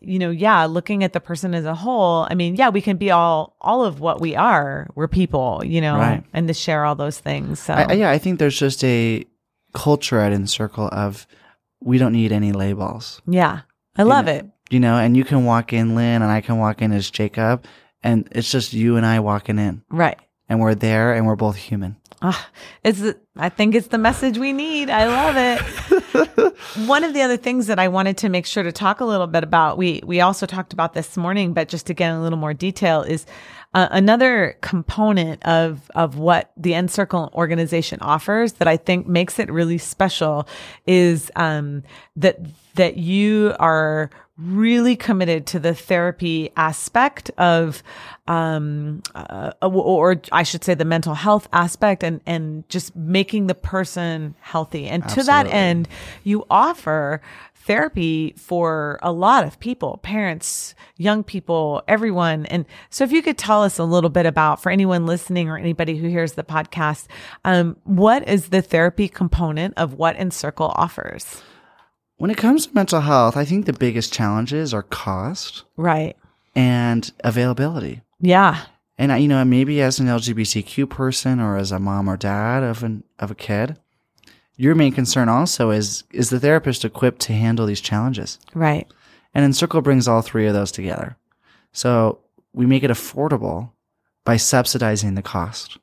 you 0.00 0.18
know 0.18 0.30
yeah 0.30 0.64
looking 0.66 1.04
at 1.04 1.12
the 1.12 1.20
person 1.20 1.54
as 1.54 1.64
a 1.66 1.74
whole 1.74 2.26
i 2.30 2.34
mean 2.34 2.54
yeah 2.56 2.68
we 2.68 2.80
can 2.82 2.96
be 2.98 3.10
all 3.10 3.56
all 3.62 3.84
of 3.84 3.98
what 4.00 4.20
we 4.20 4.36
are 4.36 4.88
we're 4.94 5.08
people 5.08 5.62
you 5.64 5.80
know 5.80 5.96
Right. 5.96 6.22
and 6.32 6.48
to 6.48 6.54
share 6.54 6.84
all 6.86 6.94
those 6.94 7.18
things 7.18 7.60
so 7.60 7.74
I- 7.74 7.92
yeah, 7.92 8.10
I 8.10 8.18
think 8.18 8.38
there's 8.38 8.58
just 8.58 8.82
a 8.84 9.24
culture 9.72 10.18
at 10.18 10.32
Encircle 10.32 10.88
of 10.92 11.26
we 11.80 11.98
don't 11.98 12.12
need 12.12 12.32
any 12.32 12.52
labels. 12.52 13.20
yeah 13.26 13.60
i 13.96 14.02
love 14.02 14.26
know, 14.26 14.32
it 14.32 14.46
You 14.70 14.80
know, 14.80 14.96
and 14.96 15.16
you 15.16 15.24
can 15.24 15.44
walk 15.44 15.72
in, 15.72 15.94
Lynn, 15.94 16.22
and 16.22 16.30
I 16.30 16.40
can 16.40 16.58
walk 16.58 16.82
in 16.82 16.92
as 16.92 17.10
Jacob, 17.10 17.64
and 18.02 18.28
it's 18.32 18.50
just 18.50 18.72
you 18.72 18.96
and 18.96 19.06
I 19.06 19.20
walking 19.20 19.58
in, 19.58 19.82
right 19.90 20.18
and 20.48 20.60
we're 20.60 20.74
there, 20.74 21.12
and 21.14 21.26
we're 21.26 21.36
both 21.36 21.56
human. 21.56 21.96
Ah, 22.20 22.48
it's 22.82 23.00
I 23.36 23.48
think 23.48 23.74
it's 23.74 23.88
the 23.88 23.98
message 23.98 24.38
we 24.38 24.52
need. 24.52 24.90
I 24.90 25.06
love 25.06 25.36
it. 25.36 26.52
One 26.88 27.04
of 27.04 27.14
the 27.14 27.22
other 27.22 27.36
things 27.36 27.66
that 27.68 27.78
I 27.78 27.86
wanted 27.88 28.16
to 28.18 28.28
make 28.28 28.44
sure 28.46 28.62
to 28.64 28.72
talk 28.72 29.00
a 29.00 29.04
little 29.04 29.26
bit 29.28 29.44
about, 29.44 29.78
we 29.78 30.00
we 30.04 30.20
also 30.20 30.44
talked 30.46 30.72
about 30.72 30.94
this 30.94 31.16
morning, 31.16 31.52
but 31.54 31.68
just 31.68 31.86
to 31.86 31.94
get 31.94 32.10
in 32.10 32.16
a 32.16 32.22
little 32.22 32.38
more 32.38 32.54
detail, 32.54 33.02
is 33.02 33.24
uh, 33.74 33.88
another 33.90 34.56
component 34.62 35.44
of 35.44 35.90
of 35.94 36.16
what 36.16 36.52
the 36.56 36.74
Encircle 36.74 37.30
organization 37.34 37.98
offers 38.00 38.54
that 38.54 38.68
I 38.68 38.76
think 38.76 39.06
makes 39.06 39.38
it 39.38 39.50
really 39.50 39.78
special 39.78 40.48
is 40.86 41.30
um, 41.36 41.82
that 42.16 42.38
that 42.76 42.96
you 42.96 43.54
are 43.58 44.10
really 44.38 44.94
committed 44.94 45.46
to 45.46 45.58
the 45.58 45.74
therapy 45.74 46.50
aspect 46.56 47.28
of 47.38 47.82
um 48.28 49.02
uh, 49.14 49.50
or, 49.60 50.12
or 50.12 50.22
I 50.30 50.44
should 50.44 50.62
say 50.62 50.74
the 50.74 50.84
mental 50.84 51.14
health 51.14 51.48
aspect 51.52 52.04
and 52.04 52.20
and 52.24 52.68
just 52.68 52.94
making 52.94 53.48
the 53.48 53.54
person 53.56 54.36
healthy. 54.40 54.86
And 54.86 55.06
to 55.08 55.24
that 55.24 55.48
end 55.48 55.88
you 56.22 56.46
offer 56.48 57.20
therapy 57.54 58.32
for 58.36 59.00
a 59.02 59.10
lot 59.10 59.42
of 59.44 59.58
people 59.58 59.98
parents 60.04 60.76
young 60.96 61.24
people 61.24 61.82
everyone. 61.88 62.46
And 62.46 62.64
so 62.90 63.02
if 63.02 63.10
you 63.10 63.22
could 63.22 63.38
tell 63.38 63.64
us 63.64 63.78
a 63.78 63.84
little 63.84 64.10
bit 64.10 64.24
about 64.24 64.62
for 64.62 64.70
anyone 64.70 65.04
listening 65.04 65.48
or 65.48 65.58
anybody 65.58 65.96
who 65.96 66.06
hears 66.06 66.34
the 66.34 66.44
podcast 66.44 67.08
um 67.44 67.76
what 67.82 68.28
is 68.28 68.50
the 68.50 68.62
therapy 68.62 69.08
component 69.08 69.74
of 69.76 69.94
what 69.94 70.14
encircle 70.14 70.72
offers 70.76 71.42
When 72.18 72.30
it 72.30 72.36
comes 72.36 72.66
to 72.66 72.74
mental 72.74 73.00
health, 73.00 73.36
I 73.36 73.44
think 73.44 73.66
the 73.66 73.72
biggest 73.72 74.12
challenges 74.12 74.74
are 74.74 74.82
cost 74.82 75.64
right 75.76 76.16
and 76.54 77.10
availability. 77.24 78.02
yeah 78.20 78.62
And 78.98 79.12
I- 79.12 79.18
you 79.18 79.28
know, 79.28 79.44
maybe 79.44 79.80
as 79.80 80.00
an 80.00 80.08
LGBTQ 80.08 80.88
person 80.90 81.38
or 81.40 81.56
as 81.56 81.70
a 81.72 81.78
mom 81.78 82.08
or 82.08 82.16
dad 82.16 82.62
of 82.64 82.82
an 82.82 83.04
of 83.18 83.30
a 83.30 83.34
kid, 83.36 83.78
your 84.56 84.74
main 84.74 84.92
concern 84.92 85.28
also 85.28 85.70
is 85.70 86.02
is 86.12 86.30
the 86.30 86.40
therapist 86.40 86.84
equipped 86.84 87.20
to 87.22 87.32
handle 87.32 87.66
these 87.66 87.80
challenges? 87.80 88.38
right 88.54 88.86
And 89.34 89.44
Encircle 89.44 89.82
brings 89.82 90.08
all 90.08 90.22
three 90.22 90.46
of 90.48 90.54
those 90.54 90.72
together. 90.72 91.16
So 91.72 92.18
we 92.52 92.66
make 92.66 92.82
it 92.82 92.90
affordable 92.90 93.70
by 94.24 94.36
subsidizing 94.36 95.14
the 95.14 95.22
cost. 95.22 95.78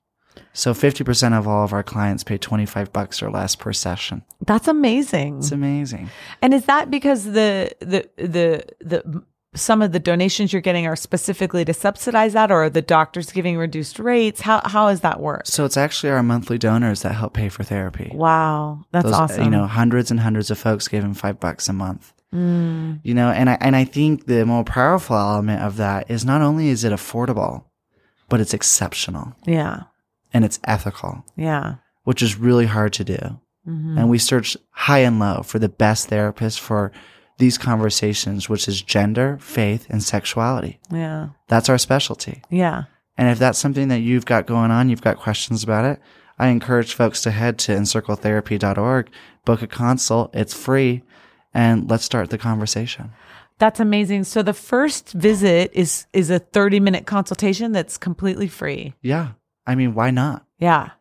So 0.55 0.73
50% 0.73 1.37
of 1.37 1.47
all 1.47 1.63
of 1.63 1.73
our 1.73 1.83
clients 1.83 2.23
pay 2.23 2.37
25 2.37 2.91
bucks 2.93 3.21
or 3.21 3.29
less 3.29 3.55
per 3.55 3.73
session. 3.73 4.23
that's 4.45 4.67
amazing 4.67 5.37
It's 5.39 5.51
amazing. 5.51 6.09
And 6.41 6.53
is 6.53 6.65
that 6.65 6.89
because 6.89 7.25
the 7.25 7.71
the 7.79 8.09
the 8.17 8.63
the 8.79 9.23
some 9.53 9.81
of 9.81 9.93
the 9.93 9.99
donations 9.99 10.51
you're 10.51 10.61
getting 10.61 10.85
are 10.85 10.97
specifically 10.97 11.63
to 11.63 11.73
subsidize 11.73 12.33
that, 12.33 12.51
or 12.51 12.65
are 12.65 12.69
the 12.69 12.81
doctors 12.81 13.31
giving 13.31 13.57
reduced 13.57 13.99
rates? 13.99 14.41
How 14.41 14.61
how 14.65 14.89
does 14.89 14.99
that 15.01 15.19
work? 15.21 15.43
So 15.45 15.63
it's 15.65 15.77
actually 15.77 16.09
our 16.11 16.23
monthly 16.23 16.57
donors 16.57 17.03
that 17.03 17.13
help 17.13 17.33
pay 17.33 17.47
for 17.49 17.63
therapy. 17.63 18.11
Wow, 18.13 18.83
that's 18.91 19.05
Those, 19.05 19.13
awesome. 19.13 19.43
You 19.45 19.49
know, 19.51 19.65
hundreds 19.65 20.11
and 20.11 20.19
hundreds 20.19 20.51
of 20.51 20.57
folks 20.57 20.87
giving 20.89 21.13
five 21.13 21.39
bucks 21.39 21.69
a 21.69 21.73
month. 21.73 22.11
Mm, 22.33 22.99
You 23.03 23.13
know, 23.13 23.29
and 23.29 23.49
I 23.49 23.57
and 23.61 23.75
I 23.77 23.85
think 23.85 24.25
the 24.25 24.45
more 24.45 24.65
powerful 24.65 25.15
element 25.15 25.61
of 25.61 25.77
that 25.77 26.11
is 26.11 26.25
not 26.25 26.41
only 26.41 26.67
is 26.67 26.83
it 26.83 26.91
affordable, 26.91 27.63
but 28.27 28.41
it's 28.41 28.53
exceptional 28.53 29.35
yeah, 29.45 29.83
and 30.35 30.45
it's 30.45 30.59
ethical, 30.65 31.23
yeah, 31.35 31.75
which 32.03 32.21
is 32.21 32.37
really 32.37 32.65
hard 32.67 32.91
to 32.93 33.03
do. 33.03 33.39
Mhm. 33.67 33.97
And 33.97 34.09
we 34.09 34.19
search 34.19 34.55
high 34.71 34.99
and 34.99 35.17
low 35.19 35.41
for 35.41 35.57
the 35.59 35.69
best 35.69 36.09
therapist 36.09 36.59
for 36.59 36.91
these 37.39 37.57
conversations, 37.57 38.47
which 38.49 38.67
is 38.67 38.81
gender, 38.81 39.37
faith, 39.41 39.87
and 39.89 40.03
sexuality. 40.03 40.79
yeah, 40.91 41.29
That's 41.47 41.69
our 41.69 41.77
specialty. 41.79 42.41
yeah. 42.49 42.83
And 43.17 43.29
if 43.29 43.39
that's 43.39 43.57
something 43.59 43.87
that 43.87 44.01
you've 44.01 44.25
got 44.25 44.45
going 44.45 44.71
on, 44.71 44.89
you've 44.89 45.01
got 45.09 45.17
questions 45.17 45.63
about 45.63 45.85
it, 45.85 45.99
I 46.37 46.47
encourage 46.49 46.93
folks 46.93 47.21
to 47.21 47.31
head 47.31 47.57
to 47.59 47.71
encircletherapy.org, 47.73 49.09
book 49.45 49.61
a 49.61 49.67
consult. 49.67 50.35
It's 50.35 50.53
free. 50.53 51.03
And 51.53 51.89
let's 51.89 52.03
start 52.03 52.29
the 52.29 52.37
conversation. 52.37 53.11
That's 53.57 53.79
amazing. 53.79 54.25
So 54.25 54.43
the 54.43 54.53
first 54.53 55.13
visit 55.13 55.71
is 55.73 56.07
is 56.11 56.29
a 56.29 56.39
30 56.39 56.81
minute 56.81 57.05
consultation 57.05 57.71
that's 57.71 57.97
completely 57.97 58.49
free. 58.49 58.93
Yeah. 59.01 59.29
I 59.67 59.75
mean, 59.75 59.93
why 59.93 60.11
not? 60.11 60.45
Yeah. 60.59 60.91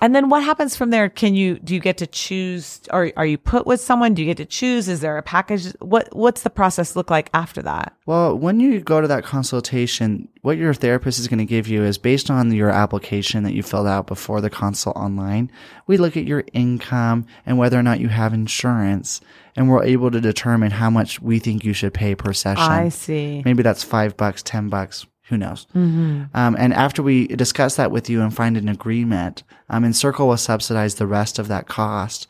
And 0.00 0.14
then 0.14 0.28
what 0.28 0.44
happens 0.44 0.76
from 0.76 0.90
there? 0.90 1.08
Can 1.08 1.34
you 1.34 1.58
do 1.58 1.74
you 1.74 1.80
get 1.80 1.98
to 1.98 2.06
choose 2.06 2.80
or 2.92 3.12
are 3.16 3.26
you 3.26 3.38
put 3.38 3.66
with 3.66 3.80
someone? 3.80 4.14
Do 4.14 4.22
you 4.22 4.26
get 4.26 4.36
to 4.38 4.44
choose? 4.44 4.88
Is 4.88 5.00
there 5.00 5.18
a 5.18 5.22
package? 5.22 5.72
What 5.80 6.14
what's 6.14 6.42
the 6.42 6.50
process 6.50 6.94
look 6.96 7.10
like 7.10 7.30
after 7.34 7.62
that? 7.62 7.94
Well, 8.06 8.36
when 8.36 8.60
you 8.60 8.80
go 8.80 9.00
to 9.00 9.08
that 9.08 9.24
consultation, 9.24 10.28
what 10.42 10.56
your 10.56 10.74
therapist 10.74 11.18
is 11.18 11.28
going 11.28 11.38
to 11.38 11.44
give 11.44 11.68
you 11.68 11.82
is 11.84 11.98
based 11.98 12.30
on 12.30 12.52
your 12.52 12.70
application 12.70 13.42
that 13.44 13.54
you 13.54 13.62
filled 13.62 13.86
out 13.86 14.06
before 14.06 14.40
the 14.40 14.50
consult 14.50 14.96
online. 14.96 15.50
We 15.86 15.96
look 15.96 16.16
at 16.16 16.24
your 16.24 16.44
income 16.52 17.26
and 17.44 17.58
whether 17.58 17.78
or 17.78 17.82
not 17.82 18.00
you 18.00 18.08
have 18.08 18.32
insurance, 18.32 19.20
and 19.56 19.68
we're 19.68 19.84
able 19.84 20.10
to 20.10 20.20
determine 20.20 20.70
how 20.70 20.90
much 20.90 21.20
we 21.20 21.38
think 21.38 21.64
you 21.64 21.72
should 21.72 21.94
pay 21.94 22.14
per 22.14 22.32
session. 22.32 22.62
I 22.62 22.88
see. 22.88 23.42
Maybe 23.44 23.62
that's 23.62 23.82
five 23.82 24.16
bucks, 24.16 24.42
ten 24.42 24.68
bucks, 24.68 25.06
who 25.28 25.36
knows? 25.36 25.66
Um, 25.74 26.28
and 26.58 26.72
after 26.74 27.02
we 27.02 27.26
discuss 27.28 27.76
that 27.76 27.90
with 27.90 28.08
you 28.10 28.22
and 28.22 28.34
find 28.34 28.56
an 28.56 28.68
agreement, 28.68 29.42
um, 29.68 29.84
Encircle 29.84 30.28
will 30.28 30.36
subsidize 30.36 30.94
the 30.96 31.06
rest 31.06 31.38
of 31.38 31.48
that 31.48 31.68
cost. 31.68 32.26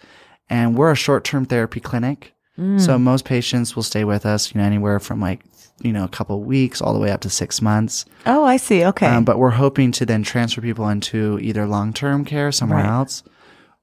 And 0.51 0.77
we're 0.77 0.93
a 0.93 0.97
short-term 0.97 1.45
therapy 1.47 1.81
clinic, 1.81 2.35
so 2.79 2.99
most 2.99 3.25
patients 3.25 3.77
will 3.77 3.85
stay 3.85 4.03
with 4.05 4.27
us, 4.27 4.53
you 4.53 4.61
know, 4.61 4.67
anywhere 4.67 4.99
from 4.99 5.21
like 5.21 5.41
you 5.81 5.93
know 5.93 6.03
a 6.03 6.09
couple 6.09 6.43
weeks 6.43 6.83
all 6.83 6.93
the 6.93 6.99
way 6.99 7.13
up 7.13 7.21
to 7.21 7.31
six 7.31 7.63
months. 7.63 8.05
Oh, 8.27 8.43
I 8.45 8.57
see. 8.57 8.85
Okay. 8.85 9.07
Um, 9.07 9.25
but 9.25 9.39
we're 9.39 9.51
hoping 9.51 9.93
to 9.93 10.05
then 10.07 10.25
transfer 10.25 10.61
people 10.61 10.89
into 10.89 11.39
either 11.41 11.67
long-term 11.67 12.25
care 12.25 12.51
somewhere 12.51 12.83
Right. 12.83 12.89
else, 12.91 13.23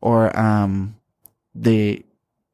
or 0.02 0.38
um, 0.38 0.96
they 1.54 2.04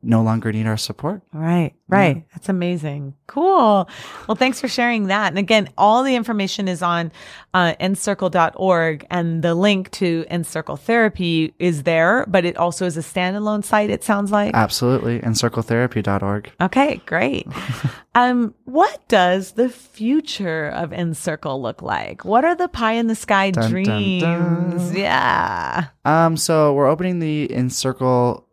no 0.03 0.21
longer 0.21 0.51
need 0.51 0.67
our 0.67 0.77
support. 0.77 1.21
Right, 1.31 1.73
right. 1.87 2.25
That's 2.33 2.49
amazing. 2.49 3.13
Cool. 3.27 3.87
Well, 4.27 4.35
thanks 4.35 4.59
for 4.59 4.67
sharing 4.67 5.07
that. 5.07 5.27
And 5.29 5.37
again, 5.37 5.69
all 5.77 6.03
the 6.03 6.15
information 6.15 6.67
is 6.67 6.81
on 6.81 7.11
uh, 7.53 7.75
encircle.org 7.79 9.05
and 9.09 9.43
the 9.43 9.53
link 9.55 9.91
to 9.91 10.25
Encircle 10.29 10.77
Therapy 10.77 11.53
is 11.59 11.83
there, 11.83 12.25
but 12.27 12.45
it 12.45 12.57
also 12.57 12.85
is 12.85 12.97
a 12.97 13.01
standalone 13.01 13.63
site, 13.63 13.89
it 13.89 14.03
sounds 14.03 14.31
like. 14.31 14.53
Absolutely, 14.55 15.19
encircletherapy.org. 15.19 16.51
Okay, 16.59 17.01
great. 17.05 17.47
um, 18.15 18.53
what 18.65 19.07
does 19.07 19.51
the 19.53 19.69
future 19.69 20.69
of 20.69 20.91
Encircle 20.93 21.61
look 21.61 21.81
like? 21.81 22.25
What 22.25 22.43
are 22.43 22.55
the 22.55 22.67
pie 22.67 22.93
in 22.93 23.07
the 23.07 23.15
sky 23.15 23.51
Dun, 23.51 23.63
dun, 23.63 23.71
dreams? 23.71 24.21
dun. 24.21 24.95
Yeah. 24.95 25.85
Um, 26.05 26.37
so 26.37 26.73
we're 26.73 26.87
opening 26.87 27.19
the 27.19 27.51
Encircle 27.53 28.47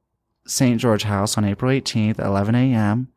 St. 0.49 0.80
George 0.80 1.03
House 1.05 1.36
on 1.38 1.44
April 1.44 1.70
18th, 1.70 2.18
11 2.18 2.55
a.m. 2.55 3.09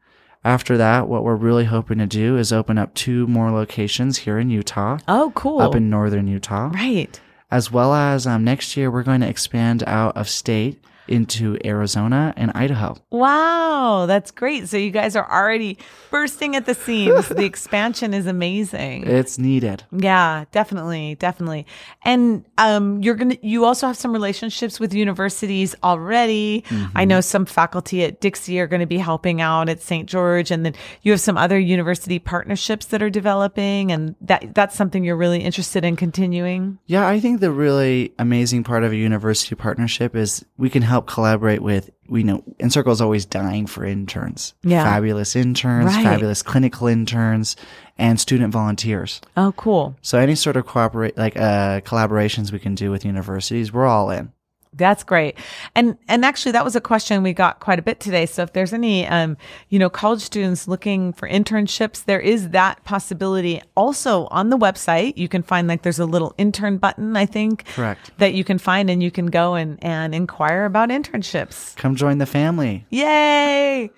After 0.44 0.76
that, 0.78 1.08
what 1.08 1.24
we're 1.24 1.36
really 1.36 1.66
hoping 1.66 2.00
to 2.00 2.08
do 2.08 2.36
is 2.38 2.52
open 2.52 2.78
up 2.78 2.94
two 2.96 3.28
more 3.28 3.52
locations 3.52 4.18
here 4.20 4.40
in 4.40 4.50
Utah, 4.50 4.98
Oh, 5.08 5.32
cool. 5.36 5.62
up 5.62 5.76
in 5.76 5.90
northern 5.90 6.28
Utah. 6.28 6.70
right. 6.74 7.20
as 7.52 7.72
well 7.72 7.94
as 7.94 8.26
um, 8.26 8.44
next 8.44 8.76
year 8.76 8.90
we're 8.90 9.04
going 9.04 9.22
to 9.22 9.28
expand 9.30 9.84
out 9.86 10.16
of 10.18 10.28
state 10.30 10.84
into 11.08 11.58
Arizona 11.66 12.34
and 12.38 12.52
Idaho. 12.56 12.98
Wow, 13.10 14.06
that's 14.08 14.32
great. 14.32 14.68
So 14.70 14.78
you 14.78 14.92
guys 14.92 15.16
are 15.16 15.30
already 15.30 15.78
bursting 16.10 16.56
at 16.56 16.66
the 16.66 16.74
seams. 16.74 17.30
the 17.30 17.46
expansion 17.52 18.14
is 18.14 18.28
amazing. 18.28 19.08
It's 19.08 19.38
needed. 19.38 19.84
Yeah, 19.92 20.46
definitely, 20.52 21.16
definitely. 21.16 21.66
And 22.04 22.46
um, 22.58 23.02
you're 23.02 23.16
gonna. 23.16 23.38
You 23.42 23.66
also 23.66 23.88
have 23.88 23.98
some 23.98 24.14
relationships 24.14 24.80
with 24.80 24.94
universities 24.94 25.76
already. 25.84 26.64
I 26.96 27.06
know 27.06 27.22
some 27.22 27.46
faculty 27.46 28.04
at 28.04 28.22
Dixie 28.22 28.60
are 28.60 28.68
going 28.68 28.80
to 28.82 28.86
be 28.86 28.98
helping 28.98 29.42
out 29.42 29.70
at 29.70 29.82
St. 29.82 30.08
George, 30.08 30.52
and 30.52 30.66
then 30.66 30.76
you 31.02 31.12
have 31.12 31.22
some 31.22 31.38
other 31.38 31.60
university 31.60 32.20
partnerships 32.20 32.88
that 32.88 33.02
are 33.02 33.10
developing, 33.10 33.92
and 33.92 34.16
that 34.22 34.54
that's 34.54 34.76
something 34.76 35.04
you're 35.04 35.18
really 35.18 35.40
interested 35.42 35.84
in 35.84 35.96
continuing. 35.96 36.80
Yeah, 36.86 37.08
I 37.08 37.20
think 37.20 37.40
the 37.40 37.52
really 37.52 38.14
amazing 38.20 38.64
part 38.64 38.84
of 38.84 38.92
a 38.92 38.96
university 38.96 39.56
partnership 39.56 40.16
is 40.16 40.46
we 40.58 40.70
can 40.70 40.82
help 40.82 40.91
collaborate 41.00 41.62
with, 41.62 41.90
we 42.10 42.24
know, 42.24 42.44
Encircle 42.60 42.92
is 42.92 43.00
always 43.00 43.26
dying 43.26 43.68
for 43.68 43.86
interns. 43.86 44.54
Yeah. 44.64 44.84
Fabulous 44.84 45.36
interns, 45.38 45.86
Right. 45.86 46.04
fabulous 46.04 46.42
clinical 46.42 46.88
interns, 46.88 47.56
and 47.98 48.20
student 48.20 48.52
volunteers. 48.52 49.22
Oh, 49.38 49.54
cool. 49.56 49.96
So 50.02 50.18
any 50.20 50.36
sort 50.36 50.58
of 50.58 50.66
cooperate, 50.66 51.18
like, 51.18 51.38
uh, 51.38 51.80
collaborations 51.82 52.52
we 52.52 52.60
can 52.60 52.76
do 52.76 52.92
with 52.92 53.06
universities, 53.06 53.72
we're 53.72 53.86
all 53.86 54.10
in. 54.12 54.34
That's 54.74 55.04
great. 55.04 55.36
And 55.76 55.98
and 56.08 56.24
actually 56.24 56.54
that 56.54 56.64
was 56.64 56.78
a 56.78 56.82
question 56.82 57.24
we 57.24 57.34
got 57.34 57.60
quite 57.60 57.78
a 57.78 57.82
bit 57.82 58.00
today. 58.00 58.26
So 58.26 58.44
if 58.44 58.54
there's 58.54 58.72
any 58.72 59.06
um 59.06 59.36
you 59.68 59.78
know 59.78 59.90
college 59.90 60.22
students 60.22 60.66
looking 60.66 61.12
for 61.12 61.28
internships, 61.28 62.06
there 62.06 62.22
is 62.22 62.50
that 62.50 62.82
possibility 62.86 63.62
also 63.76 64.28
on 64.28 64.50
the 64.50 64.58
website. 64.58 65.18
You 65.18 65.28
can 65.28 65.44
find 65.44 65.68
like 65.68 65.82
there's 65.82 66.00
a 66.00 66.06
little 66.06 66.34
intern 66.38 66.78
button, 66.78 67.18
I 67.18 67.26
think. 67.26 67.66
Correct. 67.66 68.12
That 68.18 68.34
you 68.34 68.46
can 68.46 68.58
find 68.58 68.90
and 68.90 69.04
you 69.04 69.12
can 69.12 69.26
go 69.26 69.56
and 69.56 69.78
and 69.84 70.16
inquire 70.16 70.64
about 70.64 70.88
internships. 70.88 71.76
Come 71.76 71.96
join 71.96 72.20
the 72.20 72.26
family. 72.26 72.86
Yay! 72.90 73.92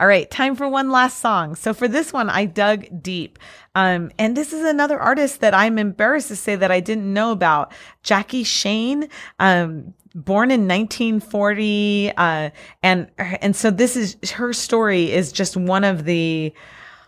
All 0.00 0.06
right, 0.06 0.30
time 0.30 0.56
for 0.56 0.66
one 0.66 0.90
last 0.90 1.18
song. 1.18 1.56
So 1.56 1.74
for 1.74 1.86
this 1.86 2.10
one, 2.10 2.30
I 2.30 2.46
dug 2.46 3.02
deep. 3.02 3.38
Um, 3.74 4.10
and 4.18 4.36
this 4.36 4.52
is 4.52 4.64
another 4.64 4.98
artist 4.98 5.40
that 5.40 5.54
I'm 5.54 5.78
embarrassed 5.78 6.28
to 6.28 6.36
say 6.36 6.56
that 6.56 6.70
I 6.70 6.80
didn't 6.80 7.12
know 7.12 7.32
about. 7.32 7.72
Jackie 8.02 8.44
Shane, 8.44 9.08
um, 9.38 9.94
born 10.14 10.50
in 10.50 10.66
1940. 10.66 12.12
Uh, 12.16 12.50
and, 12.82 13.10
and 13.18 13.54
so 13.54 13.70
this 13.70 13.96
is, 13.96 14.16
her 14.32 14.52
story 14.52 15.12
is 15.12 15.30
just 15.32 15.56
one 15.56 15.84
of 15.84 16.04
the, 16.04 16.52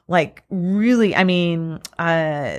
like 0.08 0.42
really 0.50 1.14
i 1.14 1.22
mean 1.22 1.80
uh 1.98 2.58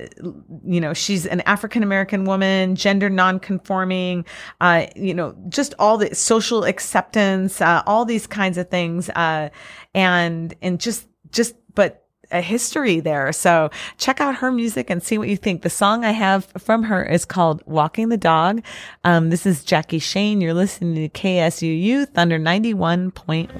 you 0.65 0.79
know 0.79 0.93
she's 0.93 1.25
an 1.25 1.41
african 1.41 1.83
american 1.83 2.23
woman 2.23 2.73
gender 2.75 3.09
non-conforming 3.09 4.25
uh 4.61 4.85
you 4.95 5.13
know 5.13 5.35
just 5.49 5.73
all 5.77 5.97
the 5.97 6.15
social 6.15 6.63
acceptance 6.63 7.59
uh 7.59 7.83
all 7.85 8.05
these 8.05 8.25
kinds 8.25 8.57
of 8.57 8.69
things 8.69 9.09
uh 9.09 9.49
and 9.93 10.55
and 10.61 10.79
just 10.79 11.05
just 11.31 11.55
but 11.75 12.02
a 12.33 12.41
history 12.41 12.99
there. 12.99 13.31
So 13.31 13.69
check 13.97 14.19
out 14.19 14.35
her 14.37 14.51
music 14.51 14.89
and 14.89 15.01
see 15.01 15.17
what 15.17 15.29
you 15.29 15.37
think. 15.37 15.61
The 15.61 15.69
song 15.69 16.03
i 16.03 16.11
have 16.11 16.45
from 16.57 16.83
her 16.83 17.03
is 17.03 17.23
called 17.25 17.61
walking 17.65 18.09
the 18.09 18.17
dog. 18.17 18.61
Um 19.03 19.29
this 19.29 19.45
is 19.45 19.63
jackie 19.63 19.99
shane. 19.99 20.41
You're 20.41 20.53
listening 20.53 20.95
to 20.95 21.07
KSUU 21.09 22.09
Thunder 22.09 22.39
91.1 22.39 23.53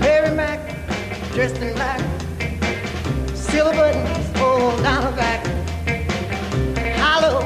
Mary 0.00 0.34
Mac, 0.34 0.76
dressed 1.32 1.56
in 1.58 1.72
black, 1.74 2.00
silver 3.34 3.72
buttons 3.72 4.40
all 4.40 4.76
down 4.82 5.02
her 5.02 5.16
back, 5.16 5.46
hollow 6.98 7.42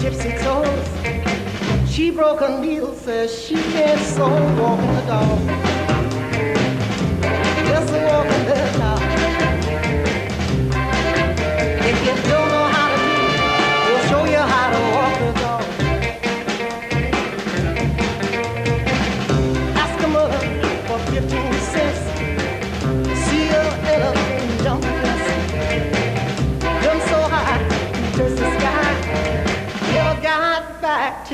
gypsy 0.00 0.38
toes. 0.40 1.90
She 1.90 2.10
broke 2.10 2.40
her 2.40 2.60
needle, 2.60 2.94
says 2.94 3.36
she 3.40 3.54
can't 3.54 4.00
sew 4.00 4.28
walking 4.60 4.94
the 4.94 5.02
dog. 5.06 5.73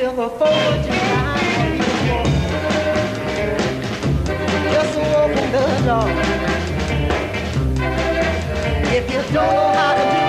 Till 0.00 0.14
the 0.14 0.28
4th 0.28 0.42
of 0.42 0.84
July. 0.86 1.40
Just 4.72 4.98
walking 4.98 5.52
the 5.52 5.82
dog. 5.84 6.49
If 8.92 9.08
you 9.08 9.22
don't 9.32 9.54
know 9.54 9.72
how 9.72 9.94
to 9.94 10.19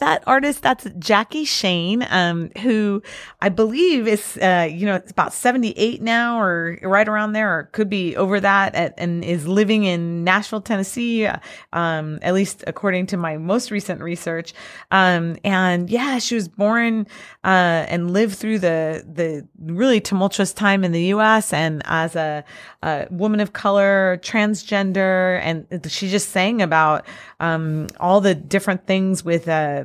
that 0.00 0.24
artist, 0.26 0.62
that's 0.62 0.86
Jackie 0.98 1.44
Shane, 1.44 2.06
um, 2.10 2.50
who 2.60 3.02
I 3.40 3.48
believe 3.48 4.06
is, 4.08 4.36
uh, 4.42 4.68
you 4.70 4.84
know, 4.84 4.96
it's 4.96 5.12
about 5.12 5.32
78 5.32 6.02
now 6.02 6.40
or 6.40 6.78
right 6.82 7.08
around 7.08 7.32
there, 7.32 7.58
or 7.58 7.62
could 7.72 7.88
be 7.88 8.16
over 8.16 8.40
that 8.40 8.74
at, 8.74 8.94
and 8.98 9.24
is 9.24 9.46
living 9.46 9.84
in 9.84 10.24
Nashville, 10.24 10.60
Tennessee, 10.60 11.26
uh, 11.26 11.38
um, 11.72 12.18
at 12.22 12.34
least 12.34 12.64
according 12.66 13.06
to 13.06 13.16
my 13.16 13.36
most 13.36 13.70
recent 13.70 14.00
research. 14.00 14.52
Um, 14.90 15.36
and 15.44 15.88
yeah, 15.88 16.18
she 16.18 16.34
was 16.34 16.48
born, 16.48 17.06
uh, 17.44 17.86
and 17.88 18.10
lived 18.10 18.36
through 18.36 18.58
the, 18.58 19.04
the 19.10 19.46
really 19.60 20.00
tumultuous 20.00 20.52
time 20.52 20.84
in 20.84 20.92
the 20.92 21.04
U.S. 21.04 21.52
and 21.52 21.82
as 21.84 22.16
a, 22.16 22.44
a 22.82 23.06
woman 23.10 23.40
of 23.40 23.52
color, 23.52 24.18
transgender, 24.22 25.40
and 25.42 25.66
she 25.90 26.08
just 26.08 26.30
sang 26.30 26.60
about, 26.60 27.06
um, 27.38 27.86
all 28.00 28.20
the 28.20 28.34
different 28.34 28.86
things 28.86 29.24
with, 29.24 29.48
uh, 29.48 29.84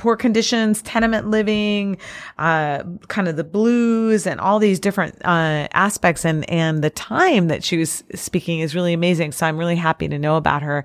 poor 0.00 0.16
conditions, 0.16 0.82
tenement 0.82 1.28
living, 1.28 1.98
uh, 2.38 2.82
kind 3.08 3.28
of 3.28 3.36
the 3.36 3.44
blues 3.44 4.26
and 4.26 4.40
all 4.40 4.58
these 4.58 4.80
different, 4.80 5.14
uh, 5.24 5.68
aspects. 5.72 6.24
And, 6.24 6.48
and 6.50 6.82
the 6.82 6.90
time 6.90 7.48
that 7.48 7.62
she 7.62 7.76
was 7.76 8.02
speaking 8.14 8.60
is 8.60 8.74
really 8.74 8.94
amazing. 8.94 9.32
So 9.32 9.46
I'm 9.46 9.58
really 9.58 9.76
happy 9.76 10.08
to 10.08 10.18
know 10.18 10.36
about 10.36 10.62
her. 10.62 10.84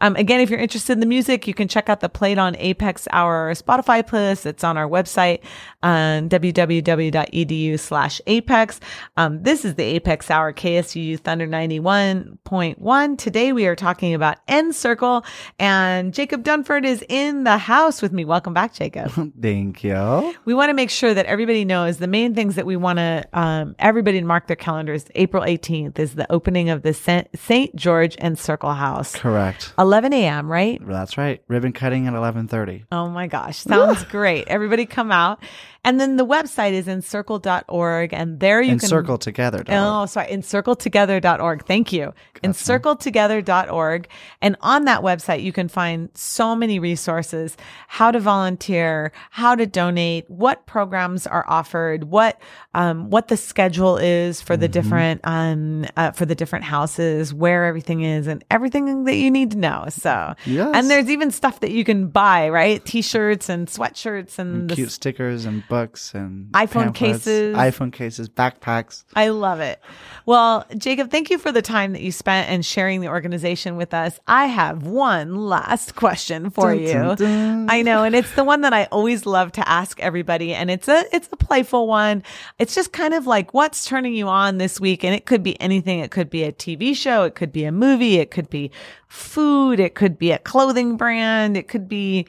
Um, 0.00 0.16
again, 0.16 0.40
if 0.40 0.48
you're 0.48 0.60
interested 0.60 0.92
in 0.92 1.00
the 1.00 1.06
music, 1.06 1.46
you 1.46 1.54
can 1.54 1.68
check 1.68 1.88
out 1.88 2.00
the 2.00 2.08
Played 2.08 2.38
on 2.38 2.56
Apex 2.56 3.08
Hour 3.10 3.52
Spotify 3.54 4.02
playlist. 4.02 4.46
It's 4.46 4.62
on 4.62 4.76
our 4.76 4.88
website, 4.88 5.40
um, 5.82 6.28
www.edu 6.28 7.80
slash 7.80 8.20
apex. 8.26 8.78
Um, 9.16 9.42
this 9.42 9.64
is 9.64 9.74
the 9.74 9.82
Apex 9.82 10.30
Hour 10.30 10.52
KSUU 10.52 11.18
Thunder 11.18 11.48
91.1. 11.48 13.18
Today 13.18 13.52
we 13.52 13.66
are 13.66 13.74
talking 13.74 14.14
about 14.14 14.38
Encircle 14.48 15.24
and 15.58 16.14
Jacob 16.14 16.44
Dunford 16.44 16.84
is 16.84 17.04
in 17.08 17.42
the 17.44 17.58
house 17.58 18.00
with 18.00 18.12
me. 18.12 18.24
Welcome 18.24 18.51
back, 18.52 18.74
Jacob. 18.74 19.10
Thank 19.40 19.84
you. 19.84 20.34
we 20.44 20.54
want 20.54 20.70
to 20.70 20.74
make 20.74 20.90
sure 20.90 21.12
that 21.14 21.26
everybody 21.26 21.64
knows 21.64 21.98
the 21.98 22.06
main 22.06 22.34
things 22.34 22.56
that 22.56 22.66
we 22.66 22.76
want 22.76 22.98
to, 22.98 23.26
um, 23.32 23.74
everybody 23.78 24.20
to 24.20 24.26
mark 24.26 24.46
their 24.46 24.56
calendars. 24.56 25.06
April 25.14 25.42
18th 25.42 25.98
is 25.98 26.14
the 26.14 26.30
opening 26.32 26.70
of 26.70 26.82
the 26.82 26.92
St. 26.94 27.76
George 27.76 28.16
Encircle 28.16 28.74
House. 28.74 29.14
Correct. 29.14 29.72
11 29.78 30.12
a.m., 30.12 30.50
right? 30.50 30.80
That's 30.86 31.18
right. 31.18 31.42
Ribbon 31.48 31.72
cutting 31.72 32.06
at 32.06 32.14
11:30. 32.14 32.84
Oh 32.92 33.08
my 33.08 33.26
gosh. 33.26 33.58
Sounds 33.58 34.04
great. 34.04 34.48
Everybody 34.48 34.86
come 34.86 35.10
out. 35.10 35.42
And 35.84 35.98
then 35.98 36.16
the 36.16 36.24
website 36.24 36.72
is 36.72 36.86
encircle.org 36.86 38.14
and 38.14 38.38
there 38.38 38.62
you 38.62 38.70
And 38.72 38.80
can 38.80 38.88
circle 38.88 39.18
together. 39.18 39.64
Oh, 39.68 40.06
sorry. 40.06 40.28
Encircletogether.org. 40.28 41.66
Thank 41.66 41.92
you. 41.92 42.14
Encircletogether.org. 42.44 44.08
And 44.40 44.56
on 44.60 44.84
that 44.84 45.02
website, 45.02 45.42
you 45.42 45.52
can 45.52 45.68
find 45.68 46.08
so 46.14 46.54
many 46.54 46.78
resources, 46.78 47.56
how 47.88 48.10
to 48.12 48.20
volunteer, 48.20 49.12
how 49.30 49.54
to 49.54 49.66
donate, 49.66 50.28
what 50.30 50.66
programs 50.66 51.26
are 51.26 51.44
offered, 51.48 52.04
what, 52.04 52.40
um, 52.74 53.10
what 53.10 53.28
the 53.28 53.36
schedule 53.36 53.96
is 53.96 54.40
for 54.40 54.56
the 54.56 54.68
different, 54.68 55.20
um, 55.24 55.84
uh, 55.96 56.12
for 56.12 56.26
the 56.26 56.34
different 56.34 56.64
houses, 56.64 57.34
where 57.34 57.64
everything 57.64 58.02
is 58.02 58.26
and 58.26 58.44
everything 58.50 59.04
that 59.04 59.16
you 59.16 59.30
need 59.30 59.50
to 59.52 59.58
know. 59.58 59.86
So, 59.88 60.34
Yes. 60.46 60.70
and 60.74 60.88
there's 60.90 61.10
even 61.10 61.30
stuff 61.30 61.60
that 61.60 61.70
you 61.70 61.84
can 61.84 62.06
buy, 62.08 62.48
right? 62.48 62.84
T-shirts 62.84 63.48
and 63.48 63.66
sweatshirts 63.68 64.38
and, 64.38 64.52
And 64.62 64.70
the 64.70 64.74
cute 64.76 64.92
stickers 64.92 65.44
and 65.44 65.66
books 65.72 66.14
and 66.14 66.52
iPhone 66.52 66.94
pamphlets, 66.94 67.24
cases. 67.24 67.56
iPhone 67.56 67.90
cases, 67.90 68.28
backpacks. 68.28 69.04
I 69.16 69.28
love 69.28 69.60
it. 69.60 69.80
Well, 70.26 70.66
Jacob, 70.76 71.10
thank 71.10 71.30
you 71.30 71.38
for 71.38 71.50
the 71.50 71.62
time 71.62 71.94
that 71.94 72.02
you 72.02 72.12
spent 72.12 72.50
and 72.50 72.64
sharing 72.64 73.00
the 73.00 73.08
organization 73.08 73.76
with 73.76 73.94
us. 73.94 74.20
I 74.26 74.46
have 74.46 74.86
one 74.86 75.34
last 75.34 75.94
question 75.94 76.50
for 76.50 76.74
Dun, 76.74 76.82
you. 76.82 76.92
dun, 76.92 77.16
dun. 77.16 77.66
I 77.70 77.80
know, 77.80 78.04
and 78.04 78.14
it's 78.14 78.34
the 78.34 78.44
one 78.44 78.60
that 78.60 78.74
I 78.74 78.84
always 78.92 79.24
love 79.24 79.50
to 79.52 79.66
ask 79.66 79.98
everybody, 80.00 80.52
and 80.54 80.70
it's 80.70 80.88
a 80.88 81.04
it's 81.10 81.28
a 81.32 81.36
playful 81.36 81.86
one. 81.86 82.22
It's 82.58 82.74
just 82.74 82.92
kind 82.92 83.14
of 83.14 83.26
like 83.26 83.54
what's 83.54 83.86
turning 83.86 84.14
you 84.14 84.28
on 84.28 84.58
this 84.58 84.78
week, 84.78 85.02
and 85.04 85.14
it 85.14 85.24
could 85.24 85.42
be 85.42 85.58
anything. 85.58 86.00
It 86.00 86.10
could 86.10 86.28
be 86.28 86.42
a 86.44 86.52
TV 86.52 86.94
show, 86.94 87.24
it 87.24 87.34
could 87.34 87.50
be 87.50 87.64
a 87.64 87.72
movie, 87.72 88.16
it 88.16 88.30
could 88.30 88.50
be 88.50 88.70
food, 89.08 89.80
it 89.80 89.94
could 89.94 90.18
be 90.18 90.32
a 90.32 90.38
clothing 90.38 90.98
brand, 90.98 91.56
it 91.56 91.66
could 91.68 91.88
be 91.88 92.26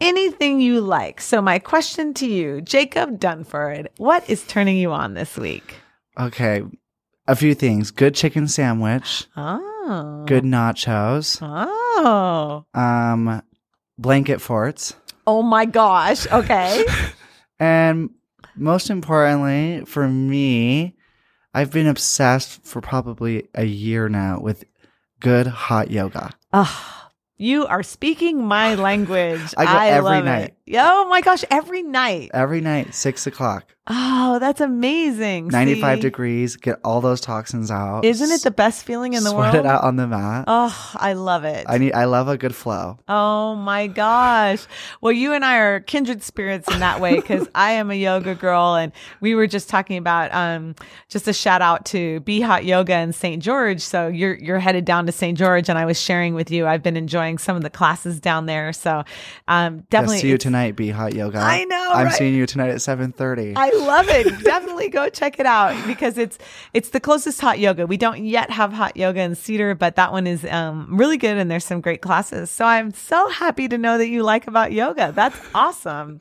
anything 0.00 0.60
you 0.60 0.80
like. 0.80 1.20
So 1.20 1.40
my 1.40 1.58
question 1.58 2.14
to 2.14 2.26
you, 2.26 2.60
Jacob 2.60 3.18
Dunford, 3.20 3.88
what 3.98 4.28
is 4.28 4.44
turning 4.46 4.76
you 4.76 4.92
on 4.92 5.14
this 5.14 5.36
week? 5.36 5.76
Okay, 6.18 6.62
a 7.26 7.36
few 7.36 7.54
things. 7.54 7.90
Good 7.90 8.14
chicken 8.14 8.48
sandwich. 8.48 9.26
Oh. 9.36 10.24
Good 10.26 10.44
nachos. 10.44 11.38
Oh. 11.42 12.64
Um, 12.74 13.42
blanket 13.98 14.40
forts. 14.40 14.94
Oh 15.26 15.42
my 15.42 15.64
gosh. 15.64 16.26
Okay. 16.30 16.84
And 17.60 18.10
most 18.56 18.90
importantly, 18.90 19.84
for 19.86 20.08
me, 20.08 20.96
I've 21.54 21.70
been 21.70 21.86
obsessed 21.86 22.64
for 22.64 22.80
probably 22.80 23.48
a 23.54 23.64
year 23.64 24.08
now 24.08 24.40
with 24.40 24.64
good 25.20 25.46
hot 25.46 25.90
yoga. 25.90 26.32
Ah, 26.52 27.03
you 27.36 27.66
are 27.66 27.82
speaking 27.82 28.44
my 28.44 28.74
language. 28.88 29.54
I 29.56 29.64
go 29.64 29.78
every 29.78 30.10
love 30.10 30.24
night. 30.24 30.54
It. 30.63 30.63
Oh 30.72 31.06
my 31.08 31.20
gosh, 31.20 31.44
every 31.50 31.82
night. 31.82 32.30
Every 32.32 32.60
night, 32.60 32.94
six 32.94 33.26
o'clock, 33.26 33.74
Oh, 33.86 34.38
that's 34.38 34.62
amazing. 34.62 35.48
95 35.48 35.98
See? 35.98 36.00
degrees, 36.00 36.56
get 36.56 36.80
all 36.84 37.02
those 37.02 37.20
toxins 37.20 37.70
out. 37.70 38.02
Isn't 38.06 38.30
it 38.30 38.42
the 38.42 38.50
best 38.50 38.82
feeling 38.86 39.12
in 39.12 39.24
the 39.24 39.28
Sweat 39.28 39.52
world? 39.52 39.66
it 39.66 39.68
out 39.68 39.84
on 39.84 39.96
the 39.96 40.06
mat. 40.06 40.44
Oh, 40.46 40.92
I 40.94 41.12
love 41.12 41.44
it. 41.44 41.66
I 41.68 41.76
need, 41.76 41.92
I 41.92 42.06
love 42.06 42.26
a 42.28 42.38
good 42.38 42.54
flow. 42.54 42.98
Oh 43.08 43.56
my 43.56 43.86
gosh. 43.86 44.66
Well, 45.02 45.12
you 45.12 45.34
and 45.34 45.44
I 45.44 45.58
are 45.58 45.80
kindred 45.80 46.22
spirits 46.22 46.66
in 46.72 46.80
that 46.80 46.98
way 46.98 47.16
because 47.16 47.46
I 47.54 47.72
am 47.72 47.90
a 47.90 47.94
yoga 47.94 48.34
girl 48.34 48.74
and 48.74 48.90
we 49.20 49.34
were 49.34 49.46
just 49.46 49.68
talking 49.68 49.98
about 49.98 50.32
um 50.32 50.74
just 51.10 51.28
a 51.28 51.34
shout 51.34 51.60
out 51.60 51.84
to 51.86 52.20
Be 52.20 52.40
Hot 52.40 52.64
Yoga 52.64 52.96
in 53.00 53.12
St. 53.12 53.42
George. 53.42 53.82
So 53.82 54.08
you're 54.08 54.36
you're 54.36 54.60
headed 54.60 54.86
down 54.86 55.04
to 55.04 55.12
St. 55.12 55.36
George 55.36 55.68
and 55.68 55.76
I 55.78 55.84
was 55.84 56.00
sharing 56.00 56.32
with 56.32 56.50
you 56.50 56.66
I've 56.66 56.82
been 56.82 56.96
enjoying 56.96 57.36
some 57.36 57.54
of 57.54 57.62
the 57.62 57.68
classes 57.68 58.18
down 58.18 58.46
there. 58.46 58.72
So 58.72 59.04
um 59.46 59.80
definitely 59.90 60.20
see 60.20 60.28
you 60.28 60.34
it's- 60.36 60.46
tonight, 60.54 60.76
be 60.76 60.88
hot 60.88 61.14
yoga. 61.14 61.38
I 61.38 61.64
know, 61.64 61.90
I'm 61.92 62.06
right? 62.06 62.14
seeing 62.14 62.32
you 62.34 62.46
tonight 62.46 62.70
at 62.70 62.76
7:30. 62.76 63.54
I 63.56 63.70
love 63.70 64.08
it. 64.08 64.44
Definitely 64.44 64.88
go 64.88 65.08
check 65.08 65.40
it 65.40 65.46
out 65.46 65.74
because 65.86 66.16
it's 66.16 66.38
it's 66.72 66.90
the 66.90 67.00
closest 67.00 67.40
hot 67.40 67.58
yoga. 67.58 67.88
We 67.88 67.96
don't 67.96 68.24
yet 68.24 68.50
have 68.50 68.72
hot 68.72 68.96
yoga 68.96 69.20
in 69.20 69.34
Cedar, 69.34 69.74
but 69.74 69.96
that 69.96 70.12
one 70.12 70.28
is 70.28 70.44
um, 70.44 70.86
really 70.90 71.16
good 71.16 71.36
and 71.38 71.50
there's 71.50 71.64
some 71.64 71.80
great 71.80 72.02
classes. 72.02 72.50
So 72.50 72.64
I'm 72.64 72.92
so 72.92 73.28
happy 73.30 73.66
to 73.66 73.76
know 73.76 73.98
that 73.98 74.06
you 74.06 74.22
like 74.22 74.46
about 74.46 74.70
yoga. 74.70 75.10
That's 75.12 75.38
awesome. 75.56 76.20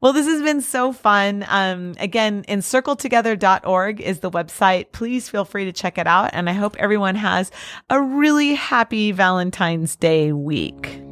Well, 0.00 0.14
this 0.14 0.26
has 0.26 0.40
been 0.42 0.62
so 0.62 0.92
fun. 0.92 1.44
Um, 1.48 1.94
again, 1.98 2.44
encircletogether.org 2.44 4.00
is 4.00 4.20
the 4.20 4.30
website. 4.30 4.92
Please 4.92 5.28
feel 5.28 5.44
free 5.44 5.64
to 5.66 5.72
check 5.72 5.98
it 5.98 6.06
out. 6.06 6.30
And 6.32 6.48
I 6.48 6.52
hope 6.52 6.76
everyone 6.78 7.16
has 7.16 7.50
a 7.90 8.00
really 8.00 8.54
happy 8.54 9.10
Valentine's 9.12 9.96
Day 9.96 10.32
week. 10.32 11.02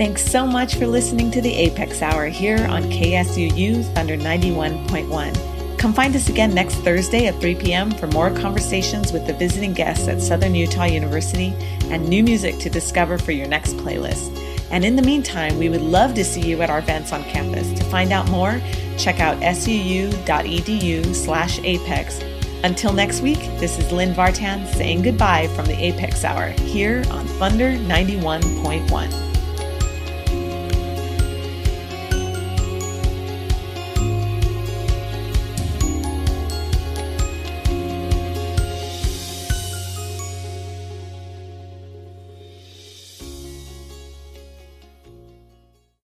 Thanks 0.00 0.24
so 0.24 0.46
much 0.46 0.76
for 0.76 0.86
listening 0.86 1.30
to 1.32 1.42
the 1.42 1.52
Apex 1.52 2.00
Hour 2.00 2.28
here 2.28 2.66
on 2.70 2.84
KSUU 2.84 3.84
Thunder 3.92 4.16
91.1. 4.16 5.78
Come 5.78 5.92
find 5.92 6.16
us 6.16 6.30
again 6.30 6.54
next 6.54 6.76
Thursday 6.76 7.26
at 7.26 7.38
3 7.38 7.56
p.m. 7.56 7.90
for 7.90 8.06
more 8.06 8.30
conversations 8.30 9.12
with 9.12 9.26
the 9.26 9.34
visiting 9.34 9.74
guests 9.74 10.08
at 10.08 10.22
Southern 10.22 10.54
Utah 10.54 10.84
University 10.84 11.52
and 11.90 12.08
new 12.08 12.22
music 12.22 12.58
to 12.60 12.70
discover 12.70 13.18
for 13.18 13.32
your 13.32 13.46
next 13.46 13.76
playlist. 13.76 14.34
And 14.70 14.86
in 14.86 14.96
the 14.96 15.02
meantime, 15.02 15.58
we 15.58 15.68
would 15.68 15.82
love 15.82 16.14
to 16.14 16.24
see 16.24 16.48
you 16.48 16.62
at 16.62 16.70
our 16.70 16.78
events 16.78 17.12
on 17.12 17.22
campus. 17.24 17.70
To 17.78 17.84
find 17.84 18.10
out 18.10 18.26
more, 18.30 18.58
check 18.96 19.20
out 19.20 19.36
suu.edu 19.42 21.14
slash 21.14 21.60
apex. 21.62 22.22
Until 22.64 22.94
next 22.94 23.20
week, 23.20 23.40
this 23.60 23.78
is 23.78 23.92
Lynn 23.92 24.14
Vartan 24.14 24.66
saying 24.66 25.02
goodbye 25.02 25.48
from 25.48 25.66
the 25.66 25.78
Apex 25.78 26.24
Hour 26.24 26.52
here 26.52 27.04
on 27.10 27.26
Thunder 27.26 27.72
91.1. 27.72 29.30